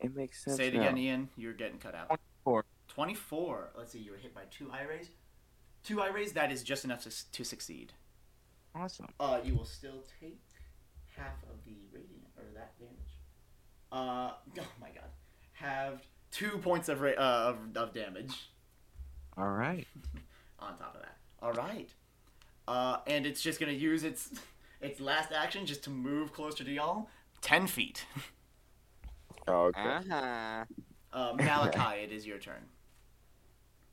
[0.00, 0.56] It makes sense.
[0.56, 0.82] Say it now.
[0.82, 1.28] again, Ian.
[1.36, 2.06] You're getting cut out.
[2.44, 2.64] 24.
[2.88, 3.70] 24.
[3.76, 5.08] Let's see, you were hit by two eye rays.
[5.84, 7.92] Two eye rays, that is just enough to, to succeed.
[8.74, 9.08] Awesome.
[9.18, 10.40] Uh, you will still take
[11.16, 12.94] half of the radiant, or that damage.
[13.90, 15.10] Uh, oh my god,
[15.52, 18.50] halved two points of ra- uh, of, of damage
[19.36, 19.86] All right.
[20.60, 21.16] on top of that.
[21.42, 21.88] All right.
[22.68, 24.28] Uh, and it's just gonna use its
[24.82, 27.08] its last action just to move closer to y'all,
[27.40, 28.04] ten feet.
[29.46, 29.80] Oh, okay.
[29.80, 30.64] Uh-huh.
[31.10, 32.62] Uh, Malachi, it is your turn.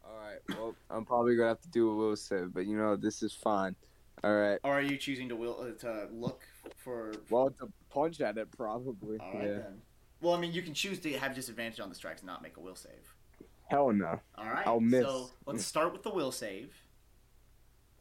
[0.03, 0.39] All right.
[0.49, 3.31] Well, I'm probably gonna have to do a will save, but you know this is
[3.31, 3.77] fine.
[4.26, 4.60] All right.
[4.65, 6.41] Or are you choosing to will uh, to look
[6.76, 7.14] for?
[7.30, 9.18] Well, to punch at it, probably.
[9.19, 9.53] All right yeah.
[9.53, 9.81] then.
[10.19, 12.57] Well, I mean, you can choose to have disadvantage on the strikes, and not make
[12.57, 13.15] a will save.
[13.68, 14.19] Hell no.
[14.38, 14.68] All right.
[14.68, 15.06] I'll miss.
[15.06, 16.73] So let's start with the will save.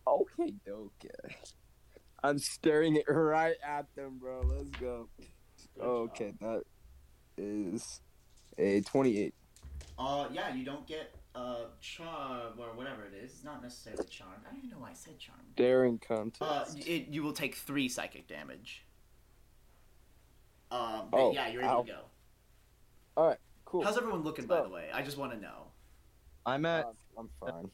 [0.07, 1.37] Okay, okay.
[2.23, 4.41] I'm staring it right at them, bro.
[4.43, 5.09] Let's go.
[5.81, 6.63] Okay, that
[7.37, 8.01] is
[8.59, 9.35] a 28.
[9.99, 13.33] Uh, yeah, you don't get uh charm or whatever it is.
[13.33, 14.31] It's not necessarily charm.
[14.47, 15.39] I don't even know why I said charm.
[15.57, 16.79] Daring Uh, contest.
[16.87, 18.85] it, you will take three psychic damage.
[20.71, 21.83] Um, but Oh, yeah, you're able ow.
[21.83, 22.01] to go.
[23.17, 23.83] All right, cool.
[23.85, 24.89] How's everyone looking, by the way?
[24.93, 25.67] I just want to know.
[26.47, 26.85] I'm at.
[26.87, 27.71] Uh, I'm fine.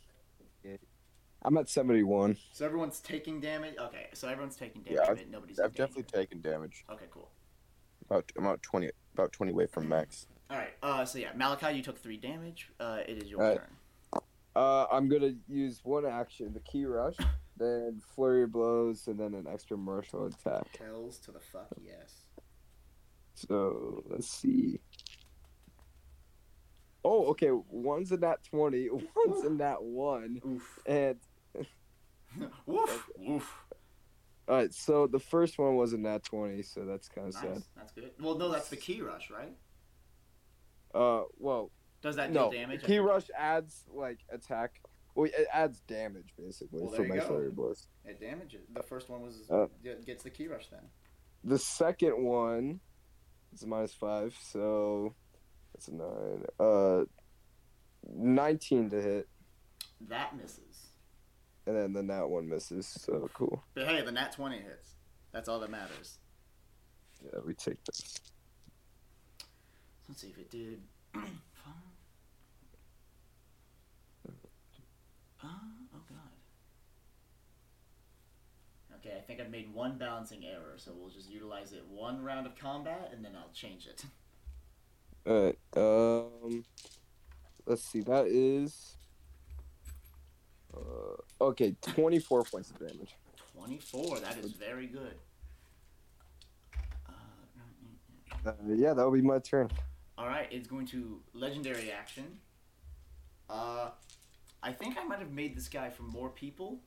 [1.43, 2.37] I'm at 71.
[2.53, 3.75] So everyone's taking damage.
[3.79, 5.59] Okay, so everyone's taking Yeah, damage, I've- nobody's.
[5.59, 5.87] I've in danger.
[5.87, 6.85] definitely taken damage.
[6.91, 7.31] Okay, cool.
[8.07, 10.27] About I'm about twenty about twenty away from max.
[10.51, 10.75] All right.
[10.83, 12.71] Uh, so yeah, Malachi, you took three damage.
[12.81, 14.23] Uh, it is your turn.
[14.57, 17.17] Uh, I'm gonna use one action, the Ki Rush,
[17.57, 20.77] then flurry blows, and then an extra martial attack.
[20.79, 22.25] Hells to the fuck yes.
[23.35, 24.81] So let's see.
[27.05, 27.51] Oh, okay.
[27.51, 30.79] One's a nat 20, one's a nat 1, Oof.
[30.85, 31.17] and
[32.67, 33.09] Woof.
[33.19, 33.55] Woof.
[34.49, 37.43] Alright, so the first one was a nat 20, so that's kind of Nice.
[37.43, 37.63] sad.
[37.77, 38.11] That's good.
[38.21, 39.53] Well, no, that's the Ki Rush, right?
[40.95, 41.71] Uh, well,
[42.03, 42.83] Does that no, damage?
[42.83, 44.81] Ki Rush adds, like, attack.
[45.15, 47.27] Well, it adds damage, basically, Well, for my go.
[47.27, 47.87] flurry blows.
[48.05, 48.67] It damages.
[48.73, 49.67] The first one was Uh.
[49.83, 50.89] gets the Ki Rush then.
[51.45, 52.81] The second one
[53.53, 55.15] is minus 5, so
[55.73, 56.45] that's a 9.
[56.59, 57.05] Uh,
[58.09, 59.29] 19 to hit,
[60.09, 60.70] That misses.
[61.71, 63.63] And then the nat 1 misses, so cool.
[63.75, 64.95] But hey, the nat twenty hits.
[65.33, 66.19] That's all that matters.
[67.23, 68.19] Yeah, we take this.
[70.09, 70.81] Let's see if it did.
[71.15, 71.25] Five.
[75.43, 75.47] Uh,
[75.95, 76.19] oh god.
[78.97, 82.47] Okay, I think I've made one balancing error, so we'll just utilize it one round
[82.47, 84.05] of combat, and then I'll change it.
[85.29, 86.65] Alright, um,
[87.67, 88.97] let's see, that is,
[91.41, 93.15] okay, 24 points of damage.
[93.55, 94.21] Twenty-four.
[94.21, 95.15] That is very good.
[97.07, 97.13] Uh,
[98.47, 99.71] Uh, yeah, that will be my turn.
[100.17, 102.25] All right, it's going to legendary action.
[103.51, 103.91] Uh,
[104.63, 106.81] I think I might have made this guy for more people,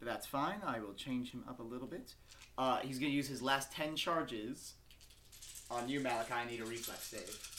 [0.00, 0.60] but that's fine.
[0.64, 2.14] I will change him up a little bit.
[2.58, 4.74] Uh, he's going to use his last ten charges
[5.70, 6.32] on you, Malachi.
[6.32, 7.50] I need a reflex save.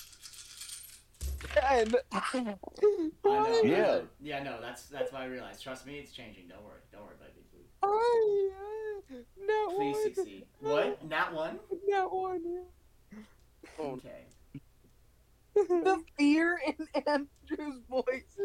[1.72, 2.60] And, I know,
[3.26, 4.00] I Yeah.
[4.22, 5.62] yeah, no, that's that's why I realized.
[5.64, 6.48] Trust me, it's changing.
[6.48, 7.32] Don't worry, don't worry, baby.
[9.48, 10.04] no Please one.
[10.16, 10.46] succeed.
[10.60, 11.08] What?
[11.08, 11.60] Not one?
[11.88, 12.64] No one.
[13.80, 14.26] Okay.
[15.56, 18.38] the fear in Andrew's voice.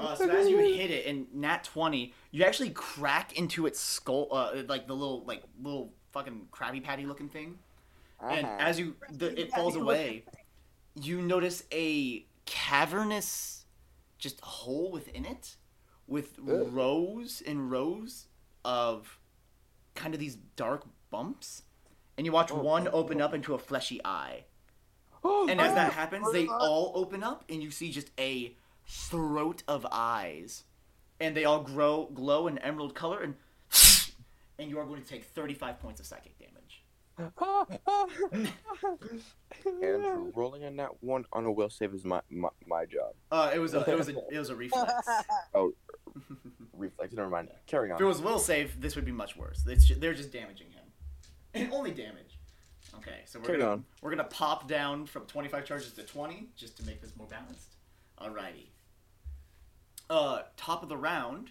[0.00, 4.28] Uh, so as you hit it in nat twenty, you actually crack into its skull,
[4.30, 7.58] uh, like the little like little fucking Krabby Patty looking thing.
[8.20, 8.56] and Uh-huh.
[8.60, 10.24] as you the, it falls away,
[11.00, 13.64] you notice a cavernous,
[14.18, 15.56] just hole within it,
[16.06, 16.68] with Ugh.
[16.70, 18.26] rows and rows
[18.64, 19.18] of
[19.94, 21.62] kind of these dark bumps,
[22.16, 23.24] and you watch Oh, one oh, open oh.
[23.26, 24.44] up into a fleshy eye.
[25.26, 25.92] Oh, and as that oh.
[25.92, 28.54] happens, they all open up, and you see just a
[28.86, 30.64] throat of eyes,
[31.18, 33.34] and they all grow glow an emerald color, and
[34.58, 36.53] and you are going to take thirty-five points of psychic damage.
[39.66, 43.12] And rolling on that one on a will save is my my, my job.
[43.30, 44.92] Uh, it was a it was a it was a reflex.
[45.54, 45.72] Oh,
[46.72, 47.12] reflex.
[47.14, 47.48] Never mind.
[47.66, 47.96] Carry on.
[47.96, 49.64] if it was will save, this would be much worse.
[49.66, 50.84] It's ju- they're just damaging him,
[51.54, 52.38] and only damage.
[52.96, 53.84] Okay, so we're Carry gonna on.
[54.02, 57.76] we're gonna pop down from twenty-five charges to twenty just to make this more balanced.
[58.20, 58.68] Alrighty.
[60.10, 61.50] Uh, top of the round,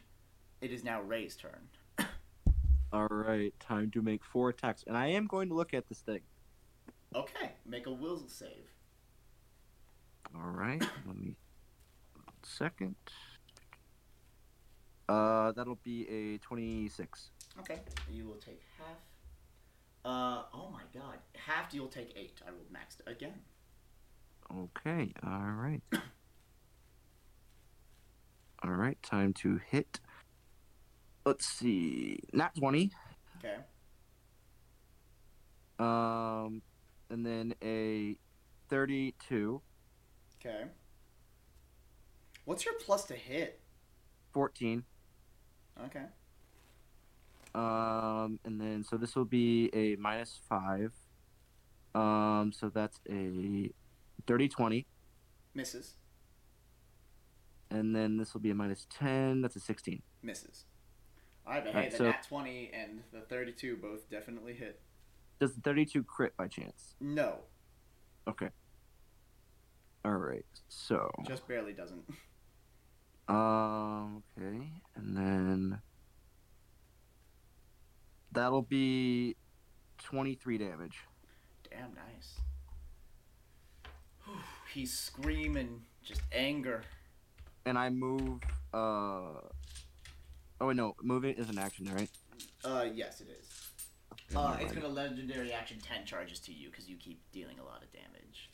[0.61, 1.69] it is now Ray's turn.
[2.94, 6.02] All right, time to make four attacks, and I am going to look at this
[6.02, 6.20] thing.
[7.15, 8.70] Okay, make a will save.
[10.36, 11.36] All right, let me
[12.44, 12.95] second.
[15.10, 17.32] Uh, that'll be a twenty-six.
[17.61, 17.80] Okay,
[18.11, 18.98] you will take half.
[20.06, 22.41] Uh, oh my god, half you'll take eight.
[22.48, 23.41] I will max it again.
[24.56, 25.82] Okay, all right.
[28.65, 29.99] All right, time to hit.
[31.26, 32.91] Let's see, not twenty.
[33.40, 33.56] Okay.
[35.80, 36.62] Um,
[37.10, 38.16] and then a
[38.70, 39.62] 32,
[40.40, 40.66] Okay.
[42.45, 43.62] What's your plus to hit?
[44.34, 44.84] 14.
[45.86, 46.04] Okay.
[47.56, 50.91] Um, and then so this will be a minus five.
[51.95, 53.70] Um, so that's a
[54.28, 54.86] 30 20.
[55.54, 55.94] Misses.
[57.70, 59.41] And then this will be a minus 10.
[59.41, 60.02] That's a 16.
[60.22, 60.66] Misses.
[61.48, 64.80] Right, but hey, the so- nat 20 and the 32 both definitely hit.
[65.40, 66.95] Does the 32 crit by chance?
[67.02, 67.40] No,
[68.28, 68.49] Okay.
[70.06, 70.45] All right.
[70.70, 72.03] So, just barely doesn't.
[73.28, 74.70] um, okay.
[74.95, 75.82] And then
[78.32, 79.36] that'll be
[80.03, 80.98] 23 damage.
[81.70, 82.40] Damn nice.
[84.26, 84.36] Whew,
[84.74, 86.84] He's screaming, just anger.
[87.65, 88.40] And I move,
[88.74, 89.40] uh,
[90.61, 90.95] oh, wait, no.
[91.01, 92.09] Moving is an action, right?
[92.63, 93.69] Uh, yes, it is.
[94.35, 97.84] Uh, it's gonna legendary action 10 charges to you because you keep dealing a lot
[97.84, 98.49] of damage.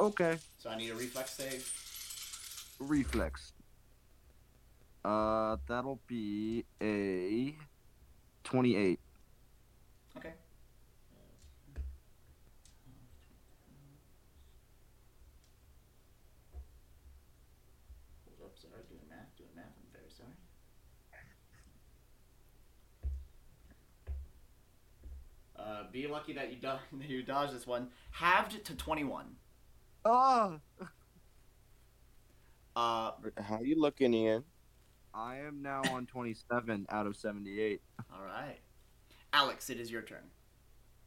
[0.00, 0.38] Okay.
[0.58, 1.70] So I need a reflex save.
[2.80, 3.52] reflex.
[5.04, 7.54] Uh, that'll be a
[8.44, 8.98] twenty-eight.
[10.16, 10.32] Okay.
[18.26, 20.36] Hold up, sorry, doing math, doing math, I'm very sorry.
[25.70, 26.68] Uh, be lucky that you do-
[26.98, 27.88] that you dodged this one.
[28.10, 29.26] Halved to 21.
[30.04, 30.58] Ah!
[32.74, 34.44] Uh, How you looking, Ian?
[35.12, 37.82] I am now on twenty-seven out of seventy-eight.
[38.14, 38.60] alright.
[39.32, 40.22] Alex, it is your turn.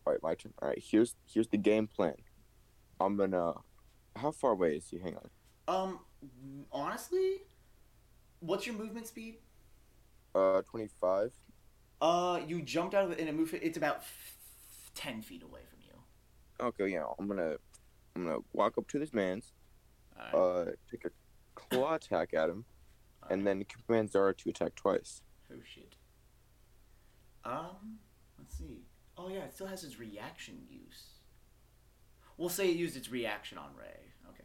[0.06, 0.53] All right, my turn.
[0.61, 2.15] All right, here's here's the game plan.
[2.99, 3.53] I'm gonna.
[4.18, 4.99] How far away is he?
[4.99, 5.30] Hang on.
[5.73, 5.99] Um,
[6.72, 7.38] honestly,
[8.41, 9.38] what's your movement speed?
[10.35, 11.31] Uh, 25.
[12.02, 13.53] Uh, you jumped out of it and it moved.
[13.53, 14.38] It's about f-
[14.95, 16.65] ten feet away from you.
[16.67, 17.05] Okay, yeah.
[17.19, 17.55] I'm gonna.
[18.15, 19.53] I'm gonna walk up to this man's.
[20.17, 20.67] Alright.
[20.67, 21.09] Uh, take a
[21.55, 22.65] claw attack at him,
[23.29, 25.21] and then command Zara to attack twice.
[25.51, 25.95] Oh shit.
[27.43, 27.97] Um,
[28.37, 28.85] let's see.
[29.17, 31.05] Oh yeah, it still has its reaction use.
[32.37, 34.11] We'll say it used its reaction on Ray.
[34.29, 34.43] Okay.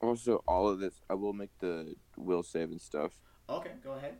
[0.00, 3.12] Also, all of this, I will make the will save and stuff.
[3.48, 4.16] Okay, go ahead.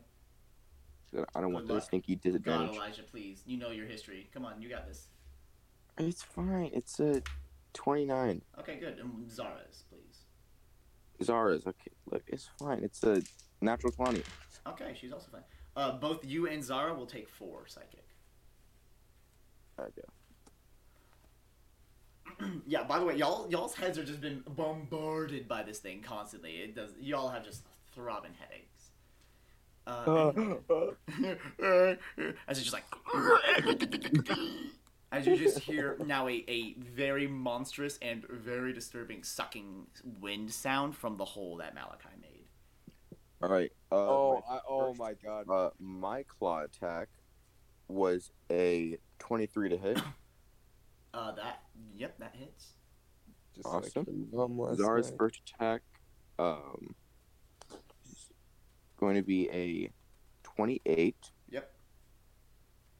[1.11, 1.89] so I don't want Good the luck.
[1.89, 2.75] sneaky God, disadvantage.
[2.75, 3.43] Elijah, please.
[3.45, 4.29] You know your history.
[4.33, 5.07] Come on, you got this.
[5.97, 6.71] It's fine.
[6.73, 7.21] It's a
[7.73, 8.41] 29.
[8.59, 8.99] Okay, good.
[8.99, 10.25] And Zara's, please.
[11.23, 11.91] Zara's okay.
[12.11, 12.83] Look, it's fine.
[12.83, 13.21] It's a
[13.61, 14.21] natural 20.
[14.67, 15.43] Okay, she's also fine.
[15.75, 18.05] Uh, both you and Zara will take four psychic.
[19.79, 19.91] Okay.
[22.67, 22.83] yeah.
[22.83, 26.51] By the way, y'all y'all's heads are just been bombarded by this thing constantly.
[26.51, 26.91] It does.
[26.99, 27.63] Y'all have just
[27.93, 28.89] throbbing headaches.
[29.85, 30.29] Uh,
[31.17, 31.97] anyway.
[32.47, 32.85] as it's just like
[35.11, 39.87] as you just hear now a, a very monstrous and very disturbing sucking
[40.19, 42.45] wind sound from the hole that Malachi made.
[43.41, 43.71] All right.
[43.91, 45.49] Uh, Oh, my I, oh first- my god.
[45.49, 47.07] Uh, my claw attack
[47.87, 49.99] was a 23 to hit.
[51.13, 51.61] Uh, that
[51.95, 52.73] yep, that hits.
[53.55, 54.05] Just awesome.
[54.31, 55.17] like last Zara's night.
[55.17, 55.81] first attack,
[56.37, 56.93] um,
[58.05, 58.29] is
[58.99, 59.89] going to be a
[60.43, 61.15] 28.
[61.49, 61.73] Yep.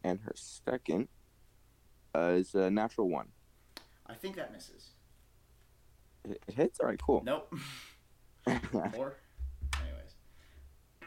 [0.04, 1.10] And her second
[2.18, 3.28] uh, is a natural one.
[4.08, 4.90] I think that misses.
[6.30, 6.80] It, it hits.
[6.80, 7.22] All right, cool.
[7.26, 7.54] Nope.
[8.94, 9.18] Four.
[9.82, 10.16] Anyways.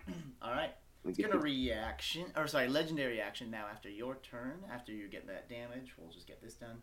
[0.43, 0.71] All right.
[1.09, 4.59] It's gonna reaction, or sorry, legendary action now after your turn.
[4.71, 6.77] After you get that damage, we'll just get this done.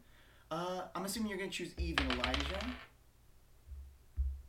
[0.50, 2.66] Uh, I'm assuming you're gonna choose even Elijah.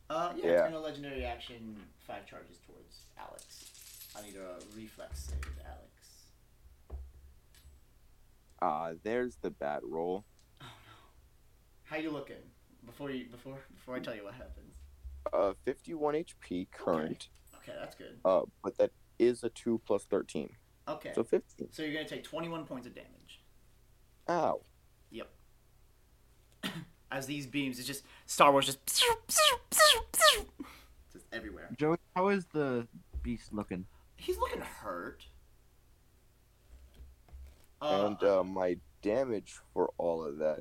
[0.09, 0.51] Uh, yeah, Yeah.
[0.53, 1.77] it's gonna legendary action
[2.07, 3.67] five charges towards Alex.
[4.17, 5.39] I need a reflex save.
[8.61, 10.25] Uh, there's the bad roll.
[10.61, 10.93] Oh no.
[11.85, 12.37] How you looking?
[12.85, 14.75] Before you before before I tell you what happens.
[15.33, 17.29] Uh, 51 HP current.
[17.57, 18.19] Okay, that's good.
[18.25, 20.49] Uh, but that is a 2 plus 13.
[20.89, 21.13] Okay.
[21.15, 21.69] So 15.
[21.73, 23.43] So you're gonna take 21 points of damage.
[24.29, 24.61] Ow.
[25.11, 25.29] Yep.
[27.11, 29.05] As these beams, it's just Star Wars just just
[31.33, 31.69] everywhere.
[31.79, 32.87] Joey, how is the
[33.23, 33.87] beast looking?
[34.17, 35.27] He's looking hurt.
[37.81, 40.59] Uh, and uh, my damage for all of that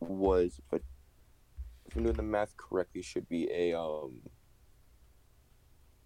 [0.00, 0.82] was, but
[1.86, 4.20] if I'm doing the math correctly, should be a um.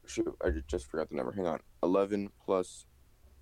[0.06, 1.32] Should I just forgot the number?
[1.32, 1.60] Hang on.
[1.82, 2.86] Eleven plus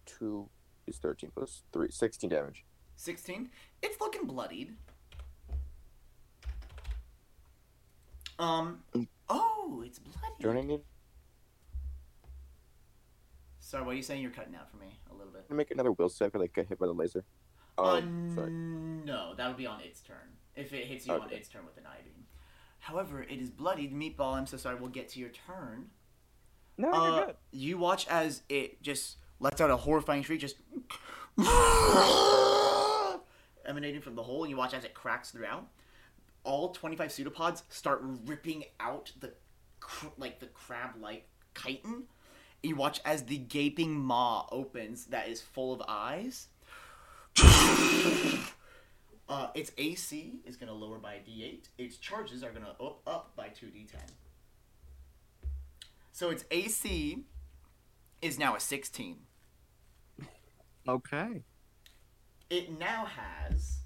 [0.06, 0.48] two
[0.86, 1.90] is thirteen plus three.
[1.90, 2.64] 16 damage.
[2.96, 3.50] 16.
[3.82, 4.74] It's looking bloodied.
[8.38, 8.82] Um.
[9.28, 10.34] Oh, it's bloody.
[10.40, 10.80] Do I need
[13.64, 14.20] Sorry, what are you saying?
[14.20, 15.48] You're cutting out for me a little bit.
[15.48, 17.24] to make another will save because I got hit by the laser?
[17.78, 18.50] Uh, Um, sorry.
[18.50, 20.36] no, that'll be on its turn.
[20.54, 22.26] if it hits you on its turn with an eye beam.
[22.80, 23.92] However, it is bloodied.
[23.94, 24.76] Meatball, I'm so sorry.
[24.76, 25.90] We'll get to your turn.
[26.76, 27.36] No, Uh, you're good.
[27.52, 30.56] You watch as it just lets out a horrifying shriek, just
[33.66, 35.66] emanating from the hole, and you watch as it cracks throughout.
[36.44, 39.32] All 25 pseudopods start ripping out the
[39.80, 41.26] cr- like the crab-like
[41.60, 42.04] chitin.
[42.64, 46.48] You watch as the gaping maw opens that is full of eyes.
[49.26, 51.68] Uh, its AC is going to lower by a d8.
[51.78, 53.94] Its charges are going to up, up by 2d10.
[56.12, 57.24] So its AC
[58.20, 59.16] is now a 16.
[60.86, 61.42] Okay.
[62.50, 63.78] It now has.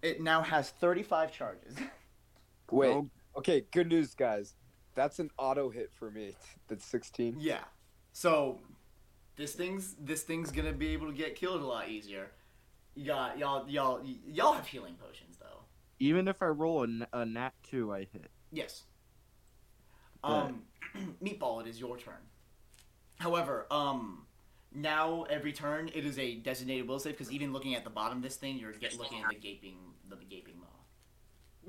[0.00, 1.74] It now has 35 charges.
[2.70, 3.04] Wait.
[3.36, 4.54] Okay, good news, guys.
[4.94, 6.34] That's an auto hit for me.
[6.68, 7.36] That's 16.
[7.38, 7.60] yeah.
[8.12, 8.58] So
[9.36, 12.32] this thing's this thing's gonna be able to get killed a lot easier.
[12.94, 15.60] You got y'all y'all y'all have healing potions though.
[16.00, 18.30] Even if I roll a nat two, I hit.
[18.50, 18.82] Yes.
[20.24, 20.62] Um,
[21.24, 22.14] meatball, it is your turn.
[23.18, 24.26] However, um,
[24.74, 28.18] now every turn it is a designated will save because even looking at the bottom
[28.18, 29.76] of this thing, you're get looking at the gaping
[30.08, 30.66] the, the gaping maw.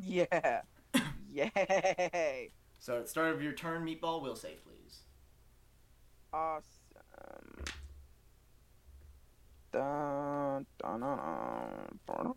[0.02, 0.62] Yeah.
[1.54, 2.52] Yay.
[2.80, 5.00] So at the start of your turn, meatball will save, please.
[6.34, 6.66] Awesome.
[9.72, 12.34] Dun, dun, dun, dun.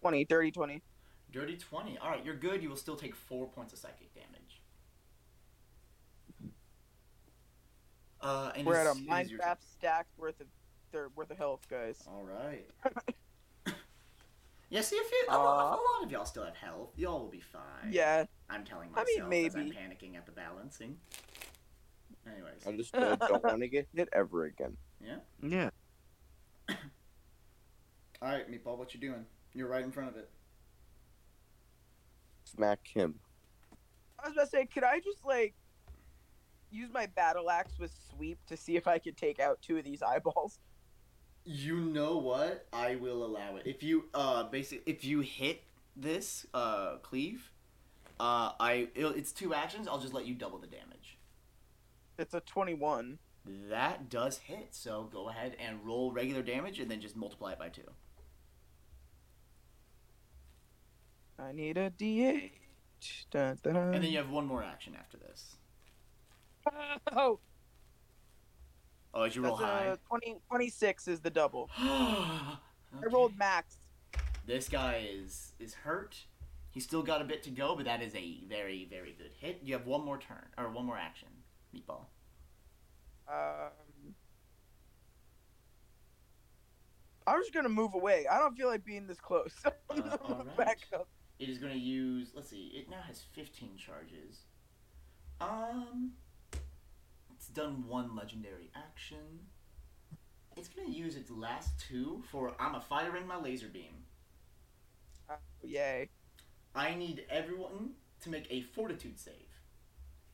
[0.00, 0.82] 20, 30, 20.
[1.32, 1.98] Dirty twenty.
[1.98, 2.62] All right, you're good.
[2.62, 4.60] You will still take four points of psychic damage.
[8.20, 9.40] Uh, and We're at a it's- it is your.
[9.40, 10.46] Minecraft stack worth of
[11.16, 12.04] worth of health, guys.
[12.06, 12.64] All right.
[14.74, 16.90] yeah, see if you, a, lot, a lot of y'all still have health.
[16.96, 17.92] Y'all will be fine.
[17.92, 18.24] Yeah.
[18.50, 20.96] I'm telling myself I myself mean, as I'm panicking at the balancing.
[22.26, 24.76] Anyways, I just uh, don't want to get hit ever again.
[25.00, 25.16] Yeah.
[25.40, 25.70] Yeah.
[28.20, 29.24] all right, meatball, what you doing?
[29.54, 30.28] You're right in front of it.
[32.42, 33.14] Smack him.
[34.18, 35.54] I was about to say, could I just like
[36.72, 39.84] use my battle axe with sweep to see if I could take out two of
[39.84, 40.58] these eyeballs?
[41.44, 42.66] You know what?
[42.72, 43.66] I will allow it.
[43.66, 45.62] If you uh basically if you hit
[45.94, 47.50] this uh cleave,
[48.18, 49.86] uh I it's two actions.
[49.86, 51.18] I'll just let you double the damage.
[52.18, 53.18] It's a 21.
[53.68, 54.68] That does hit.
[54.70, 57.82] So go ahead and roll regular damage and then just multiply it by 2.
[61.38, 62.52] I need a D8.
[63.30, 63.94] Dun, dun, dun.
[63.94, 65.56] And then you have one more action after this.
[67.14, 67.40] Oh,
[69.14, 69.84] Oh, did you roll high?
[69.84, 71.70] a 20, 26 is the double.
[71.78, 72.58] I
[73.10, 73.76] rolled max.
[74.46, 76.16] This guy is is hurt.
[76.70, 79.60] He's still got a bit to go, but that is a very very good hit.
[79.62, 81.28] You have one more turn or one more action.
[81.74, 82.06] Meatball.
[83.28, 84.14] Um,
[87.26, 88.26] I'm just gonna move away.
[88.30, 89.54] I don't feel like being this close.
[89.90, 90.56] Uh, gonna alright.
[90.56, 91.08] back up.
[91.38, 92.32] It is going to use.
[92.34, 92.72] Let's see.
[92.74, 94.42] It now has 15 charges.
[95.40, 96.12] Um,
[97.44, 99.18] it's done one legendary action.
[100.56, 103.92] It's to use its last two for I'm a fighter in my laser beam.
[105.28, 106.08] Oh, yay!
[106.74, 107.90] I need everyone
[108.22, 109.34] to make a fortitude save.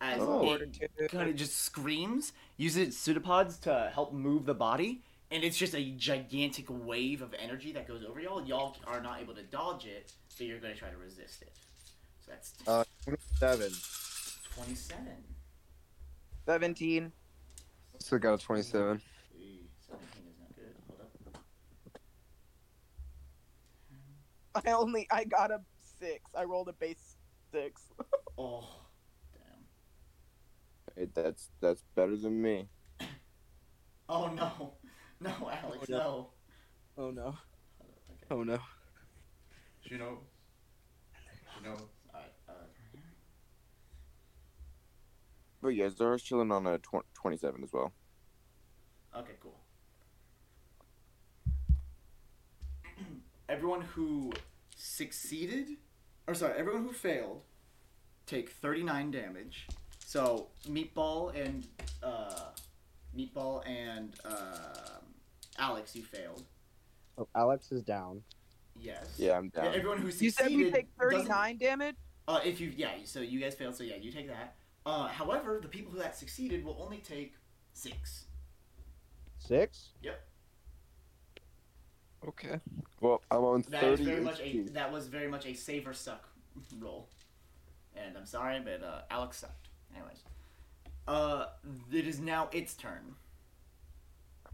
[0.01, 0.41] As Oh.
[0.43, 1.11] it Fortitude.
[1.11, 5.74] kind of just screams, uses its pseudopods to help move the body, and it's just
[5.74, 8.45] a gigantic wave of energy that goes over y'all.
[8.47, 11.53] Y'all are not able to dodge it, so you're to try to resist it.
[12.24, 12.85] So that's Uh,
[13.37, 13.73] seven.
[14.55, 15.24] 27.
[16.51, 17.13] 17.
[18.01, 19.01] Still got a 27.
[19.39, 20.75] Ee, 17 is not good.
[20.89, 21.01] Hold
[24.57, 24.67] up.
[24.67, 25.61] I only I got a
[26.01, 26.25] six.
[26.37, 27.15] I rolled a base
[27.53, 27.83] six.
[28.37, 28.67] Oh,
[29.33, 30.97] damn.
[30.97, 32.69] Hey, that's that's better than me.
[34.09, 34.73] Oh no.
[35.21, 35.99] No, Alex, Oh, no.
[35.99, 36.31] no.
[36.99, 37.27] Oh no!
[37.29, 38.27] Okay.
[38.31, 38.59] Oh no!
[39.87, 40.19] She knows.
[41.55, 41.79] She knows.
[41.79, 42.00] Alright, uh,
[45.62, 47.93] But yeah, Zara's chilling on a tw- 27 as well.
[49.16, 49.57] Okay, cool.
[53.49, 54.32] everyone who
[54.77, 55.70] succeeded,
[56.28, 57.43] or sorry, everyone who failed,
[58.27, 59.66] take 39 damage.
[60.07, 61.66] So Meatball and
[62.03, 62.51] uh,
[63.16, 65.03] Meatball and um
[65.59, 66.45] Alex, you failed.
[67.19, 68.23] Oh, Alex is down.
[68.81, 69.15] Yes.
[69.19, 69.74] Yeah, I'm Yeah, down.
[69.74, 70.24] everyone who succeeded.
[70.24, 70.73] You succeeded.
[70.74, 71.97] said we take 39 damage.
[72.28, 74.55] Uh, if you yeah, so you guys failed, so yeah, you take that.
[74.86, 77.35] Uh, however, the people who that succeeded will only take
[77.73, 78.24] six.
[79.39, 79.90] Six?
[80.02, 80.20] Yep.
[82.28, 82.61] Okay.
[83.01, 85.86] Well, I'm on That is 30 very much a that was very much a save
[85.86, 86.28] or suck
[86.78, 87.09] roll,
[87.97, 89.69] and I'm sorry, but uh, Alex sucked.
[89.94, 90.23] Anyways,
[91.09, 91.47] uh,
[91.93, 93.15] it is now its turn.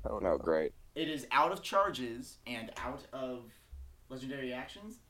[0.08, 0.72] Oh, No, great.
[0.94, 3.52] It is out of charges and out of
[4.08, 5.00] legendary actions.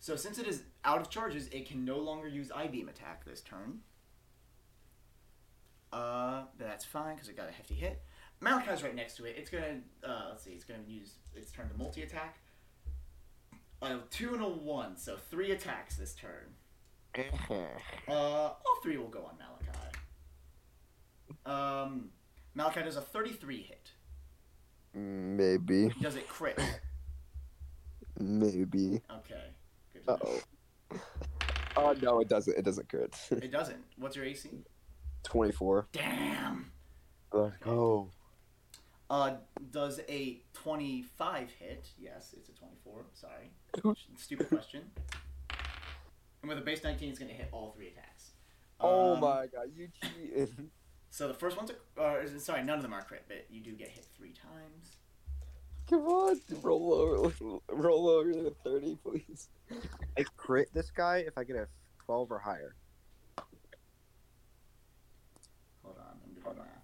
[0.00, 3.24] So since it is out of charges, it can no longer use eye beam attack
[3.24, 3.80] this turn.
[5.96, 8.02] Uh, but that's fine because it got a hefty hit.
[8.40, 9.34] Malachi's right next to it.
[9.38, 10.50] It's gonna uh, let's see.
[10.50, 12.36] It's gonna use its turn to multi attack.
[13.80, 16.54] A two and a one, so three attacks this turn.
[18.08, 19.96] Uh, all three will go on Malachi.
[21.46, 22.10] Um,
[22.54, 23.90] Malachi does a thirty-three hit.
[24.94, 25.90] Maybe.
[26.00, 26.60] Does it crit?
[28.20, 29.00] Maybe.
[29.10, 29.44] Okay.
[30.06, 30.40] Uh oh.
[31.78, 32.56] Oh no, it doesn't.
[32.56, 33.14] It doesn't crit.
[33.30, 33.76] It doesn't.
[33.98, 34.48] What's your AC?
[35.26, 35.88] Twenty-four.
[35.92, 36.70] Damn.
[37.32, 38.10] Let's go.
[39.10, 39.34] Uh,
[39.70, 41.88] does a 25 hit?
[41.98, 43.04] Yes, it's a 24.
[43.12, 43.50] Sorry.
[44.16, 44.82] Stupid question.
[46.42, 48.30] And with a base 19, it's going to hit all three attacks.
[48.80, 50.70] Oh Um, my god, you cheated.
[51.10, 52.16] So the first one's a.
[52.20, 54.96] Is- sorry, none of them are crit, but you do get hit three times.
[55.88, 59.48] Come on, roll over, roll over to thirty, please.
[60.18, 61.68] I crit this guy if I get a
[62.04, 62.74] 12 or higher.
[65.82, 66.82] Hold on, I'm doing math.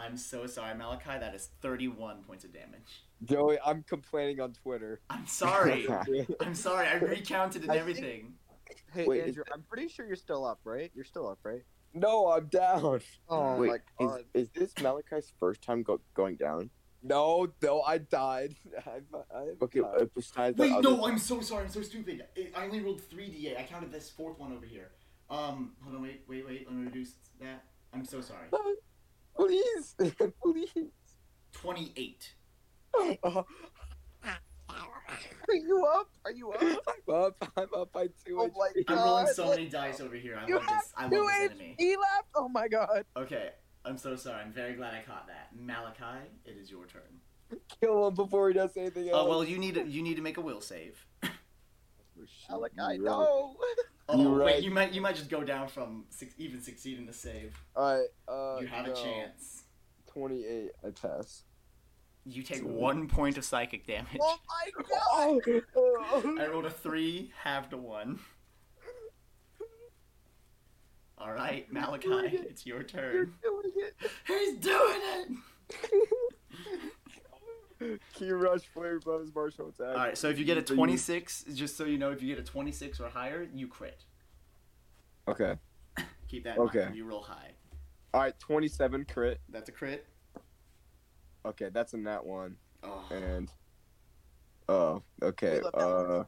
[0.00, 1.18] I'm so sorry, Malachi.
[1.20, 3.04] That is 31 points of damage.
[3.24, 5.00] Joey, I'm complaining on Twitter.
[5.10, 5.86] I'm sorry.
[6.40, 6.86] I'm sorry.
[6.88, 8.34] I recounted and I think- everything.
[8.92, 10.90] Hey, Wait, is Andrew, I'm pretty sure you're still up, right?
[10.94, 11.62] You're still up, right?
[11.92, 13.00] no, I'm down.
[13.28, 14.24] Oh Wait, my is, god.
[14.32, 16.70] is this Malachi's first time go- going down?
[17.02, 18.54] No, no, I died.
[18.86, 19.00] I,
[19.36, 20.02] I Okay, died.
[20.02, 21.64] uh, besides Wait, other- no, I'm so sorry.
[21.64, 22.24] I'm so stupid.
[22.36, 23.58] I- I only rolled 3d8.
[23.58, 24.90] I counted this fourth one over here.
[25.28, 26.66] Um, hold on, wait, wait, wait.
[26.66, 27.64] Let me reduce that.
[27.92, 28.46] I'm so sorry.
[29.40, 29.94] Please,
[30.42, 30.90] please.
[31.52, 32.34] 28.
[32.94, 33.16] Oh,
[34.68, 36.10] Are you up?
[36.26, 36.62] Are you up?
[37.08, 37.52] I'm up.
[37.56, 38.38] I'm up by two.
[38.38, 38.98] Oh my god.
[38.98, 40.38] I'm rolling so many dice over here.
[40.40, 40.92] I You love have this.
[40.94, 41.76] I love Two this enemy.
[41.80, 42.28] HP left.
[42.34, 43.04] Oh my god.
[43.16, 43.50] Okay,
[43.86, 44.42] I'm so sorry.
[44.42, 45.48] I'm very glad I caught that.
[45.58, 47.58] Malachi, it is your turn.
[47.80, 49.26] Kill him before he does anything oh, else.
[49.26, 51.06] Oh well, you need you need to make a will save.
[52.50, 53.56] Alec, I You're know.
[54.08, 54.62] Oh You're wait, right.
[54.62, 57.54] you might you might just go down from six, even succeeding the save.
[57.76, 58.92] Alright, uh, You have no.
[58.92, 59.62] a chance.
[60.12, 61.42] 28, I pass.
[62.26, 64.18] You take one point of psychic damage.
[64.20, 65.40] Oh my
[66.24, 66.40] god.
[66.40, 68.18] I rolled a three, halved a one.
[71.18, 72.08] All right, Malachi,
[72.48, 73.12] it's your turn.
[73.14, 73.34] You're turn.
[73.42, 73.94] doing it.
[74.26, 76.08] He's doing it.
[78.14, 79.88] Ki Rush, flare bonus, martial attack.
[79.88, 82.38] All right, so if you get a 26, just so you know, if you get
[82.38, 84.04] a 26 or higher, you crit.
[85.28, 85.56] Okay.
[86.28, 86.84] Keep that in Okay.
[86.84, 86.96] mind.
[86.96, 87.52] You roll high.
[88.14, 89.40] Alright, 27 crit.
[89.48, 90.06] That's a crit.
[91.46, 92.56] Okay, that's in that one.
[92.82, 93.04] Oh.
[93.10, 93.50] And.
[94.68, 95.60] Oh, okay.
[95.74, 96.24] Uh.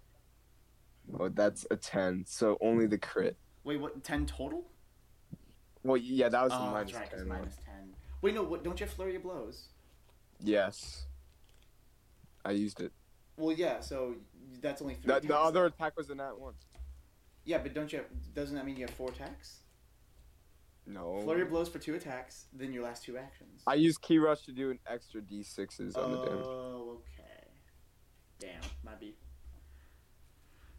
[1.18, 2.24] Oh, that's a 10.
[2.26, 3.36] So only the crit.
[3.64, 4.02] Wait, what?
[4.02, 4.64] 10 total?
[5.82, 7.28] Well, yeah, that was the Oh, minus that's right, 'cause 10.
[7.28, 7.94] minus 10.
[8.22, 9.68] Wait, no, what, don't you have flurry of blows?
[10.40, 11.06] Yes.
[12.44, 12.92] I used it.
[13.36, 14.16] Well, yeah, so
[14.60, 15.06] that's only three.
[15.06, 16.54] The, attacks, the other attack was the that one.
[17.44, 19.60] Yeah, but don't you have, doesn't that mean you have four attacks?
[20.86, 21.20] No.
[21.22, 23.62] Flurry of blows for two attacks, then your last two actions.
[23.66, 26.44] I used Ki Rush to do an extra d6s on the damage.
[26.44, 27.44] Oh, okay.
[28.38, 29.14] Damn, might be.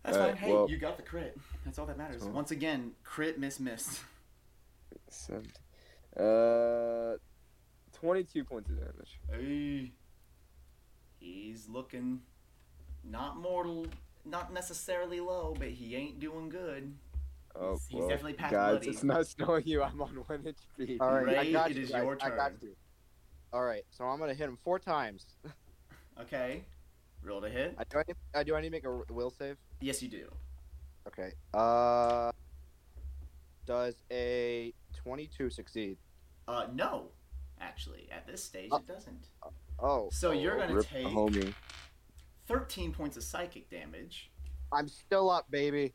[0.03, 0.43] That's Alright, fine.
[0.43, 1.37] Hey, well- you got the crit.
[1.63, 2.23] That's all that matters.
[2.23, 2.31] Cool.
[2.31, 4.01] Once again, crit, miss, miss.
[5.09, 5.51] Seven.
[6.17, 7.17] Uh,
[7.93, 9.19] 22 points of damage.
[9.31, 9.93] Hey,
[11.27, 12.21] he's looking
[13.03, 13.85] not mortal,
[14.25, 16.93] not necessarily low, but he ain't doing good.
[17.55, 18.89] Oh, He's- he's well, definitely past guys, bloody.
[18.89, 19.83] it's nice knowing you.
[19.83, 20.39] I'm on one
[20.79, 20.97] HP.
[20.99, 21.83] All right, I got it you.
[21.83, 22.03] is guys.
[22.03, 22.57] your I got turn.
[22.61, 22.75] you.
[23.53, 25.25] All right, so I'm gonna hit him four times.
[26.21, 26.63] Okay,
[27.23, 27.73] roll to hit.
[27.75, 29.57] I do I need, I do I need to make a will save?
[29.81, 30.31] Yes, you do.
[31.07, 31.31] Okay.
[31.55, 32.31] Uh,
[33.65, 35.97] does a 22 succeed?
[36.47, 37.07] Uh, no,
[37.59, 39.25] actually, at this stage Uh, it doesn't.
[39.83, 41.53] Oh, So you're gonna take homie.
[42.47, 44.31] 13 points of psychic damage,
[44.71, 45.93] I'm still up, baby.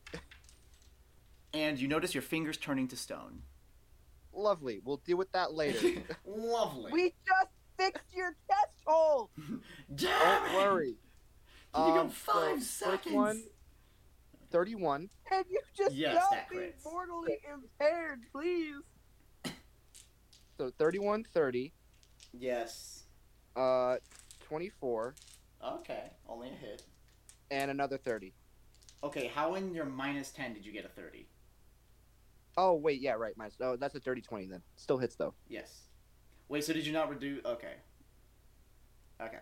[1.54, 3.42] and you notice your fingers turning to stone.
[4.32, 4.80] Lovely.
[4.84, 6.02] We'll deal with that later.
[6.26, 6.92] Lovely.
[6.92, 9.30] We just fixed your chest hole.
[9.94, 10.56] Damn Don't it!
[10.56, 10.94] worry.
[11.74, 13.14] Can you go Um, so five first seconds?
[13.14, 13.42] one-
[14.50, 15.10] 31.
[15.30, 18.76] And you just Yes, got that me mortally impaired, please.
[20.58, 21.72] So 31, 30,
[22.32, 23.04] Yes.
[23.58, 23.96] Uh,
[24.40, 25.14] 24,
[25.64, 26.82] Okay, only a hit.
[27.50, 28.32] and another 30.
[29.02, 31.26] Okay, how in your minus 10 did you get a 30?
[32.56, 33.36] Oh, wait, yeah, right.
[33.36, 33.54] Minus.
[33.60, 34.62] Oh, that's a 30, 20 then.
[34.76, 35.34] Still hits, though.
[35.48, 35.82] Yes.
[36.48, 37.44] Wait, so did you not reduce?
[37.44, 37.74] Okay.
[39.20, 39.38] Okay.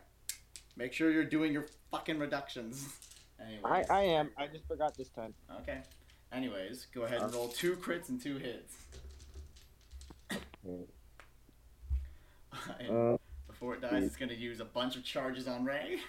[0.76, 2.86] Make sure you're doing your fucking reductions.
[3.40, 3.62] Anyways.
[3.64, 4.30] I, I am.
[4.36, 5.32] I just forgot this time.
[5.62, 5.80] Okay.
[6.32, 8.74] Anyways, go ahead and roll two crits and two hits.
[12.80, 13.16] And Uh,
[13.58, 16.00] before it dies, it's gonna use a bunch of charges on Ray.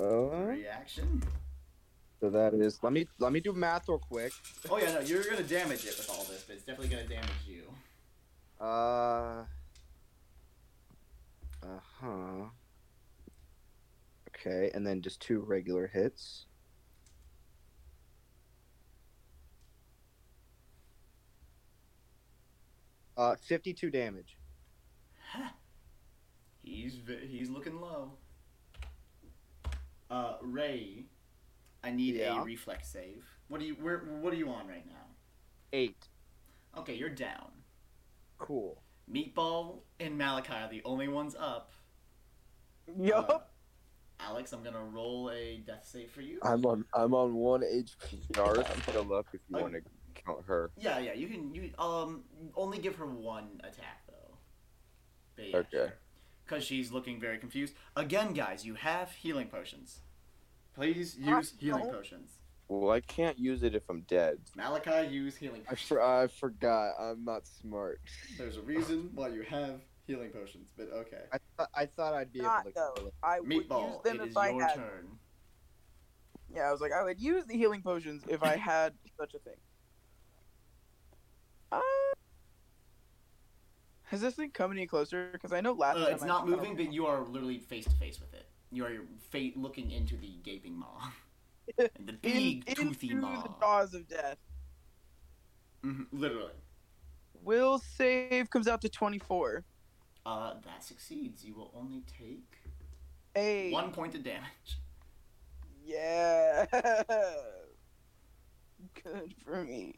[0.00, 1.22] uh, Reaction.
[2.20, 2.80] So that is.
[2.82, 4.32] Let me let me do math real quick.
[4.68, 7.30] Oh yeah, no, you're gonna damage it with all this, but it's definitely gonna damage
[7.46, 7.62] you.
[8.60, 9.44] Uh.
[11.62, 12.46] Uh huh.
[14.28, 16.46] Okay, and then just two regular hits.
[23.16, 24.36] Uh, fifty-two damage.
[26.72, 28.12] He's he's looking low.
[30.10, 31.04] Uh, Ray,
[31.84, 32.40] I need Yeah.
[32.40, 33.24] a reflex save.
[33.48, 35.06] What do you where What are you on right now?
[35.72, 36.08] Eight.
[36.76, 37.50] Okay, you're down.
[38.38, 38.80] Cool.
[39.10, 41.70] Meatball and Malachi are the only ones up.
[42.98, 43.28] Yup.
[43.30, 43.38] Uh,
[44.20, 46.38] Alex, I'm gonna roll a death save for you.
[46.42, 46.84] I'm on.
[46.94, 48.28] I'm on one HP.
[48.32, 49.80] Darth still up if you want to
[50.14, 50.70] count her.
[50.78, 51.54] Yeah, yeah, you can.
[51.54, 52.24] You um
[52.54, 54.36] only give her one attack though.
[55.36, 55.92] But yeah, Okay.
[56.44, 57.74] Because she's looking very confused.
[57.96, 60.00] Again, guys, you have healing potions.
[60.74, 61.92] Please use healing don't.
[61.92, 62.30] potions.
[62.68, 64.38] Well, I can't use it if I'm dead.
[64.56, 65.88] Malachi, use healing I, potions.
[65.88, 66.92] for, I forgot.
[66.98, 68.00] I'm not smart.
[68.38, 71.22] There's a reason why you have healing potions, but okay.
[71.32, 72.74] I th- I thought I'd be Not able to.
[72.74, 72.92] though.
[72.96, 73.14] kill it.
[73.22, 74.74] I would use Meatball, them it if is I your had.
[74.76, 75.08] turn.
[76.54, 79.38] Yeah, I was like, I would use the healing potions if I had such a
[79.38, 79.56] thing.
[81.70, 81.80] Uh,
[84.12, 85.30] has this thing come any closer?
[85.32, 88.20] Because I know last Uh, it's not moving, but you are literally face to face
[88.20, 88.46] with it.
[88.70, 88.92] You are
[89.30, 91.10] fa- looking into the gaping maw.
[91.78, 93.42] and the in, big toothy into maw.
[93.42, 94.38] the jaws of death.
[95.84, 96.52] Mhm, literally.
[97.42, 99.64] Will save comes out to twenty four.
[100.24, 101.44] Uh, that succeeds.
[101.44, 102.44] You will only take
[103.34, 104.78] Hey, one point of damage.
[105.84, 106.66] yeah,
[109.02, 109.94] good for me.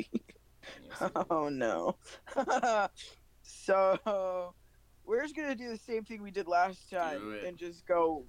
[1.01, 1.11] Yes.
[1.31, 1.97] Oh no.
[3.45, 4.55] So
[5.05, 8.25] we're just gonna do the same thing we did last time and just go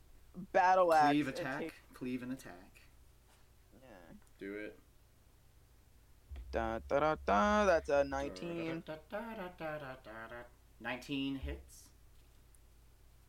[0.52, 1.12] battle axe.
[1.12, 1.60] Cleave attack.
[1.60, 2.82] take- Cleave and attack.
[3.82, 3.88] yeah.
[4.38, 4.78] Do it.
[6.52, 7.66] Da, da, da, da.
[7.66, 8.84] That's a nineteen.
[8.86, 9.20] Da, da,
[9.58, 10.36] da,
[10.82, 11.84] 19 hits.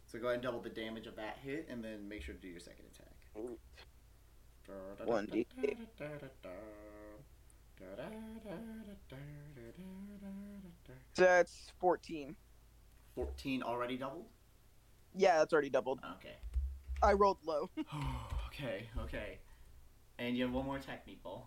[0.06, 2.40] So go ahead and double the damage of that hit, and then make sure to
[2.40, 3.14] do your second attack.
[5.04, 5.78] One D eight.
[11.14, 12.36] That's fourteen.
[13.14, 14.26] 14 already doubled?
[15.14, 16.00] Yeah, that's already doubled.
[16.18, 16.36] Okay.
[17.02, 17.70] I rolled low.
[18.48, 19.38] okay, okay.
[20.18, 21.44] And you have one more attack, Meatball.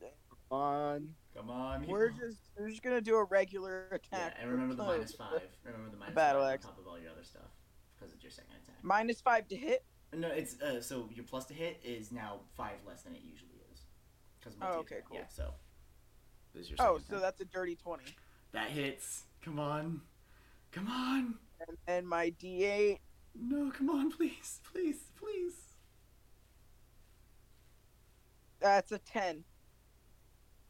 [0.00, 1.08] Come on.
[1.34, 4.36] Come on, we're just we're just gonna do a regular Yeah, attack.
[4.38, 5.40] and remember the minus five.
[5.64, 6.66] Remember the minus battle five axe.
[6.66, 7.48] on top of all your other stuff,
[7.98, 8.76] because it's your second attack.
[8.82, 9.82] Minus five to hit.
[10.12, 13.62] No, it's uh, so your plus to hit is now five less than it usually
[13.72, 13.80] is.
[14.38, 15.16] Because Oh, okay, cool.
[15.16, 15.54] Yeah, so
[16.54, 17.22] this is your Oh, second so attack.
[17.22, 18.04] that's a dirty twenty.
[18.52, 19.24] that hits.
[19.44, 20.00] Come on,
[20.70, 21.34] come on.
[21.68, 22.98] And then my D eight.
[23.34, 25.54] No, come on, please, please, please.
[28.60, 29.44] That's a ten.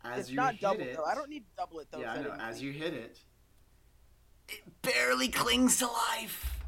[0.05, 1.05] As it's you not hit double it, though.
[1.05, 2.01] I don't need to double it though.
[2.01, 2.33] Yeah, I know.
[2.41, 3.19] As you hit it,
[4.49, 6.65] it barely clings to life,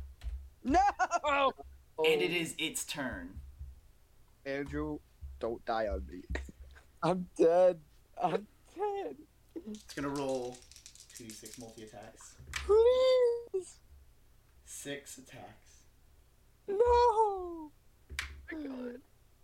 [0.62, 0.80] No.
[1.24, 1.52] Oh.
[1.98, 3.40] and it is its turn.
[4.46, 4.98] Andrew,
[5.40, 6.22] don't die on me.
[7.02, 7.80] I'm dead.
[8.22, 9.16] I'm dead.
[9.66, 10.56] It's gonna roll
[11.16, 12.34] two d six multi attacks.
[12.52, 13.78] Please.
[14.64, 15.82] Six attacks.
[16.68, 16.76] No.
[16.78, 17.70] Oh
[18.50, 19.00] God.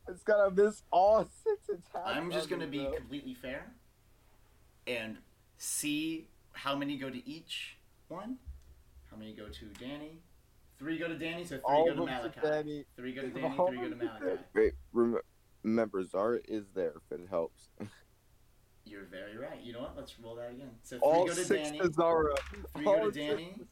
[0.08, 2.04] It's gonna miss all six attacks.
[2.06, 2.92] I'm just gonna be bro.
[2.94, 3.72] completely fair
[4.86, 5.18] and
[5.58, 7.76] see how many go to each
[8.08, 8.36] one.
[9.10, 10.18] How many go to Danny?
[10.78, 12.40] Three go to Danny, so three all go to Malachi.
[12.40, 12.84] to Danny.
[12.96, 14.42] Three go to Danny, All three go to of them to Malachi.
[14.54, 14.72] Wait,
[15.62, 17.68] remember Zara is there if it helps.
[18.84, 19.60] You're very right.
[19.62, 19.96] You know what?
[19.96, 20.70] Let's roll that again.
[20.82, 22.34] So three All go to six Danny, to Zara.
[22.74, 23.66] three All go to Danny, to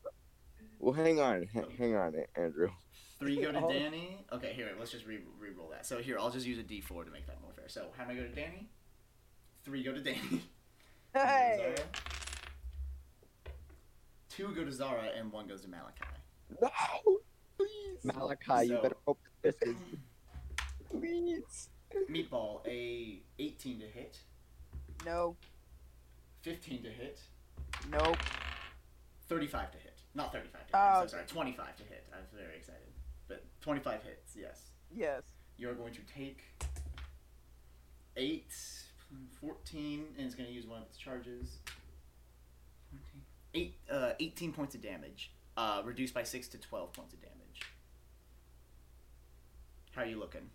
[0.78, 2.70] Well, hang on, h- hang on, Andrew.
[3.18, 4.24] three go to All- Danny.
[4.32, 5.86] Okay, here, let's just re- re-roll that.
[5.86, 7.68] So here, I'll just use a D4 to make that more fair.
[7.68, 8.68] So how many go to Danny?
[9.64, 10.42] Three go to Danny.
[11.14, 11.74] Hey.
[11.74, 11.88] Zara.
[14.28, 16.04] Two go to Zara, and one goes to Malachi.
[16.60, 16.68] No.
[17.56, 18.04] Please.
[18.04, 19.74] Malachi, you better hope this is.
[20.90, 21.70] Please.
[22.10, 24.18] Meatball, a 18 to hit,
[25.04, 25.36] No.
[26.42, 27.18] 15 to hit,
[27.90, 28.16] Nope.
[29.28, 29.98] 35 to hit.
[30.14, 30.66] Not 35 to hit.
[30.74, 31.24] Oh, I'm so sorry.
[31.26, 32.06] 25 to hit.
[32.12, 32.80] I was very excited.
[33.28, 34.62] But 25 hits, yes.
[34.94, 35.22] Yes.
[35.56, 36.40] You're going to take
[38.16, 38.46] 8,
[39.40, 41.58] 14, and it's going to use one of its charges.
[42.90, 43.22] 14,
[43.54, 47.34] eight, uh, 18 points of damage, uh, reduced by 6 to 12 points of damage.
[49.92, 50.48] How are you looking?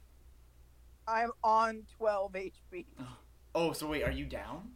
[1.06, 2.86] I'm on twelve HP.
[2.98, 3.18] Oh,
[3.74, 4.72] so wait, are you down?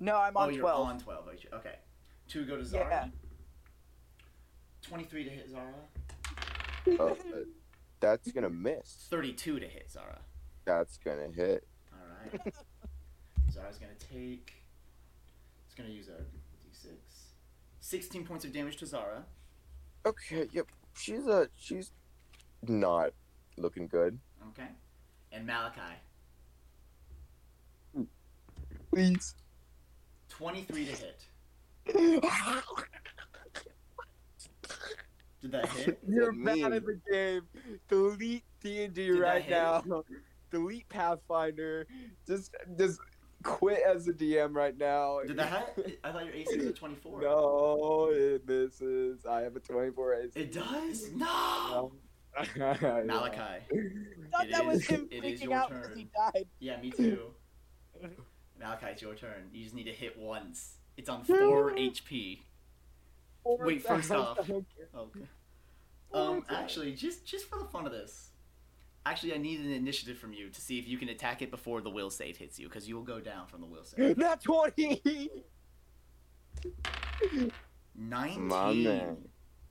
[0.00, 0.86] No, I'm on oh, you're 12.
[0.86, 1.28] on 12.
[1.28, 1.48] Okay.
[1.54, 1.74] Okay.
[2.28, 2.88] Two go to Zara.
[2.88, 3.06] Yeah.
[4.82, 5.74] 23 to hit Zara.
[6.98, 7.14] Uh,
[8.00, 9.06] that's gonna miss.
[9.10, 10.20] 32 to hit Zara.
[10.64, 11.66] That's gonna hit.
[11.92, 12.54] All right.
[13.52, 14.62] Zara's gonna take.
[15.66, 16.92] It's gonna use a d6.
[17.80, 19.24] 16 points of damage to Zara.
[20.06, 20.48] Okay.
[20.52, 20.66] Yep.
[20.96, 21.48] She's a.
[21.58, 21.90] She's
[22.66, 23.10] not
[23.56, 24.18] looking good.
[24.50, 24.68] Okay.
[25.32, 25.80] And Malachi.
[28.92, 29.34] Please.
[30.28, 31.24] 23 to hit.
[35.40, 35.98] Did that hit?
[36.06, 37.42] You're What bad at the game.
[37.88, 39.82] Delete D and D Did right now.
[40.50, 41.86] Delete Pathfinder.
[42.26, 42.98] Just just
[43.44, 45.20] quit as a DM right now.
[45.26, 46.00] Did that hit?
[46.02, 47.22] I thought your AC was a 24.
[47.22, 49.24] No, it misses.
[49.26, 50.40] I have a 24 AC.
[50.40, 51.10] It does?
[51.12, 51.92] No!
[52.56, 53.02] Yeah.
[53.06, 53.40] Malachi.
[53.40, 53.60] I
[54.30, 56.46] thought It that was him freaking out because he died.
[56.60, 57.30] Yeah, me too.
[58.58, 59.48] Malachi, it's your turn.
[59.52, 60.74] You just need to hit once.
[60.96, 62.40] It's on 4 HP.
[63.44, 64.38] Four Wait, first times, off.
[64.40, 64.88] I don't care.
[64.96, 65.20] Okay.
[66.10, 66.46] Four Um, times.
[66.50, 68.30] actually, just just for the fun of this,
[69.06, 71.80] actually, I need an initiative from you to see if you can attack it before
[71.80, 74.16] the will save hits you, because you will go down from the will save.
[74.18, 75.30] Not 20!
[77.94, 78.46] 19.
[78.48, 79.16] My man.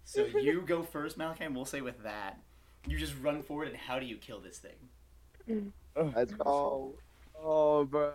[0.05, 2.39] So you go first, Malachi, and we'll say with that,
[2.87, 5.71] you just run forward, and how do you kill this thing?
[6.15, 6.93] Let's go.
[7.37, 8.13] Oh, bro.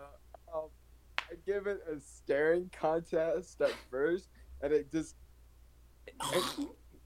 [1.32, 4.28] I give it a staring contest at first,
[4.60, 5.16] and it just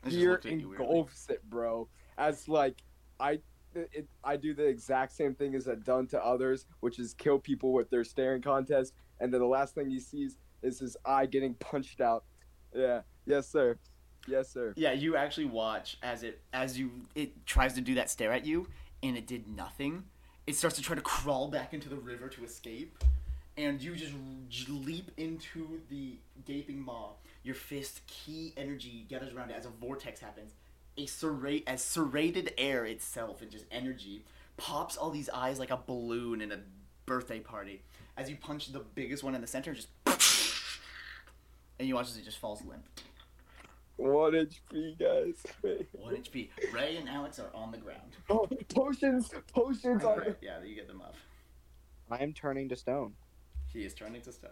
[0.05, 0.87] fear looked at you weirdly.
[0.87, 1.89] engulfs it, bro.
[2.19, 2.83] As like
[3.21, 3.39] I,
[3.75, 7.39] it, I do the exact same thing as I've done to others, which is kill
[7.39, 11.27] people with their staring contest, and then the last thing he sees is his eye
[11.27, 12.25] getting punched out.
[12.75, 13.79] Yeah, yes, sir.
[14.27, 14.75] Yes, sir.
[14.77, 18.45] Yeah, you actually watch as it as you it tries to do that stare at
[18.45, 18.67] you,
[19.05, 20.05] and it did nothing.
[20.49, 22.97] It starts to try to crawl back into the river to escape,
[23.57, 24.13] and you just
[24.69, 27.11] leap into the gaping maw.
[27.43, 30.53] Your fist ki energy gathers around it as a vortex happens.
[30.99, 34.25] A serrate as serrated air itself and just energy
[34.57, 36.59] pops all these eyes like a balloon in a
[37.07, 37.83] birthday party.
[38.17, 39.89] As you punch the biggest one in the center, just
[41.79, 42.85] and you watch as it just falls limp.
[43.97, 45.43] One HP, guys.
[45.93, 46.51] One HP.
[46.73, 48.13] Ray and Alex are on the ground.
[48.29, 50.19] oh, potions, potions on.
[50.19, 51.15] Right, yeah, you get them up.
[52.11, 53.15] I am turning to stone.
[53.77, 54.51] He is turning to stone.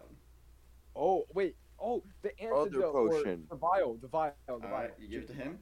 [0.95, 1.57] Oh wait.
[1.81, 3.47] Oh, the antidote or potion.
[3.49, 4.73] the vial, the vial, the All vial.
[4.73, 5.59] right, you give it to him.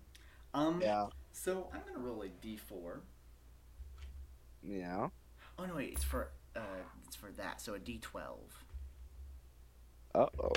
[0.53, 1.07] Um, Yeah.
[1.31, 2.99] So I'm gonna roll a D4.
[4.65, 5.09] Yeah.
[5.59, 7.61] Oh no, wait, it's for uh, it's for that.
[7.61, 8.19] So a D12.
[10.13, 10.53] Uh oh.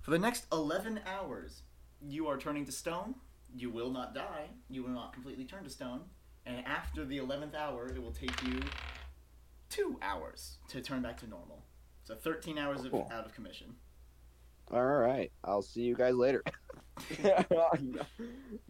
[0.00, 1.62] For the next 11 hours,
[2.00, 3.16] you are turning to stone.
[3.56, 4.50] You will not die.
[4.70, 6.02] You will not completely turn to stone.
[6.46, 8.60] And after the 11th hour, it will take you
[9.74, 11.64] two hours to turn back to normal.
[12.04, 13.74] So 13 hours of, out of commission.
[14.70, 15.32] All right.
[15.42, 16.42] I'll see you guys later.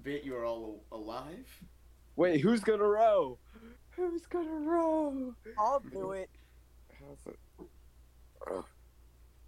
[0.02, 1.46] Bit, you are all alive.
[2.16, 3.38] Wait, who's gonna row?
[3.90, 5.34] Who's gonna row?
[5.58, 6.30] I'll do it.
[7.00, 8.64] Have a, Ugh.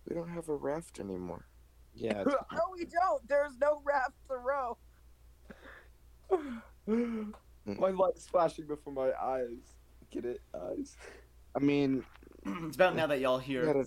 [0.08, 1.46] we don't have a raft anymore.
[1.94, 2.24] Yeah.
[2.52, 3.26] No, we don't.
[3.28, 4.76] There's no raft to row.
[7.66, 9.74] my light's flashing before my eyes.
[10.10, 10.96] Get it, eyes.
[11.56, 12.04] I mean,
[12.46, 13.84] it's about now that y'all hear.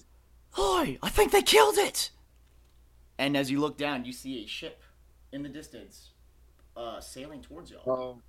[0.54, 2.10] Hi, I think they killed it.
[3.20, 4.82] And as you look down, you see a ship
[5.32, 6.12] in the distance,
[6.76, 7.84] uh, sailing towards y'all.
[7.88, 8.22] Oh.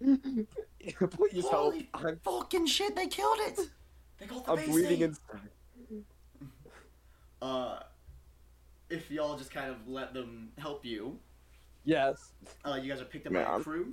[1.10, 1.52] Please help.
[1.74, 2.94] Holy I'm, fucking shit!
[2.94, 3.58] They killed it.
[4.18, 5.02] They got the I'm base bleeding safe.
[5.32, 5.48] inside.
[7.42, 7.80] Uh,
[8.88, 11.18] if y'all just kind of let them help you,
[11.84, 12.32] Yes.
[12.64, 13.92] uh, you guys are picked up Man, by a crew.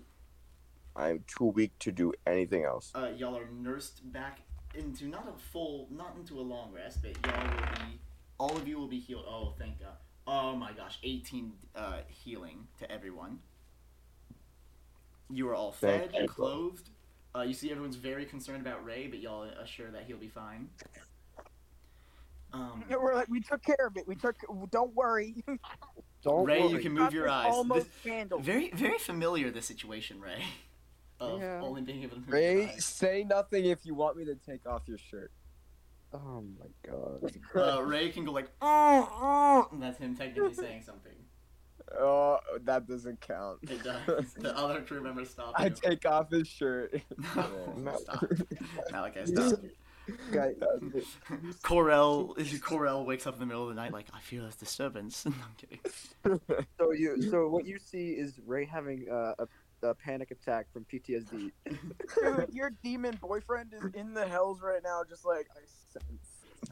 [0.96, 2.92] I'm too weak to do anything else.
[2.96, 4.40] Uh, y'all are nursed back
[4.76, 8.00] into not a full, not into a long rest, but y'all will be,
[8.38, 9.26] all of you will be healed.
[9.28, 9.96] Oh, thank God.
[10.26, 13.40] Oh my gosh, 18 uh, healing to everyone.
[15.30, 16.28] You are all fed, you.
[16.28, 16.90] clothed.
[17.36, 20.70] Uh, you see everyone's very concerned about Ray, but y'all assure that he'll be fine.
[22.54, 24.08] Um, We're like, we took care of it.
[24.08, 24.36] We took.
[24.70, 25.44] Don't worry.
[26.24, 27.52] don't Ray, you can move your eyes.
[27.52, 28.44] Almost This- handled.
[28.44, 30.44] very, very familiar this situation, Ray.
[31.24, 31.62] Of Yeah.
[31.62, 32.86] only being able to move your Ray, eyes.
[32.86, 35.32] say nothing if you want me to take off your shirt.
[36.14, 37.32] Oh my god.
[37.56, 41.14] Uh, Ray can go like, oh, oh, and that's him technically saying something.
[42.00, 43.60] Oh, that doesn't count.
[43.64, 44.34] It does.
[44.38, 45.70] The other crew members stop I you.
[45.72, 47.02] take off his shirt.
[47.78, 48.24] No, stop.
[48.92, 49.60] Malachi, stop.
[50.32, 50.54] Guy-
[51.64, 55.26] Corel, Corel wakes up in the middle of the night like, I feel this disturbance.
[55.26, 55.80] I'm kidding.
[56.78, 59.48] So you, so what you see is Ray having uh, a
[59.84, 61.52] a panic attack from PTSD.
[61.70, 65.60] Dude, your demon boyfriend is in the hells right now, just like I
[65.92, 66.06] sense.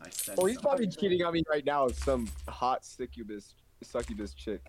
[0.02, 0.62] I sense Oh, he's something.
[0.62, 4.62] probably cheating on me right now with some hot succubus, succubus chick.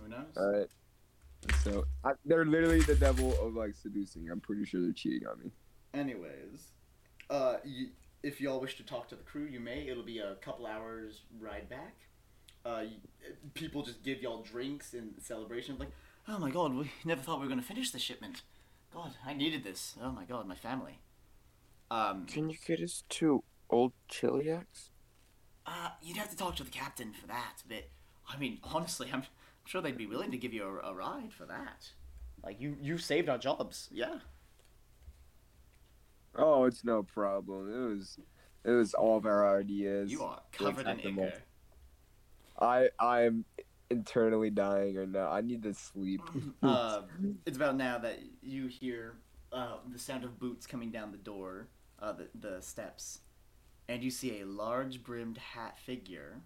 [0.00, 0.26] Who knows?
[0.36, 0.66] All right.
[1.62, 4.28] So I, they're literally the devil of like seducing.
[4.30, 5.50] I'm pretty sure they're cheating on me.
[5.92, 6.72] Anyways,
[7.30, 7.86] uh, y
[8.22, 9.86] if y'all wish to talk to the crew, you may.
[9.86, 11.94] It'll be a couple hours ride back.
[12.64, 12.84] Uh,
[13.54, 15.76] people just give y'all drinks in celebration.
[15.78, 15.90] Like,
[16.28, 18.42] oh my god, we never thought we were gonna finish the shipment.
[18.92, 19.96] God, I needed this.
[20.02, 20.98] Oh my god, my family.
[21.90, 24.90] Um, Can you get us to Old Cheliax?
[25.66, 27.62] uh, you'd have to talk to the captain for that.
[27.68, 27.88] But
[28.28, 31.32] I mean, honestly, I'm, I'm sure they'd be willing to give you a, a ride
[31.32, 31.90] for that.
[32.42, 33.88] Like, you you saved our jobs.
[33.92, 34.16] Yeah.
[36.36, 37.72] Oh, it's no problem.
[37.72, 38.18] It was,
[38.64, 40.10] it was all of our ideas.
[40.10, 41.32] You are covered in ichor.
[42.60, 43.44] I I'm
[43.90, 45.30] internally dying right now.
[45.30, 46.30] I need to sleep.
[46.62, 47.02] uh,
[47.46, 49.16] it's about now that you hear
[49.52, 51.68] uh, the sound of boots coming down the door,
[52.00, 53.20] uh, the, the steps,
[53.88, 56.42] and you see a large brimmed hat figure.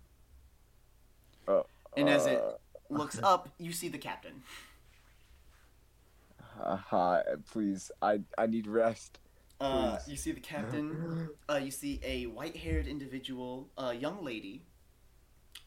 [1.46, 1.66] Oh,
[1.96, 2.52] And as it Uh,
[2.88, 4.42] looks up, you see the captain.
[6.92, 7.20] uh,
[7.50, 7.90] please.
[8.02, 9.18] I I need rest.
[9.60, 11.30] Uh, you see the captain.
[11.50, 14.62] Uh, you see a white-haired individual, a young lady,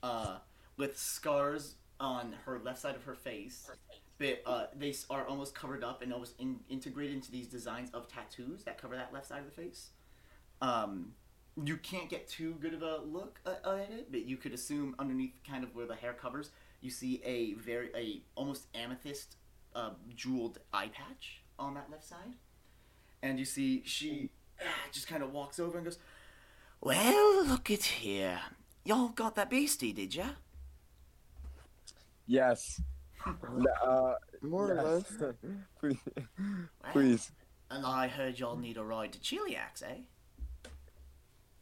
[0.03, 0.37] uh,
[0.77, 3.69] with scars on her left side of her face.
[4.17, 8.07] But uh, they are almost covered up and almost in- integrated into these designs of
[8.07, 9.89] tattoos that cover that left side of the face.
[10.61, 11.13] Um,
[11.63, 14.95] you can't get too good of a look at, at it, but you could assume
[14.99, 16.51] underneath, kind of where the hair covers,
[16.81, 19.37] you see a very a almost amethyst,
[19.75, 22.35] uh, jeweled eye patch on that left side
[23.23, 24.29] and you see she
[24.61, 25.99] ah, just kind of walks over and goes,
[26.81, 28.41] "Well, look at here.
[28.83, 30.29] Y'all got that beastie, did ya?"
[32.27, 32.81] Yes.
[33.25, 35.05] uh, More or yes.
[35.19, 35.33] less.
[35.79, 35.97] please,
[36.37, 37.31] Well, please.
[37.69, 40.01] And I heard y'all need a ride to Cheliax, eh?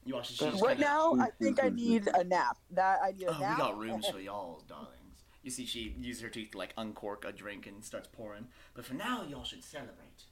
[0.05, 0.29] You watch.
[0.29, 2.57] She's Right Right kinda, now, I think I need a nap.
[2.71, 4.95] That I need a Oh, we got rooms for y'all, darlings.
[5.43, 8.47] You see, she uses her teeth to like uncork a drink and starts pouring.
[8.73, 10.23] But for now, y'all should celebrate.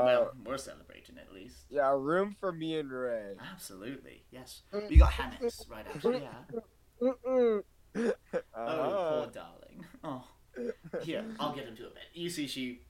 [0.00, 1.56] Uh, well, we're celebrating at least.
[1.70, 3.34] yeah, room for me and Ray.
[3.52, 4.62] Absolutely, yes.
[4.88, 6.62] We got hammocks right out here.
[7.02, 7.62] Mm-mm.
[8.54, 9.22] Oh, Uh-huh.
[9.22, 9.84] poor darling.
[10.04, 10.24] Oh,
[11.02, 12.02] here, I'll get him to a bed.
[12.12, 12.82] You see, she.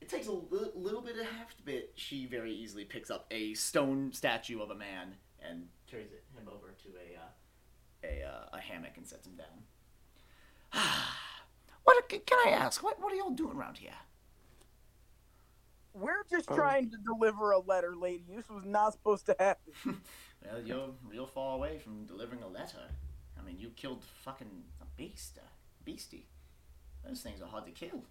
[0.00, 4.12] It takes a little bit of heft, but she very easily picks up a stone
[4.12, 5.14] statue of a man
[5.46, 7.28] and carries it, him over to a uh,
[8.22, 10.82] a uh, a hammock and sets him down.
[11.84, 12.82] what can I ask?
[12.82, 13.90] What what are y'all doing around here?
[16.30, 16.56] We're just Oh.
[16.56, 18.24] trying to deliver a letter, lady.
[18.28, 19.72] This was not supposed to happen.
[20.48, 22.88] Well, you're real far away from delivering a letter.
[23.36, 26.28] I mean, you killed fucking a beast, a beastie.
[27.04, 28.04] Those things are hard to kill.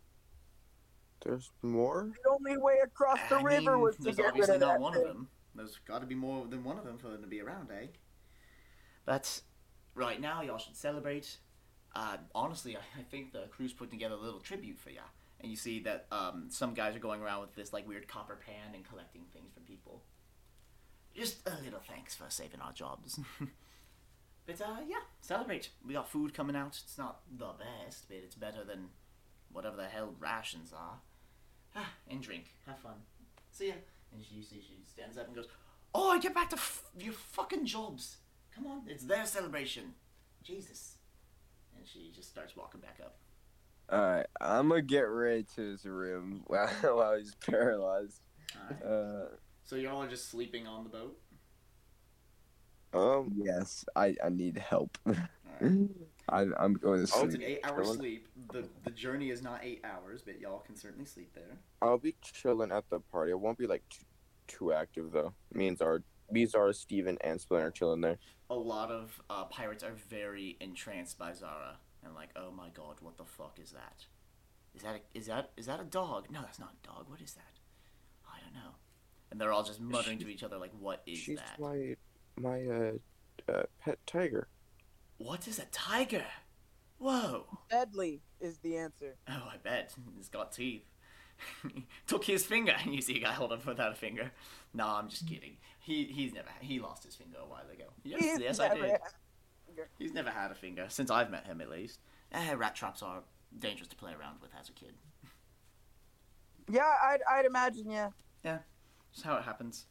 [1.23, 2.11] There's more?
[2.21, 4.59] The only way across the I river mean, was to there's get rid obviously of
[4.61, 5.01] not that one thing.
[5.03, 5.29] of them.
[5.55, 7.87] There's got to be more than one of them for them to be around, eh?
[9.05, 9.41] But
[9.95, 11.37] right now, y'all should celebrate.
[11.95, 15.03] Uh, honestly, I, I think the crew's put together a little tribute for ya.
[15.39, 18.37] And you see that um, some guys are going around with this like weird copper
[18.43, 20.03] pan and collecting things from people.
[21.15, 23.19] Just a little thanks for saving our jobs.
[24.45, 25.69] but uh, yeah, celebrate.
[25.85, 26.79] We got food coming out.
[26.83, 28.89] It's not the best, but it's better than
[29.51, 30.99] whatever the hell rations are.
[31.75, 32.45] Ah, and drink.
[32.65, 32.95] Have fun.
[33.51, 33.73] See ya.
[34.13, 35.47] And she, see, she stands up and goes,
[35.93, 38.17] "Oh, get back to f- your fucking jobs.
[38.53, 39.93] Come on, it's their celebration.
[40.43, 40.95] Jesus."
[41.75, 43.17] And she just starts walking back up.
[43.91, 48.21] Alright, I'm gonna get Ray to his room while, while he's paralyzed.
[48.61, 48.83] Alright.
[48.83, 51.17] Uh, So y'all are just sleeping on the boat.
[52.93, 54.97] Um, yes, I, I need help.
[55.07, 55.89] Alright.
[56.29, 57.21] I, I'm going to sleep.
[57.23, 58.27] Oh, it's an eight-hour sleep.
[58.51, 61.57] the The journey is not eight hours, but y'all can certainly sleep there.
[61.81, 63.31] I'll be chilling at the party.
[63.31, 64.03] It won't be like too,
[64.47, 65.33] too active though.
[65.53, 68.17] Me and Zara, me, Zara, Steven, and Splinter chilling there.
[68.49, 72.97] A lot of uh, pirates are very entranced by Zara and like, "Oh my god,
[73.01, 74.05] what the fuck is that?
[74.75, 76.27] Is that a, is that is that a dog?
[76.31, 77.05] No, that's not a dog.
[77.09, 77.59] What is that?
[78.27, 78.75] I don't know."
[79.31, 81.59] And they're all just muttering to each other like, "What is She's that?
[81.59, 81.95] my
[82.37, 82.91] my uh,
[83.51, 84.47] uh pet tiger.
[85.17, 86.25] What is a tiger?
[86.99, 87.45] Whoa!
[87.69, 89.15] Deadly is the answer.
[89.27, 90.85] Oh, I bet He's got teeth."
[92.07, 94.31] Took his finger, and you see a guy hold up without a finger.
[94.73, 95.57] No, I'm just kidding.
[95.79, 97.85] He he's never he lost his finger a while ago.
[98.03, 98.83] Yes, He's yes, I did.
[98.85, 98.99] had-
[99.97, 101.99] He's never had a finger since I've met him, at least.
[102.31, 103.23] Eh, rat traps are
[103.57, 104.93] dangerous to play around with as a kid.
[106.69, 108.09] Yeah, I'd, I'd imagine, yeah.
[108.43, 108.59] Yeah.
[109.13, 109.85] Just how it happens.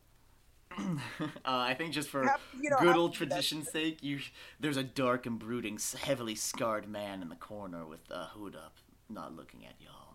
[0.79, 0.97] uh,
[1.45, 4.21] I think just for Hap- you know, good old tradition's sake, you
[4.61, 8.75] there's a dark and brooding, heavily scarred man in the corner with a hood up,
[9.09, 10.06] not looking at y'all.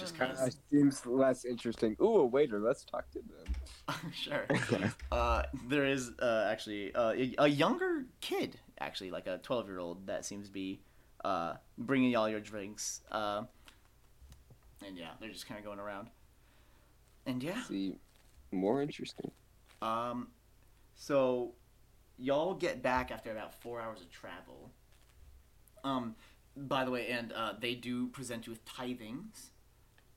[0.00, 1.96] Just Uh, kind Uh, seems less interesting.
[2.00, 2.58] Ooh, a waiter.
[2.58, 3.54] Let's talk to them.
[3.88, 4.46] of sure.
[5.12, 9.78] Uh, there is uh, actually uh, a, a younger kid, actually like a twelve year
[9.78, 10.80] old, that seems to be
[11.24, 13.02] uh, bringing y'all your drinks.
[13.10, 13.44] Uh,
[14.86, 16.08] and yeah, they're just kind of going around.
[17.26, 17.96] And yeah, See,
[18.50, 19.30] more interesting.
[19.82, 20.28] Um,
[20.94, 21.52] so
[22.18, 24.70] y'all get back after about four hours of travel.
[25.84, 26.14] Um,
[26.56, 29.50] by the way, and uh, they do present you with tithings,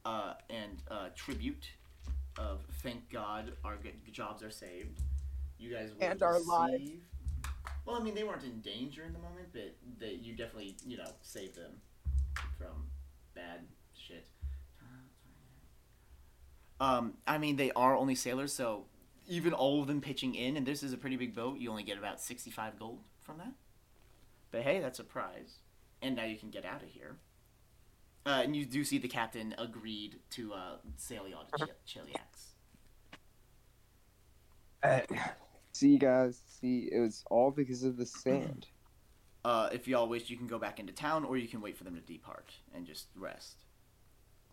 [0.06, 1.70] uh, and uh, tribute
[2.38, 5.02] of thank God our g- jobs are saved.
[5.60, 6.92] You guys will And our lives.
[7.86, 10.98] Well, I mean, they weren't in danger in the moment, but they you definitely you
[10.98, 11.72] know saved them
[12.58, 12.88] from
[13.36, 13.62] bad
[13.96, 14.26] shit.
[16.80, 18.86] Um, I mean, they are only sailors, so
[19.28, 21.84] even all of them pitching in, and this is a pretty big boat, you only
[21.84, 23.54] get about 65 gold from that.
[24.52, 25.60] But hey, that's a prize.
[26.02, 27.16] And now you can get out of here.
[28.26, 32.54] Uh, and you do see the captain agreed to uh, sail y'all to Ch- Cheliax.
[35.74, 38.68] See, guys, see, it was all because of the sand.
[39.44, 41.84] Uh, if y'all wish, you can go back into town, or you can wait for
[41.84, 43.66] them to depart and just rest.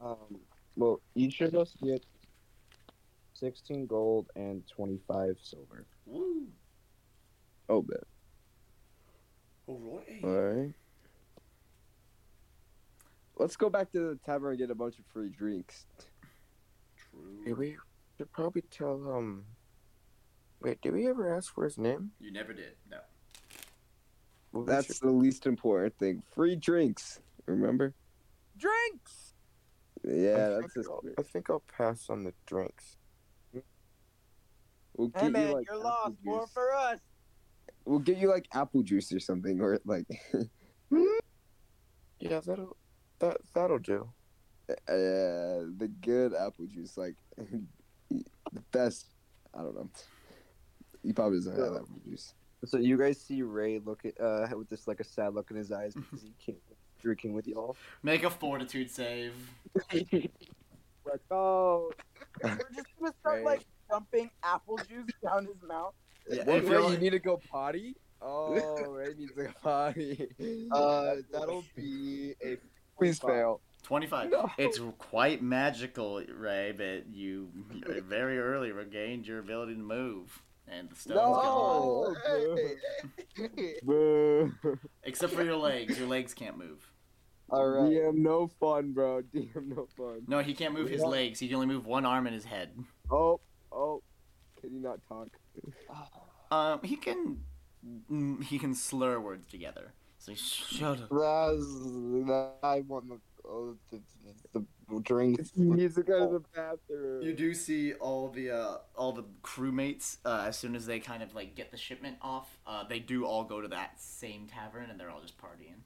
[0.01, 0.41] Um,
[0.77, 2.05] well, each of us get
[3.35, 5.87] 16 gold and 25 silver.
[6.07, 6.47] Woo!
[7.69, 8.01] Oh, bet.
[9.69, 10.25] Alright.
[10.25, 10.73] All right.
[13.41, 15.87] Let's go back to the tavern and get a bunch of free drinks.
[16.99, 17.57] True.
[17.57, 17.75] we
[18.19, 19.45] should probably tell um.
[20.61, 22.11] Wait, did we ever ask for his name?
[22.21, 22.75] You never did.
[22.91, 22.99] No.
[24.53, 26.23] Well, That's should- the least important thing.
[26.35, 27.21] Free drinks.
[27.47, 27.95] Remember?
[28.59, 29.33] Drinks.
[30.05, 30.89] Yeah, I that's think just.
[30.91, 32.99] I'll, I think I'll pass on the drinks.
[34.99, 36.15] We'll get Hey you man, like you're apple lost.
[36.23, 36.99] More for us.
[37.87, 40.05] We'll get you like apple juice or something, or like
[42.21, 42.77] Yeah, that'll
[43.21, 44.09] that that'll do.
[44.71, 47.15] uh, the good apple juice, like
[48.11, 49.07] the best.
[49.55, 49.89] I don't know.
[51.03, 52.35] He probably doesn't have apple juice.
[52.67, 55.57] So you guys see Ray look at uh with this like a sad look in
[55.57, 56.59] his eyes because he can't
[57.01, 57.77] drinking with y'all.
[58.03, 59.33] Make a fortitude save.
[60.03, 61.91] Let's go.
[62.43, 63.45] We're just gonna start Right.
[63.45, 65.95] like dumping apple juice down his mouth.
[66.29, 67.97] Yeah, What, Ray, y'all- you need to go potty?
[68.23, 68.53] Oh,
[68.91, 70.29] Ray needs to go potty.
[70.71, 72.59] Uh, that'll be a
[73.01, 73.61] Please fail.
[73.83, 74.31] 25.
[74.31, 74.51] No.
[74.59, 77.49] It's quite magical, Ray, but you
[78.07, 80.43] very early regained your ability to move.
[80.69, 82.15] And the stone's gone.
[83.83, 84.53] No.
[85.03, 85.99] Except for your legs.
[85.99, 86.89] Your legs can't move.
[87.49, 87.91] All right.
[87.91, 89.23] DM no fun, bro.
[89.35, 90.23] DM no fun.
[90.29, 91.09] No, he can't move his Yeah.
[91.09, 91.41] legs.
[91.41, 92.71] He can only move one arm and his head.
[93.11, 93.41] Oh,
[93.73, 94.03] oh.
[94.61, 95.29] Can you not talk?
[96.53, 97.43] Um, he can
[98.11, 99.95] mm, he can slur words together.
[100.21, 101.09] So shut up.
[101.09, 103.15] That's, I want the,
[103.49, 104.01] uh, the,
[104.53, 105.51] the, the drinks.
[105.57, 107.23] He needs to go to the bathroom.
[107.23, 111.23] You do see all the uh, all the crewmates uh, as soon as they kind
[111.23, 112.59] of like get the shipment off.
[112.67, 115.81] Uh, they do all go to that same tavern and they're all just partying.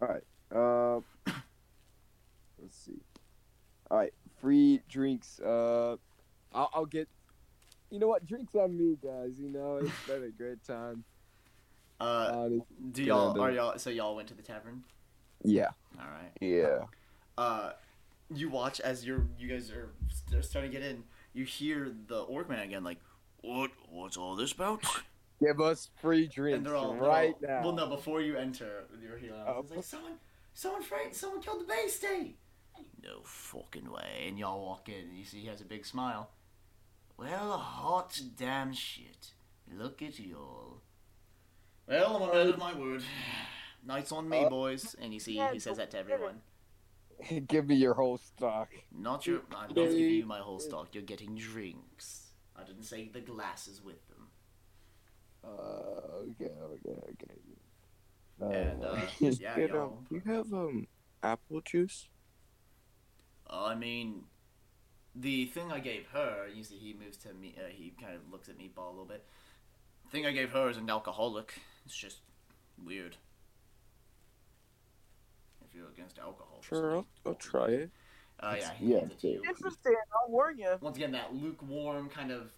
[0.00, 0.22] All right.
[0.54, 1.00] Uh,
[2.60, 3.00] let's see.
[3.90, 5.40] All right, free drinks.
[5.40, 5.96] Uh,
[6.52, 7.08] I'll, I'll get.
[7.92, 8.26] You know what?
[8.26, 9.38] Drinks on me, guys.
[9.38, 11.04] You know it's been a great time.
[12.00, 12.48] Uh,
[12.90, 14.82] do y'all are y'all so y'all went to the tavern?
[15.44, 15.68] yeah.
[16.00, 16.32] All right.
[16.40, 16.86] Yeah.
[17.38, 17.74] Uh,
[18.34, 21.04] you watch as you're you guys are st- starting to get in.
[21.32, 22.98] You hear the orc man again, like,
[23.42, 23.70] "What?
[23.88, 24.82] What's all this about?"
[25.40, 27.62] Give us free drinks and they're all they're right all- now.
[27.62, 29.36] Well, no, before you enter, you're hearing.
[29.46, 29.60] Oh.
[29.60, 30.14] It's like someone,
[30.54, 32.36] someone, Frank, someone killed the Bay State.
[33.00, 34.24] No fucking way.
[34.26, 36.30] And y'all walk in, and you see he has a big smile.
[37.22, 39.30] Well, hot damn shit.
[39.72, 40.82] Look at y'all.
[41.86, 43.04] Well, I'm a man of my word.
[43.86, 44.96] Night's on me, Uh, boys.
[45.00, 46.40] And you see he says that to everyone.
[47.46, 48.70] Give me your whole stock.
[48.90, 49.42] Not your.
[49.56, 50.88] I'm not giving you my whole stock.
[50.94, 52.32] You're getting drinks.
[52.56, 54.28] I didn't say the glasses with them.
[55.44, 58.56] Uh, okay, okay, okay.
[58.58, 59.82] And uh, yeah, y'all.
[59.82, 60.88] um, you have um
[61.22, 62.08] apple juice?
[63.48, 64.24] Uh, I mean,
[65.14, 67.54] the thing I gave her, you see, he moves to me.
[67.58, 69.24] Uh, he kind of looks at me ball a little bit.
[70.04, 71.54] The thing I gave her is an alcoholic.
[71.84, 72.18] It's just
[72.82, 73.16] weird.
[75.66, 77.90] If you're against alcohol, Sure, I'll, I'll try it.
[78.40, 79.40] Uh, yeah, Yeah, it.
[79.46, 79.94] Interesting.
[80.12, 80.76] I'll warn you.
[80.80, 82.50] Once again, that lukewarm kind of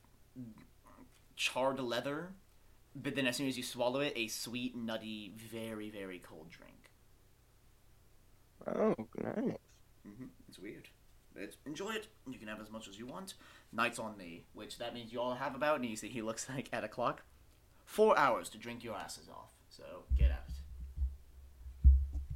[1.37, 2.29] charred leather,
[2.97, 6.91] but then as soon as you swallow it, a sweet, nutty, very, very cold drink.
[8.67, 9.57] Oh, nice.
[10.05, 10.89] hmm It's weird.
[11.37, 12.09] It's, enjoy it.
[12.29, 13.35] You can have as much as you want.
[13.73, 16.49] Nights on me, which that means you all have about, and you see he looks
[16.55, 17.23] like at a clock,
[17.85, 19.51] four hours to drink your asses off.
[19.69, 19.83] So
[20.17, 20.39] get out.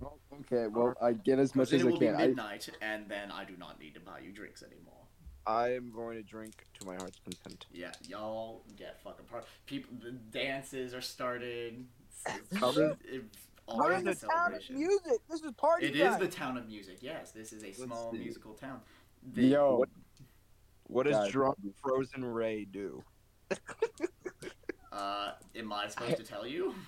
[0.01, 2.17] Well, okay, well, I get as much as it I will can.
[2.17, 4.95] be I, midnight, and then I do not need to buy you drinks anymore.
[5.47, 7.67] I am going to drink to my heart's content.
[7.73, 9.47] Yeah, y'all get fucking part.
[9.67, 11.87] People, the dances are started.
[12.27, 13.29] It's, it's,
[13.69, 15.19] How does- it- We're in the the town of music.
[15.29, 16.13] This is party It time.
[16.13, 16.99] is the town of music.
[17.01, 18.19] Yes, this is a small see.
[18.19, 18.81] musical town.
[19.33, 19.89] The- yo, What-
[20.85, 23.05] What does Guys, drunk frozen Ray do?
[24.91, 26.75] Uh, am I supposed to tell you?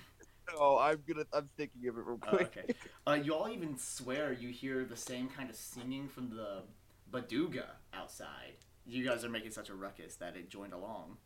[0.59, 1.23] Oh, I'm gonna.
[1.31, 2.57] I'm thinking of it real Oh, quick.
[2.57, 2.73] okay.
[3.07, 6.63] Uh, you all even swear you hear the same kind of singing from the
[7.09, 8.55] B'dooga outside.
[8.85, 11.19] You guys are making such a ruckus that it joined along.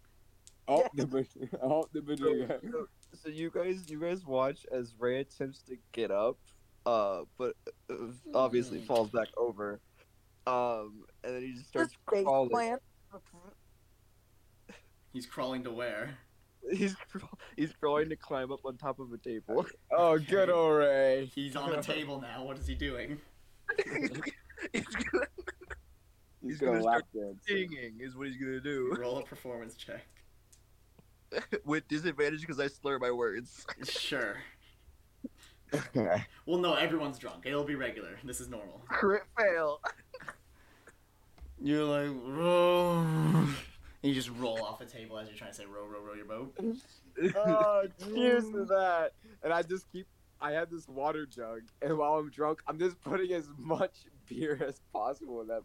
[0.68, 1.28] oh, the, bad-
[1.64, 2.86] oh, the B'dooga.
[3.16, 6.38] So, so you guys, you guys watch as Ray attempts to get up,
[6.86, 7.56] uh, but
[7.90, 7.96] uh,
[8.34, 9.80] obviously falls back over,
[10.48, 12.50] um, and then he just starts This crawling.
[12.50, 12.82] plant.
[15.14, 16.18] He's crawling to where?
[16.74, 19.66] He's craw- he's crawling to climb up on top of a table.
[19.92, 21.32] Oh, good old Ray.
[21.34, 22.44] He's on the table now.
[22.44, 23.20] What is he doing?
[23.86, 24.22] he's gonna,
[24.74, 24.84] He's,
[26.42, 27.38] He's gonna, gonna lap dance.
[27.48, 30.06] singing is what he's gonna do Roll a performance check.
[31.66, 33.66] with disadvantage because I slur my words.
[33.84, 34.38] Sure.
[36.46, 37.46] Well, no, everyone's drunk.
[37.46, 38.18] It'll be regular.
[38.24, 38.82] This is normal.
[38.88, 39.82] Crit fail.
[41.62, 43.00] You're like, row.
[43.00, 46.14] And you just roll off the table as you're trying to say, row, row, row
[46.14, 46.56] your boat.
[47.36, 47.84] oh,
[48.14, 49.14] cheers to that.
[49.44, 50.06] And I just keep.
[50.42, 53.94] I have this water jug, and while I'm drunk, I'm just putting as much
[54.30, 55.64] beer as possible in that.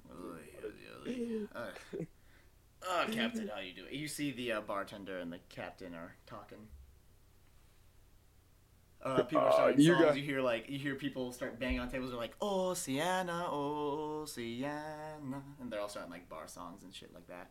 [1.54, 1.66] Uh,
[2.88, 3.94] uh, Captain, how you doing?
[3.94, 6.58] You see the uh, bartender and the captain are talking.
[9.02, 10.04] Uh, people are Uh, starting you songs.
[10.04, 12.10] got- You hear like you hear people start banging on tables.
[12.10, 17.12] They're like, "Oh, Sienna, oh, Sienna," and they're all starting like bar songs and shit
[17.14, 17.50] like that.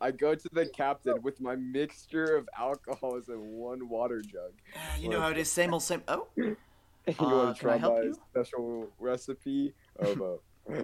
[0.00, 4.52] I go to the captain with my mixture of alcohols and one water jug.
[4.76, 5.50] Ah, you know how it is.
[5.50, 6.02] Same old same.
[6.08, 6.56] Oh, you
[7.06, 8.14] Uh, want to try my you?
[8.30, 10.36] special recipe of uh,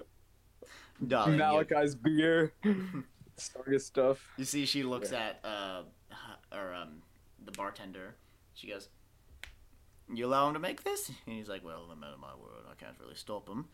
[1.08, 1.38] darling.
[1.38, 2.52] Malachi's beer,
[3.36, 4.26] strongest stuff.
[4.36, 6.18] You see, she looks at uh, h-
[6.58, 7.02] or um,
[7.44, 8.14] the bartender.
[8.54, 8.88] She goes,
[10.12, 12.64] "You allow him to make this?" And he's like, "Well, the man of my word,
[12.70, 13.66] I can't really stop him."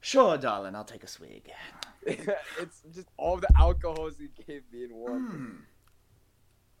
[0.00, 1.50] Sure, darling, I'll take a swig.
[2.06, 5.26] it's just all the alcohols he gave me in one.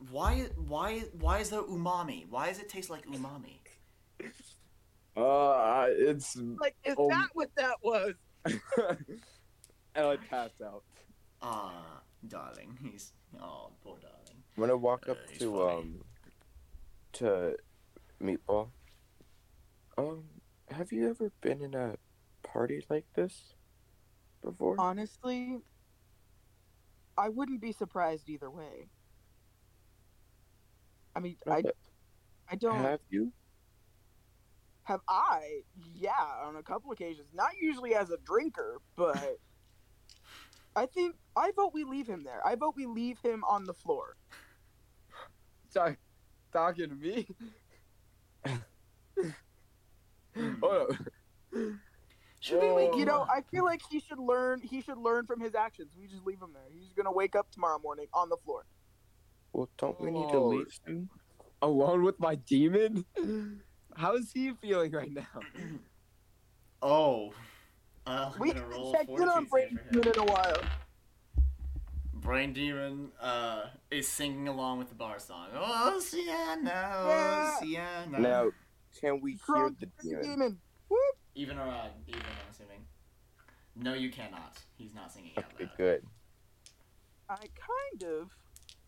[0.00, 0.06] Hmm.
[0.10, 0.48] Why?
[0.68, 1.00] Why?
[1.18, 2.26] Why is there umami?
[2.28, 3.58] Why does it taste like umami?
[5.16, 7.08] Uh, it's Like, is Oh.
[7.08, 8.14] that what that was?
[8.44, 10.82] and I passed out.
[11.46, 14.42] Ah, darling, he's oh, poor darling.
[14.56, 15.78] I'm gonna walk Uh, up he's to funny.
[15.78, 16.04] um
[17.12, 17.56] to
[18.22, 18.70] Meatball.
[19.98, 20.24] Um,
[20.70, 21.96] have you ever been in a
[22.42, 23.54] party like this
[24.42, 24.76] before?
[24.78, 25.58] Honestly,
[27.18, 28.88] I wouldn't be surprised either way.
[31.14, 31.62] I mean, I,
[32.50, 33.32] I don't Have you?
[34.84, 35.60] have I?
[35.94, 36.10] Yeah,
[36.42, 37.28] on a couple occasions.
[37.34, 39.38] Not usually as a drinker, but
[40.76, 42.40] I think I vote we leave him there.
[42.46, 44.16] I vote we leave him on the floor.
[45.72, 45.96] Talk,
[46.52, 47.26] talking to me.
[50.62, 50.88] oh,
[52.40, 52.94] Should we wake.
[52.96, 53.26] You know.
[53.28, 54.60] I feel like he should learn.
[54.60, 55.92] He should learn from his actions.
[55.98, 56.62] We just leave him there.
[56.72, 58.64] He's gonna wake up tomorrow morning on the floor.
[59.52, 61.08] Well, don't we need to leave him
[61.62, 63.04] alone with my demon.
[63.96, 65.40] How is he feeling right now?
[66.86, 67.32] Oh,
[68.06, 70.02] uh, I'm We gonna haven't roll a checked in on Brain save for him.
[70.02, 70.62] Demon in a while.
[72.14, 75.48] Brain Demon uh, is singing along with the bar song.
[75.54, 77.56] Oh, Sienna, oh, Yeah.
[77.58, 78.18] Sienna.
[78.18, 78.50] Now,
[79.00, 80.22] can we hear the Brain demon?
[80.22, 80.58] Demon.
[80.88, 81.00] Whoop.
[81.34, 82.80] Even or odd, even, I'm assuming.
[83.76, 84.56] No, you cannot.
[84.78, 85.76] He's not singing out Okay, loud.
[85.76, 86.02] good.
[87.28, 88.30] I kind of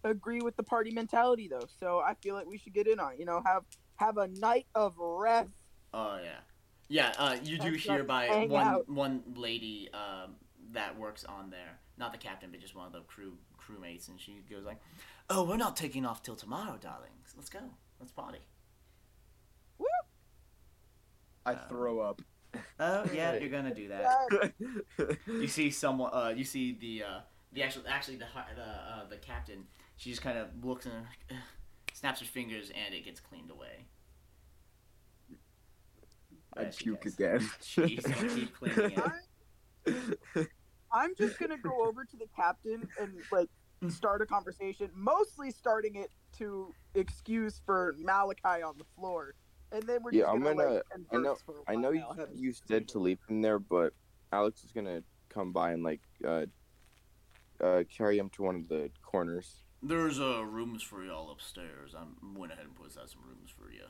[0.05, 3.15] agree with the party mentality though, so I feel like we should get in on
[3.15, 3.19] it.
[3.19, 3.65] You know, have
[3.97, 5.51] have a night of rest.
[5.93, 6.39] Oh yeah,
[6.89, 7.13] yeah.
[7.19, 8.89] Uh, you do hear by one out.
[8.89, 10.35] one lady um,
[10.73, 14.21] that works on there, not the captain, but just one of the crew crewmates, and
[14.21, 14.81] she goes like,
[15.31, 17.35] "Oh, we're not taking off till tomorrow, darlings.
[17.37, 17.61] Let's go.
[18.01, 18.41] Let's party."
[21.47, 22.23] I throw up.
[22.81, 24.53] Oh yeah, you're gonna do that.
[25.27, 27.21] You see someone uh you see the uh
[27.53, 29.65] the actual actually the the uh, the captain
[29.97, 31.41] she just kind of looks and
[31.93, 33.87] snaps her fingers and it gets cleaned away
[36.57, 37.15] I Yeah, she puke does.
[37.15, 37.51] again.
[37.63, 38.93] she's gonna keep cleaning
[39.87, 40.49] it
[40.93, 43.49] I'm just gonna go over to the captain and like
[43.91, 44.91] start a conversation.
[44.95, 49.35] Mostly starting it to excuse for Malachi on the floor,
[49.73, 51.75] and then we're just Yeah, I'm gonna, gonna- like I know- converse for a I
[51.77, 53.93] know you, while, you said to leave him there, but
[54.33, 56.47] Alex is gonna come by and like uh,
[57.61, 59.63] uh, carry him to one of the corners.
[59.83, 62.03] there's uh rooms for y'all upstairs i
[62.39, 63.85] went ahead and put aside some rooms for you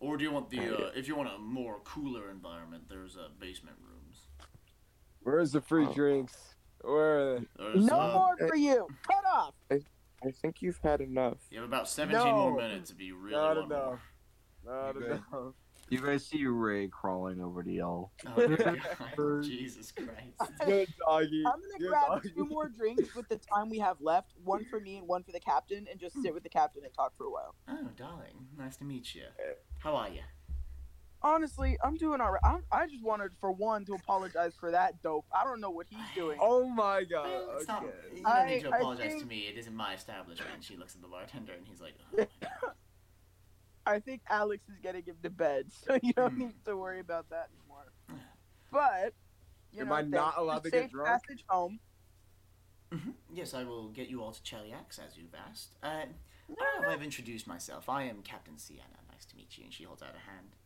[0.00, 2.84] Or do you want the uh, if you want a more cooler environment?
[2.88, 4.22] There's uh, basement rooms.
[5.22, 5.92] Where's the free Oh.
[5.92, 6.54] drinks?
[6.82, 7.46] Where are they?
[7.58, 8.88] There's, No uh, more for you.
[9.02, 9.54] Cut off.
[9.70, 11.36] I think you've had enough.
[11.50, 12.56] You have about 17 more No.
[12.56, 13.78] minutes if you really Not want more.
[13.78, 14.00] enough.
[14.64, 15.54] Not You guys- enough.
[15.88, 18.12] You guys see Ray crawling over to y'all.
[18.26, 19.42] Oh, God.
[19.42, 20.52] Jesus Christ.
[20.64, 21.42] Good doggy.
[21.44, 22.30] I'm gonna Good grab doggy.
[22.30, 25.32] two more drinks with the time we have left, one for me and one for
[25.32, 27.54] the captain, and just sit with the captain and talk for a while.
[27.68, 29.24] Oh, darling, nice to meet you.
[29.80, 30.20] How are you?
[31.22, 32.40] Honestly, I'm doing alright.
[32.44, 35.26] I'm, I just wanted for one to apologize for that dope.
[35.34, 36.38] I don't know what he's doing.
[36.40, 37.26] Oh my god.
[37.28, 37.92] Well, it's not- Okay.
[38.16, 39.40] you don't I- need to I apologize to me.
[39.40, 40.64] It isn't my establishment.
[40.64, 42.26] She looks at the bartender and he's like, oh.
[43.86, 46.38] I think Alex is getting him to bed, so you don't Hmm.
[46.40, 47.92] need to worry about that anymore.
[48.72, 49.14] But
[49.72, 51.08] you Am know, I not allowed to Safe get drunk?
[51.08, 51.80] Passage home.
[52.92, 53.14] Mhm.
[53.34, 55.74] Yes, I will get you all to Cheliax as you've asked.
[55.82, 56.04] Uh, I
[56.48, 57.88] don't know if I've introduced myself.
[57.88, 58.84] I am Captain Sienna.
[59.20, 59.64] Nice to meet you.
[59.64, 60.56] And she holds out a hand.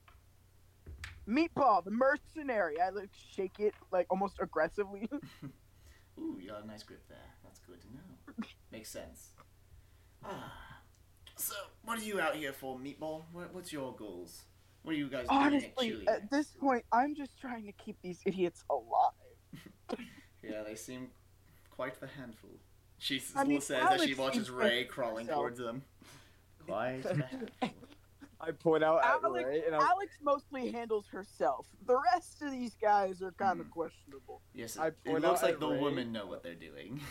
[1.28, 2.80] Meatball, the mercenary.
[2.80, 5.08] I like shake it like almost aggressively.
[6.20, 7.18] Ooh, you got a nice grip there.
[7.42, 8.46] That's good to know.
[8.70, 9.30] Makes sense.
[10.24, 10.52] Ah.
[11.36, 11.54] So,
[11.84, 13.22] what are you out here for, Meatball?
[13.32, 14.42] What, what's your goals?
[14.82, 17.96] What are you guys doing at Honestly, at this point, I'm just trying to keep
[18.02, 19.98] these idiots alive.
[20.42, 21.08] Yeah, they seem
[21.70, 22.50] quite the handful.
[22.98, 25.40] She s- I mean, says as she watches Ray crawling herself.
[25.40, 25.82] towards them.
[26.66, 27.78] Quite the handful.
[28.46, 31.66] I point out Alex- Ray and Alex mostly handles herself.
[31.86, 33.72] The rest of these guys are kind of Hmm.
[33.72, 34.42] questionable.
[34.52, 35.80] Yes, I it, it looks out like the Ray.
[35.80, 37.00] women know what they're doing.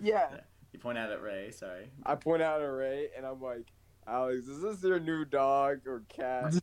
[0.00, 0.40] Yeah.
[0.72, 1.90] You point out at Ray, sorry.
[2.06, 3.66] I point out at Ray and I'm like,
[4.06, 6.54] Alex, is this your new dog or cat?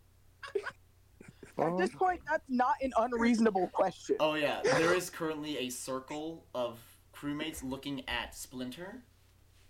[1.57, 4.17] At this point, that's not an unreasonable question.
[4.19, 6.79] Oh yeah, there is currently a circle of
[7.13, 9.03] crewmates looking at Splinter,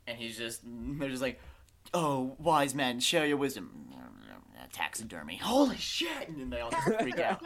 [0.07, 1.39] and he's just they're just like,
[1.95, 3.81] "Oh, wise man, share your wisdom."
[4.73, 5.37] Taxidermy.
[5.37, 6.27] Holy shit!
[6.27, 7.41] And then they all just freak out.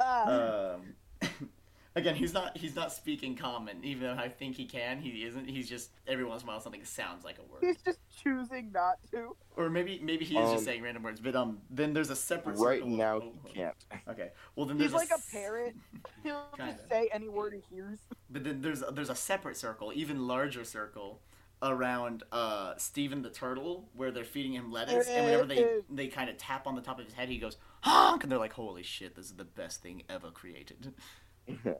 [0.00, 0.94] Um,
[1.94, 4.98] again, he's not he's not speaking common, even though I think he can.
[5.00, 5.48] He isn't.
[5.48, 8.72] He's just every once in a while something sounds like a word, He's just choosing
[8.72, 9.36] not to.
[9.56, 11.20] or maybe maybe he is Um, just saying random words.
[11.20, 13.74] But um, then there's a separate Right circle now, oh, he can't.
[14.08, 15.76] Okay, well then He's there's like a s- parrot.
[16.24, 17.98] He'll just say any word he hears.
[18.30, 21.20] But then there's there's a separate circle, even larger circle,
[21.62, 26.30] around uh Steven the turtle, where they're feeding him lettuce, and whenever they they kind
[26.30, 28.82] of tap on the top of his head, he goes honk, and they're like, "Holy
[28.82, 30.94] shit, this is the best thing ever created."
[31.46, 31.74] Yeah.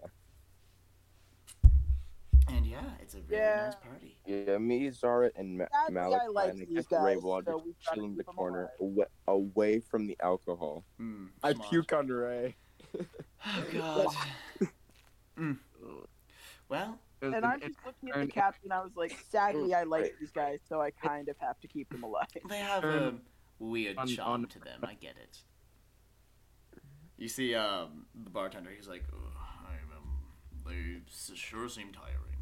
[2.50, 3.64] And yeah, it's a really Yeah.
[3.66, 4.16] nice party.
[4.24, 7.42] Yeah, me, Zara, and Ma- Sadly, Malachi, I like and I these guys, Ray will
[7.44, 10.84] so just we've gotta chill in the corner, away, away from the alcohol.
[10.96, 11.68] Hmm, I smart.
[11.70, 12.56] puke on Ray.
[12.98, 14.14] Oh god.
[15.38, 15.56] Mm.
[16.68, 18.70] Well, And I'm just looking at the captain.
[18.72, 21.88] I was like, sadly, I like these guys, so I kind of have to keep
[21.90, 22.26] them alive.
[22.48, 23.22] they have a Um,
[23.58, 24.80] weird on- charm on- to them.
[24.84, 25.42] I get it.
[27.16, 28.70] You see, um, the bartender.
[28.70, 30.32] He's like, I'm, um,
[30.66, 32.36] they sure seem tiring.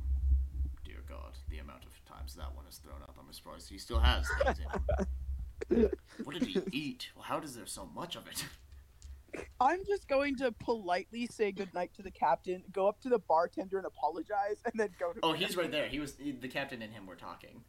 [0.84, 3.16] Dear God, the amount of times that one is thrown up.
[3.18, 4.82] I'm surprised he still has things in him.
[6.24, 7.08] What did he eat?
[7.16, 8.44] Well, how does there so much of it?
[9.60, 13.78] I'm just going to politely say goodnight to the captain, go up to the bartender
[13.78, 15.20] and apologize, and then go to.
[15.22, 15.88] Oh, he's right there.
[15.88, 17.62] He was the captain and him were talking.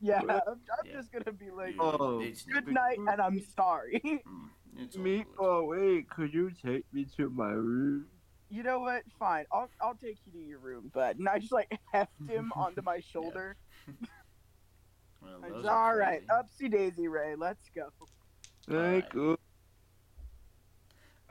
[0.00, 0.92] Yeah, I'm, I'm Yeah.
[0.92, 4.00] just gonna be like, Oh, It's- good night, and I'm sorry.
[4.74, 4.96] Mm, it's
[5.38, 5.80] all good.
[5.80, 8.06] Wait, could you take me to my room?
[8.48, 9.02] you know what?
[9.18, 12.52] Fine, I'll I'll take you to your room, but and I just like heft him
[12.56, 13.56] onto my shoulder.
[15.20, 16.70] Well, I those just, are All right, crazy.
[16.70, 17.88] upsy daisy, Ray, let's go.
[18.70, 19.02] Alright.
[19.04, 19.36] Thank you.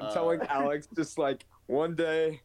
[0.02, 2.41] I'm Uh, telling Alex just like one day,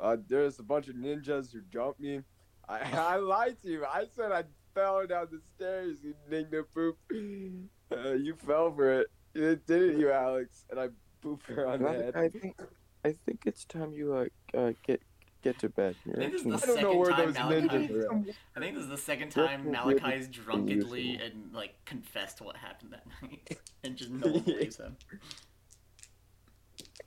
[0.00, 2.20] uh, there's a bunch of ninjas who jumped me.
[2.68, 2.80] I,
[3.14, 3.84] I lied to you.
[3.84, 5.98] I said I fell down the stairs.
[6.02, 6.98] You ninja poop.
[7.92, 9.06] Uh, you fell for it.
[9.34, 10.64] You didn't you, Alex?
[10.70, 10.88] And I
[11.22, 12.16] pooped her on the head.
[12.16, 12.58] I think,
[13.04, 15.00] I think it's time you uh, uh get
[15.42, 15.94] get to bed.
[16.12, 17.68] I think this is the I don't know second where time those Malachi.
[17.68, 18.34] ninjas are.
[18.56, 23.06] I think this is the second time Malachi's drunkenly and like confessed what happened that
[23.22, 24.96] night, and just no one believes him.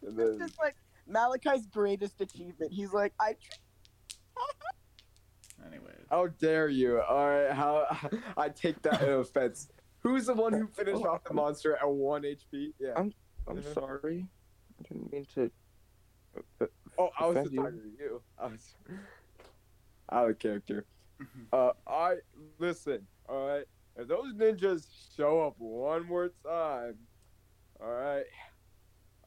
[0.01, 0.75] And It's then, just like
[1.07, 2.71] Malachi's greatest achievement.
[2.71, 3.33] He's like, I.
[3.33, 3.37] Tr-
[5.67, 7.01] Anyway, how dare you?
[7.01, 7.85] All right, how
[8.37, 9.67] I take that in offense.
[9.99, 12.71] Who's the one who finished off the monster at one HP?
[12.79, 12.93] Yeah.
[12.95, 13.13] I'm
[13.47, 14.25] I'm sorry.
[14.79, 15.51] I didn't mean to.
[16.61, 16.65] uh,
[16.97, 17.61] Oh, I was just you.
[17.61, 18.21] talking to you.
[18.37, 18.75] I was
[20.11, 20.85] out of character.
[21.51, 22.15] Uh, I
[22.57, 23.05] listen.
[23.27, 23.65] All right,
[23.97, 26.95] if those ninjas show up one more time,
[27.81, 28.23] all right,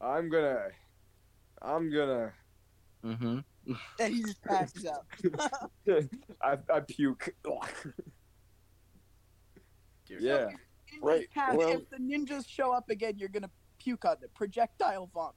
[0.03, 0.69] I'm gonna,
[1.63, 2.33] I'm gonna,
[3.05, 3.39] Mm-hmm.
[4.01, 5.07] and he just passes out.
[6.43, 7.35] I, I puke.
[10.07, 10.45] dear Yeah.
[10.45, 10.53] God.
[10.95, 14.31] In Right, have, well- if the ninjas show up again, you're gonna puke on them.
[14.35, 15.35] Projectile vomit.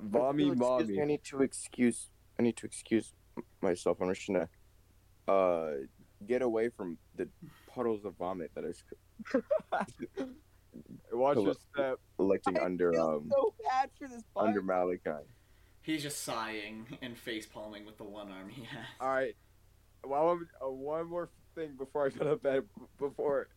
[0.00, 2.08] Mommy, Excuse me, I need to excuse.
[2.38, 3.12] I need to excuse
[3.60, 3.98] myself.
[4.00, 4.48] I'm just gonna
[5.28, 5.72] uh
[6.26, 7.28] get away from the
[7.68, 8.82] puddles of vomit that is
[11.12, 11.54] Watch your Hello.
[11.74, 11.98] step.
[12.16, 14.48] collecting I under feel um so bad for this bard.
[14.48, 15.24] under Malachi.
[15.82, 18.84] He's just sighing and face palming with the one arm he has.
[19.00, 19.34] All right.
[20.04, 22.64] Well, I'm- uh, one more thing before I go to bed.
[22.98, 23.48] Before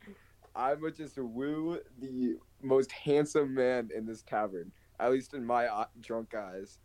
[0.56, 5.68] I'm gonna just woo the most handsome man in this tavern, at least in my
[5.68, 6.80] uh, drunk eyes.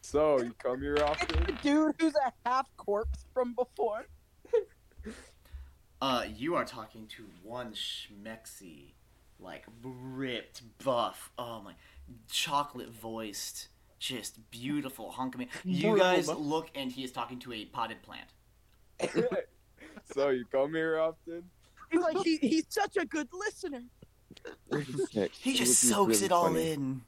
[0.00, 1.28] So you come here often.
[1.38, 4.06] It's the dude who's a half corpse from before.
[6.00, 8.92] Uh, you are talking to one schmexy,
[9.40, 11.30] like ripped, buff.
[11.38, 11.72] Oh my,
[12.30, 13.68] chocolate voiced,
[13.98, 15.48] just beautiful hunk of me.
[15.64, 18.28] You guys look, and he is talking to a potted plant.
[20.14, 21.44] so you come here often?
[21.90, 23.82] He's like he, he's such a good listener.
[25.40, 27.00] He just soaks it all in.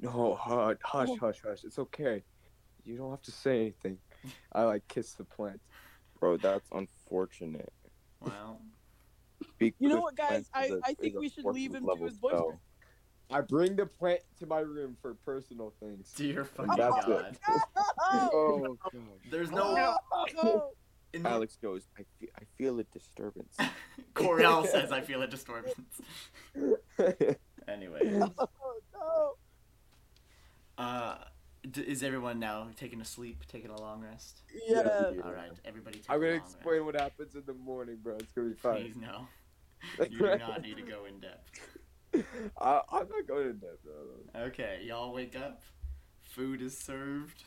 [0.00, 1.64] No, hush, hush, hush, hush.
[1.64, 2.22] It's okay.
[2.84, 3.98] You don't have to say anything.
[4.52, 5.60] I like kiss the plant.
[6.20, 7.72] Bro, that's unfortunate.
[8.20, 8.60] Well,
[9.54, 10.48] Speak You know what, guys?
[10.48, 12.46] plants I- is a- I is think we should leave him to his voice spell.
[12.48, 12.60] crack.
[13.30, 16.12] I bring the plant to my room for personal things.
[16.16, 17.36] dear fucking That's god.
[18.10, 18.92] Oh gosh.
[19.30, 19.96] There's no.
[20.42, 20.72] Oh,
[21.12, 23.54] In the, Alex goes, I feel, I feel a disturbance.
[24.14, 26.00] Coriel says, "I feel a disturbance."
[27.68, 28.32] Anyway, no.
[30.78, 31.16] uh,
[31.70, 34.42] d- is everyone now taking a sleep, taking a long rest?
[34.66, 35.12] Yeah.
[35.24, 35.98] All right, everybody.
[35.98, 38.16] Take I'm gonna long explain what happens in the morning, bro.
[38.16, 38.62] It's gonna be Rest.
[38.62, 38.82] fine.
[38.82, 39.26] Please no.
[40.10, 41.60] You do not need to go in depth.
[42.60, 44.42] I, I'm not going in depth, bro.
[44.46, 45.62] Okay, y'all wake up.
[46.22, 47.44] Food is served.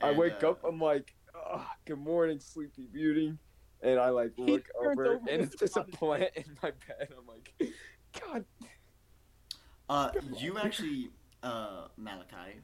[0.00, 3.38] I and, wake uh, up, I'm like, oh, good morning, Sleepy Beauty.
[3.80, 7.08] And I like look over, over and his it's just a plant in my bed.
[7.16, 7.52] I'm like,
[8.20, 8.44] God.
[9.88, 11.10] Uh, you actually,
[11.42, 12.60] uh, Malachi,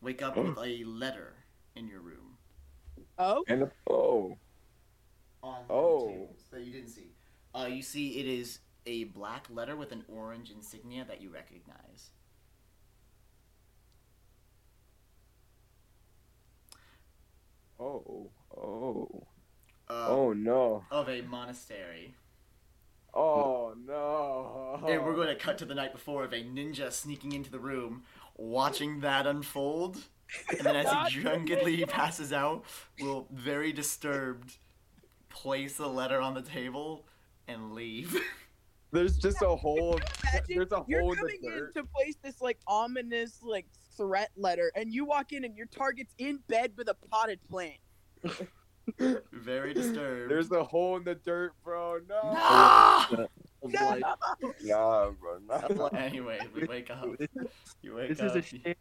[0.00, 1.44] wake up with a letter
[1.74, 2.38] in your room.
[3.18, 4.38] Oh, And a, oh,
[5.42, 6.06] On Oh.
[6.06, 7.14] the table that you didn't see.
[7.54, 12.10] Uh, you see it is a black letter with an orange insignia that you recognize.
[17.78, 19.26] oh, oh,
[19.88, 22.14] Uh, oh no, Of a monastery.
[23.14, 24.80] oh no.
[24.86, 27.58] And we're going to cut to the night before of a ninja sneaking into the
[27.58, 28.04] room,
[28.36, 29.98] watching that unfold.
[30.50, 32.64] And then as he drunkenly passes out,
[33.00, 34.56] will, very disturbed,
[35.28, 37.06] place the letter on the table
[37.48, 38.18] and leave.
[38.92, 40.00] There's just a hole.
[40.22, 43.66] imagine There's a you're hole in coming the in to place this like ominous like
[43.96, 47.78] threat letter, and you walk in and your target's in bed with a potted plant.
[49.32, 50.30] very disturbed.
[50.30, 51.98] There's a hole in the dirt, bro.
[52.08, 52.20] No.
[52.24, 53.26] Ah!
[53.66, 53.88] Of No!
[53.88, 54.02] like,
[54.64, 55.86] nah, bro, nah.
[55.98, 57.06] Anyway, we wake up.
[57.82, 58.36] You wake this up.
[58.36, 58.74] is a shame.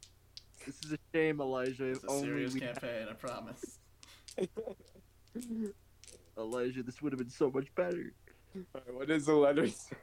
[0.66, 1.86] This is a shame, Elijah.
[1.86, 3.80] It's a only serious we campaign, I promise.
[6.38, 8.14] Elijah, this would have been so much better.
[8.74, 9.96] Alright, what does the letter say?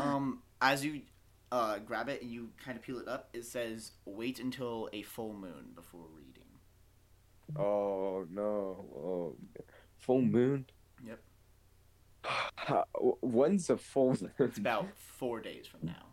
[0.00, 1.02] Um, as you
[1.52, 5.02] uh, grab it and you kind of peel it up, it says, "Wait until a
[5.02, 6.42] full moon before reading."
[7.56, 8.84] Oh no.
[8.96, 9.36] Oh,
[9.98, 10.66] full moon.
[11.06, 11.20] Yep.
[12.56, 12.84] How-
[13.22, 14.32] When's the full moon?
[14.38, 16.06] It's about four days from now.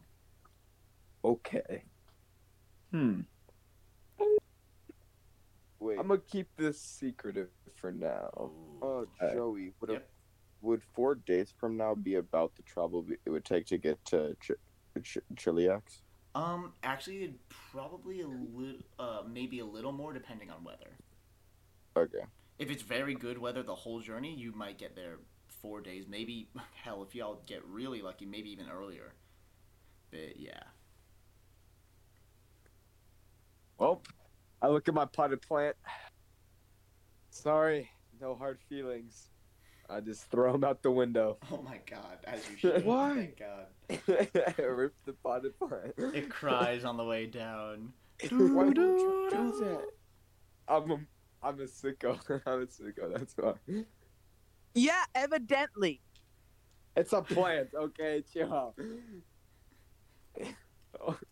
[1.26, 1.84] Okay.
[2.92, 3.22] Hmm.
[5.80, 8.30] Wait, I'm gonna keep this secretive for now.
[8.82, 9.04] Uh,
[9.34, 10.02] Joey, would a,
[10.62, 14.36] would four days from now be about the travel it would take to get to
[14.40, 14.52] Ch-
[15.04, 15.82] Ch- Cheliax?
[16.36, 20.98] Um, actually, it'd probably a little, uh, maybe a little more depending on weather.
[21.98, 22.26] Okay.
[22.60, 25.18] If it's very good weather the whole journey, you might get there
[25.64, 26.06] four days.
[26.08, 26.48] Maybe,
[26.84, 29.16] hell, if y'all get really lucky, maybe even earlier.
[30.12, 30.62] But yeah.
[33.80, 34.04] Well,
[34.62, 35.76] I look at my potted plant.
[37.32, 37.90] Sorry,
[38.22, 39.30] no hard feelings.
[39.90, 41.38] I just throw them out the window.
[41.52, 42.86] Oh my god, as you should.
[42.86, 43.16] Why?
[43.16, 44.58] Thank God.
[44.60, 45.94] Rip the potted plant.
[45.98, 47.94] It cries on the way down.
[48.30, 49.86] Why would you do that?
[50.68, 51.00] I'm a,
[51.42, 52.18] I'm a sicko.
[52.46, 53.18] I'm a sicko.
[53.18, 53.54] That's why.
[54.74, 56.02] Yeah, evidently.
[56.96, 58.24] It's a plant, okay?
[58.32, 58.76] Chill out.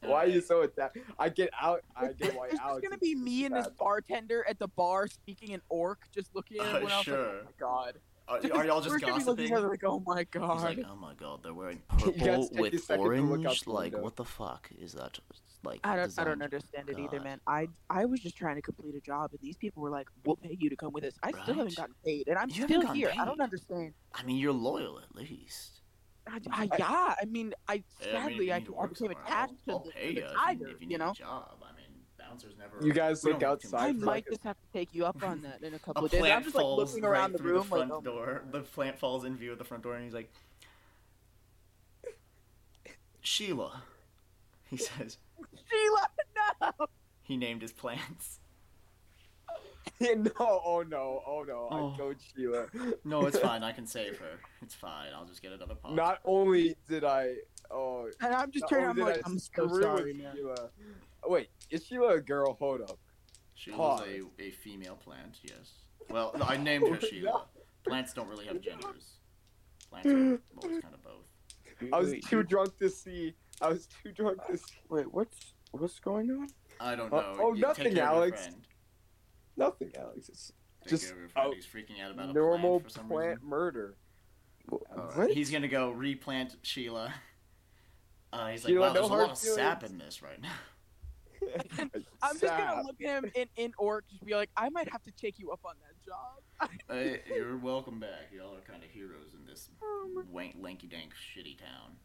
[0.02, 0.98] why are you so attacked?
[1.20, 1.82] I get out.
[1.96, 2.84] I It's get why just Alex.
[2.88, 3.78] gonna be me and this sad.
[3.78, 7.04] bartender at the bar speaking in orc, just looking at Uh, everyone else.
[7.06, 7.18] sure.
[7.26, 8.00] Like, oh my god.
[8.32, 9.66] Are, are y'all just We're gonna be looking gossiping?
[9.66, 10.64] it like, oh my He's god.
[10.64, 13.46] like, oh my god, they're wearing purple guys take a with second to look out
[13.46, 13.68] orange.
[13.68, 14.02] Like, window.
[14.04, 15.20] what the fuck is that?
[15.64, 17.40] Like, I don't, I don't understand it either, man.
[17.46, 20.38] I, I was just trying to complete a job, and these people were like, "We'll
[20.38, 22.82] pay you to come with us." I still haven't gotten paid, and I'm You still
[22.94, 23.12] here.
[23.20, 23.94] I don't understand.
[24.16, 25.82] I mean, you're loyal at least.
[26.28, 29.82] I, I, yeah, I mean, I Yeah, I mean, sadly I, I became attached to
[29.86, 30.68] the, pay to the tiger.
[30.70, 31.61] you, you know, job.
[32.32, 32.86] I mean, never.
[32.86, 34.58] You guys look don't make too much outside I for might like a- just have
[34.58, 36.20] to take you up on that in a A couple of days.
[36.22, 38.02] plant I'm just like falls looking right around the through room, the front like, oh,
[38.02, 38.44] door.
[38.52, 40.32] The plant falls in view of the front door, and he's like,
[43.22, 43.84] "Sheila,"
[44.70, 45.18] he says.
[45.70, 46.88] Sheila, no.
[47.24, 48.40] He named his plants.
[50.02, 51.94] no, oh no, oh no, Oh.
[51.94, 52.66] I told Sheila.
[53.06, 53.64] No, it's fine.
[53.64, 54.40] I can save her.
[54.62, 55.10] It's fine.
[55.16, 55.94] I'll just get another pot.
[55.94, 57.36] Not only did I,
[57.70, 58.90] oh, And I'm just not turning.
[58.90, 60.36] I'm like, I I'm so sorry, man.
[60.36, 60.70] Sheila.
[61.26, 62.54] Wait, is Sheila a girl?
[62.60, 62.98] Hold up.
[63.56, 65.74] She was a, a female plant, yes.
[66.10, 67.46] Well, I named her Oh, Sheila.
[67.88, 69.18] Plants don't really have genders.
[69.90, 71.94] Plants are well, kind of both.
[71.94, 73.34] I was Wait, too you- drunk to see.
[73.62, 74.64] I was too drunk to see.
[74.90, 76.48] Wait, what's what's going on?
[76.80, 77.38] I don't Oh, know.
[77.40, 78.50] oh, You nothing, take care of your Alex.
[79.58, 80.30] Nothing, Alex.
[80.30, 80.52] It's
[80.84, 81.54] Take Just care of your friend.
[81.54, 83.48] a He's freaking out about a normal plant for some plant reason.
[83.50, 83.98] murder.
[84.72, 85.32] All right, What?
[85.32, 87.14] He's gonna go replant Sheila.
[88.34, 90.42] Uh, he's Sheila, like, wow, no there's a hard lot of sap in this right
[90.42, 90.54] now.
[92.22, 95.04] I'm just gonna look at him in in orc, just be like, I might have
[95.04, 96.70] to take you up on that job.
[96.88, 98.30] Hey, you're welcome back.
[98.32, 99.70] Y'all are kind of heroes in this
[100.32, 101.96] wank, lanky dank shitty town.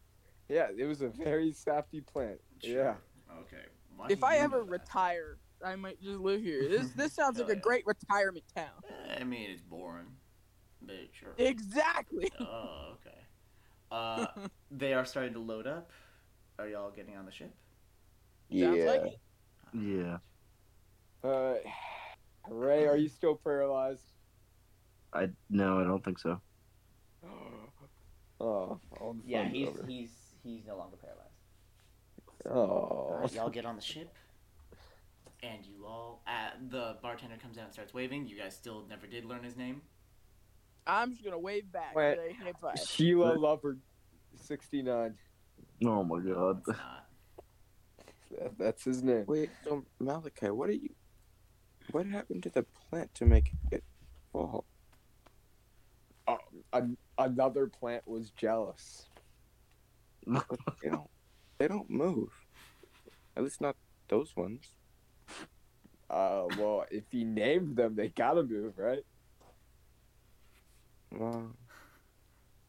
[0.49, 2.41] Yeah, it was a very safty plant.
[2.63, 2.95] Yeah.
[3.41, 3.65] Okay.
[3.97, 4.71] Why if I ever that?
[4.71, 6.69] retire, I might just live here.
[6.71, 8.71] This this sounds like Hell a great retirement town.
[9.19, 10.07] I mean, it's boring,
[10.81, 11.35] but sure.
[11.37, 12.31] Exactly.
[12.41, 13.19] oh, okay.
[13.91, 14.27] Uh,
[14.71, 15.91] they are starting to load up.
[16.59, 17.55] Are y'all getting on the ship?
[18.51, 18.85] Sounds Yeah.
[18.85, 19.19] like it.
[19.79, 20.19] Yeah.
[21.23, 21.55] Uh,
[22.49, 24.05] Ray, are you still paralyzed?
[25.13, 26.41] I no, I don't think so.
[28.39, 29.87] Oh, the Yeah, he's over.
[29.87, 30.11] he's
[30.43, 31.23] he's no longer paralyzed.
[32.45, 34.15] Oh, Alright, y'all get on the ship,
[35.43, 36.23] and you all.
[36.27, 38.29] Uh, the bartender comes out and starts waving.
[38.29, 39.81] You guys still never did learn his name.
[40.87, 41.97] I'm just gonna wave back.
[41.97, 42.17] Wait.
[42.17, 42.75] Say, hey, bye.
[42.87, 43.79] Sheila Lover,
[44.35, 45.15] sixty-nine.
[45.87, 46.59] Oh my No, god.
[46.59, 47.06] it's not.
[48.31, 49.25] That, that's his name.
[49.27, 50.91] Wait, so Malachi, what are you?
[51.93, 53.85] What happened to the plant to make it
[54.33, 54.65] fall?
[56.27, 56.39] Oh,
[56.73, 59.09] an- another plant was jealous.
[60.83, 61.11] They don't.
[61.59, 62.31] They don't move.
[63.37, 63.77] At least not
[64.09, 64.75] those ones.
[66.11, 69.05] Uh, well, if he named them, they gotta move, right?
[71.13, 71.53] Well,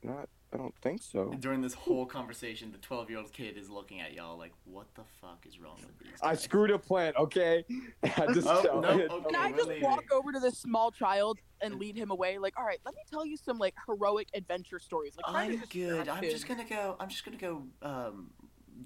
[0.03, 0.29] not.
[0.53, 1.33] I don't think so.
[1.39, 4.87] During this whole conversation, the 12 year old kid is looking at y'all like, what
[4.95, 7.65] the fuck is wrong with these I screwed a plant, okay?
[8.03, 9.07] I just Oh, no, okay.
[9.07, 9.83] Can I just leaving.
[9.83, 12.37] walk over to this small child and lead him away?
[12.37, 15.15] Like, all right, let me tell you some like heroic adventure stories.
[15.17, 16.07] Like, I'm good.
[16.07, 16.95] I'm just gonna go.
[16.99, 17.63] I'm just gonna go.
[17.81, 18.31] Um,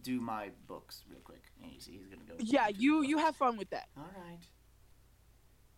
[0.03, 1.43] do my books real quick.
[1.61, 2.35] And you see, he's gonna go.
[2.39, 4.39] Yeah, you you have fun with that, All right.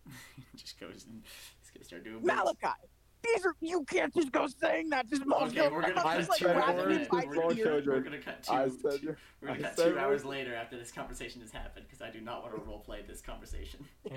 [0.56, 1.04] just goes.
[1.08, 1.22] And,
[1.60, 2.64] he's gonna start doing books.
[3.24, 3.36] Malachi.
[3.36, 5.74] These are you can't just go saying that to small Okay, children.
[5.74, 7.08] we're gonna I'm cut just, like two hours grabbing him in.
[7.10, 7.86] by Small children.
[7.86, 8.52] We're gonna cut two.
[8.52, 11.50] I said, two- we're gonna I cut two hours we're- later after this conversation has
[11.50, 13.86] happened because I do not want to roleplay this conversation.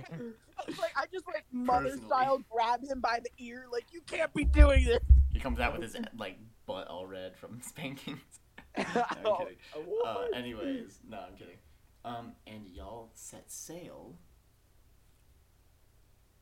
[0.68, 3.66] It's like I just like mother style grab him by the ear.
[3.72, 5.00] Like you can't be doing this.
[5.32, 8.20] He comes out with his like butt all red from spankings.
[8.76, 8.86] I'm
[9.24, 9.58] Oh, kidding.
[10.06, 11.58] Uh, anyways, no, I'm kidding.
[12.04, 14.16] Um, and y'all set sail.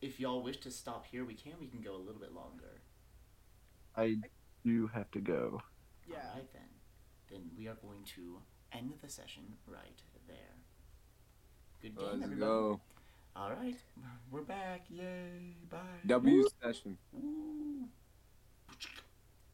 [0.05, 1.53] If y'all wish to stop here, we can.
[1.59, 2.79] We can go a little bit longer.
[3.97, 4.17] I
[4.63, 5.63] do have to go.
[6.07, 6.17] Yeah.
[6.29, 6.61] All right then.
[7.31, 8.37] Then we are going to
[8.71, 10.53] end the session right there.
[11.81, 12.39] Good game, Let's everybody.
[12.39, 12.79] go.
[13.35, 13.75] All right,
[14.29, 14.85] we're back.
[14.89, 15.55] Yay!
[15.71, 15.79] Bye.
[16.05, 16.97] W session.
[17.11, 17.87] Woo.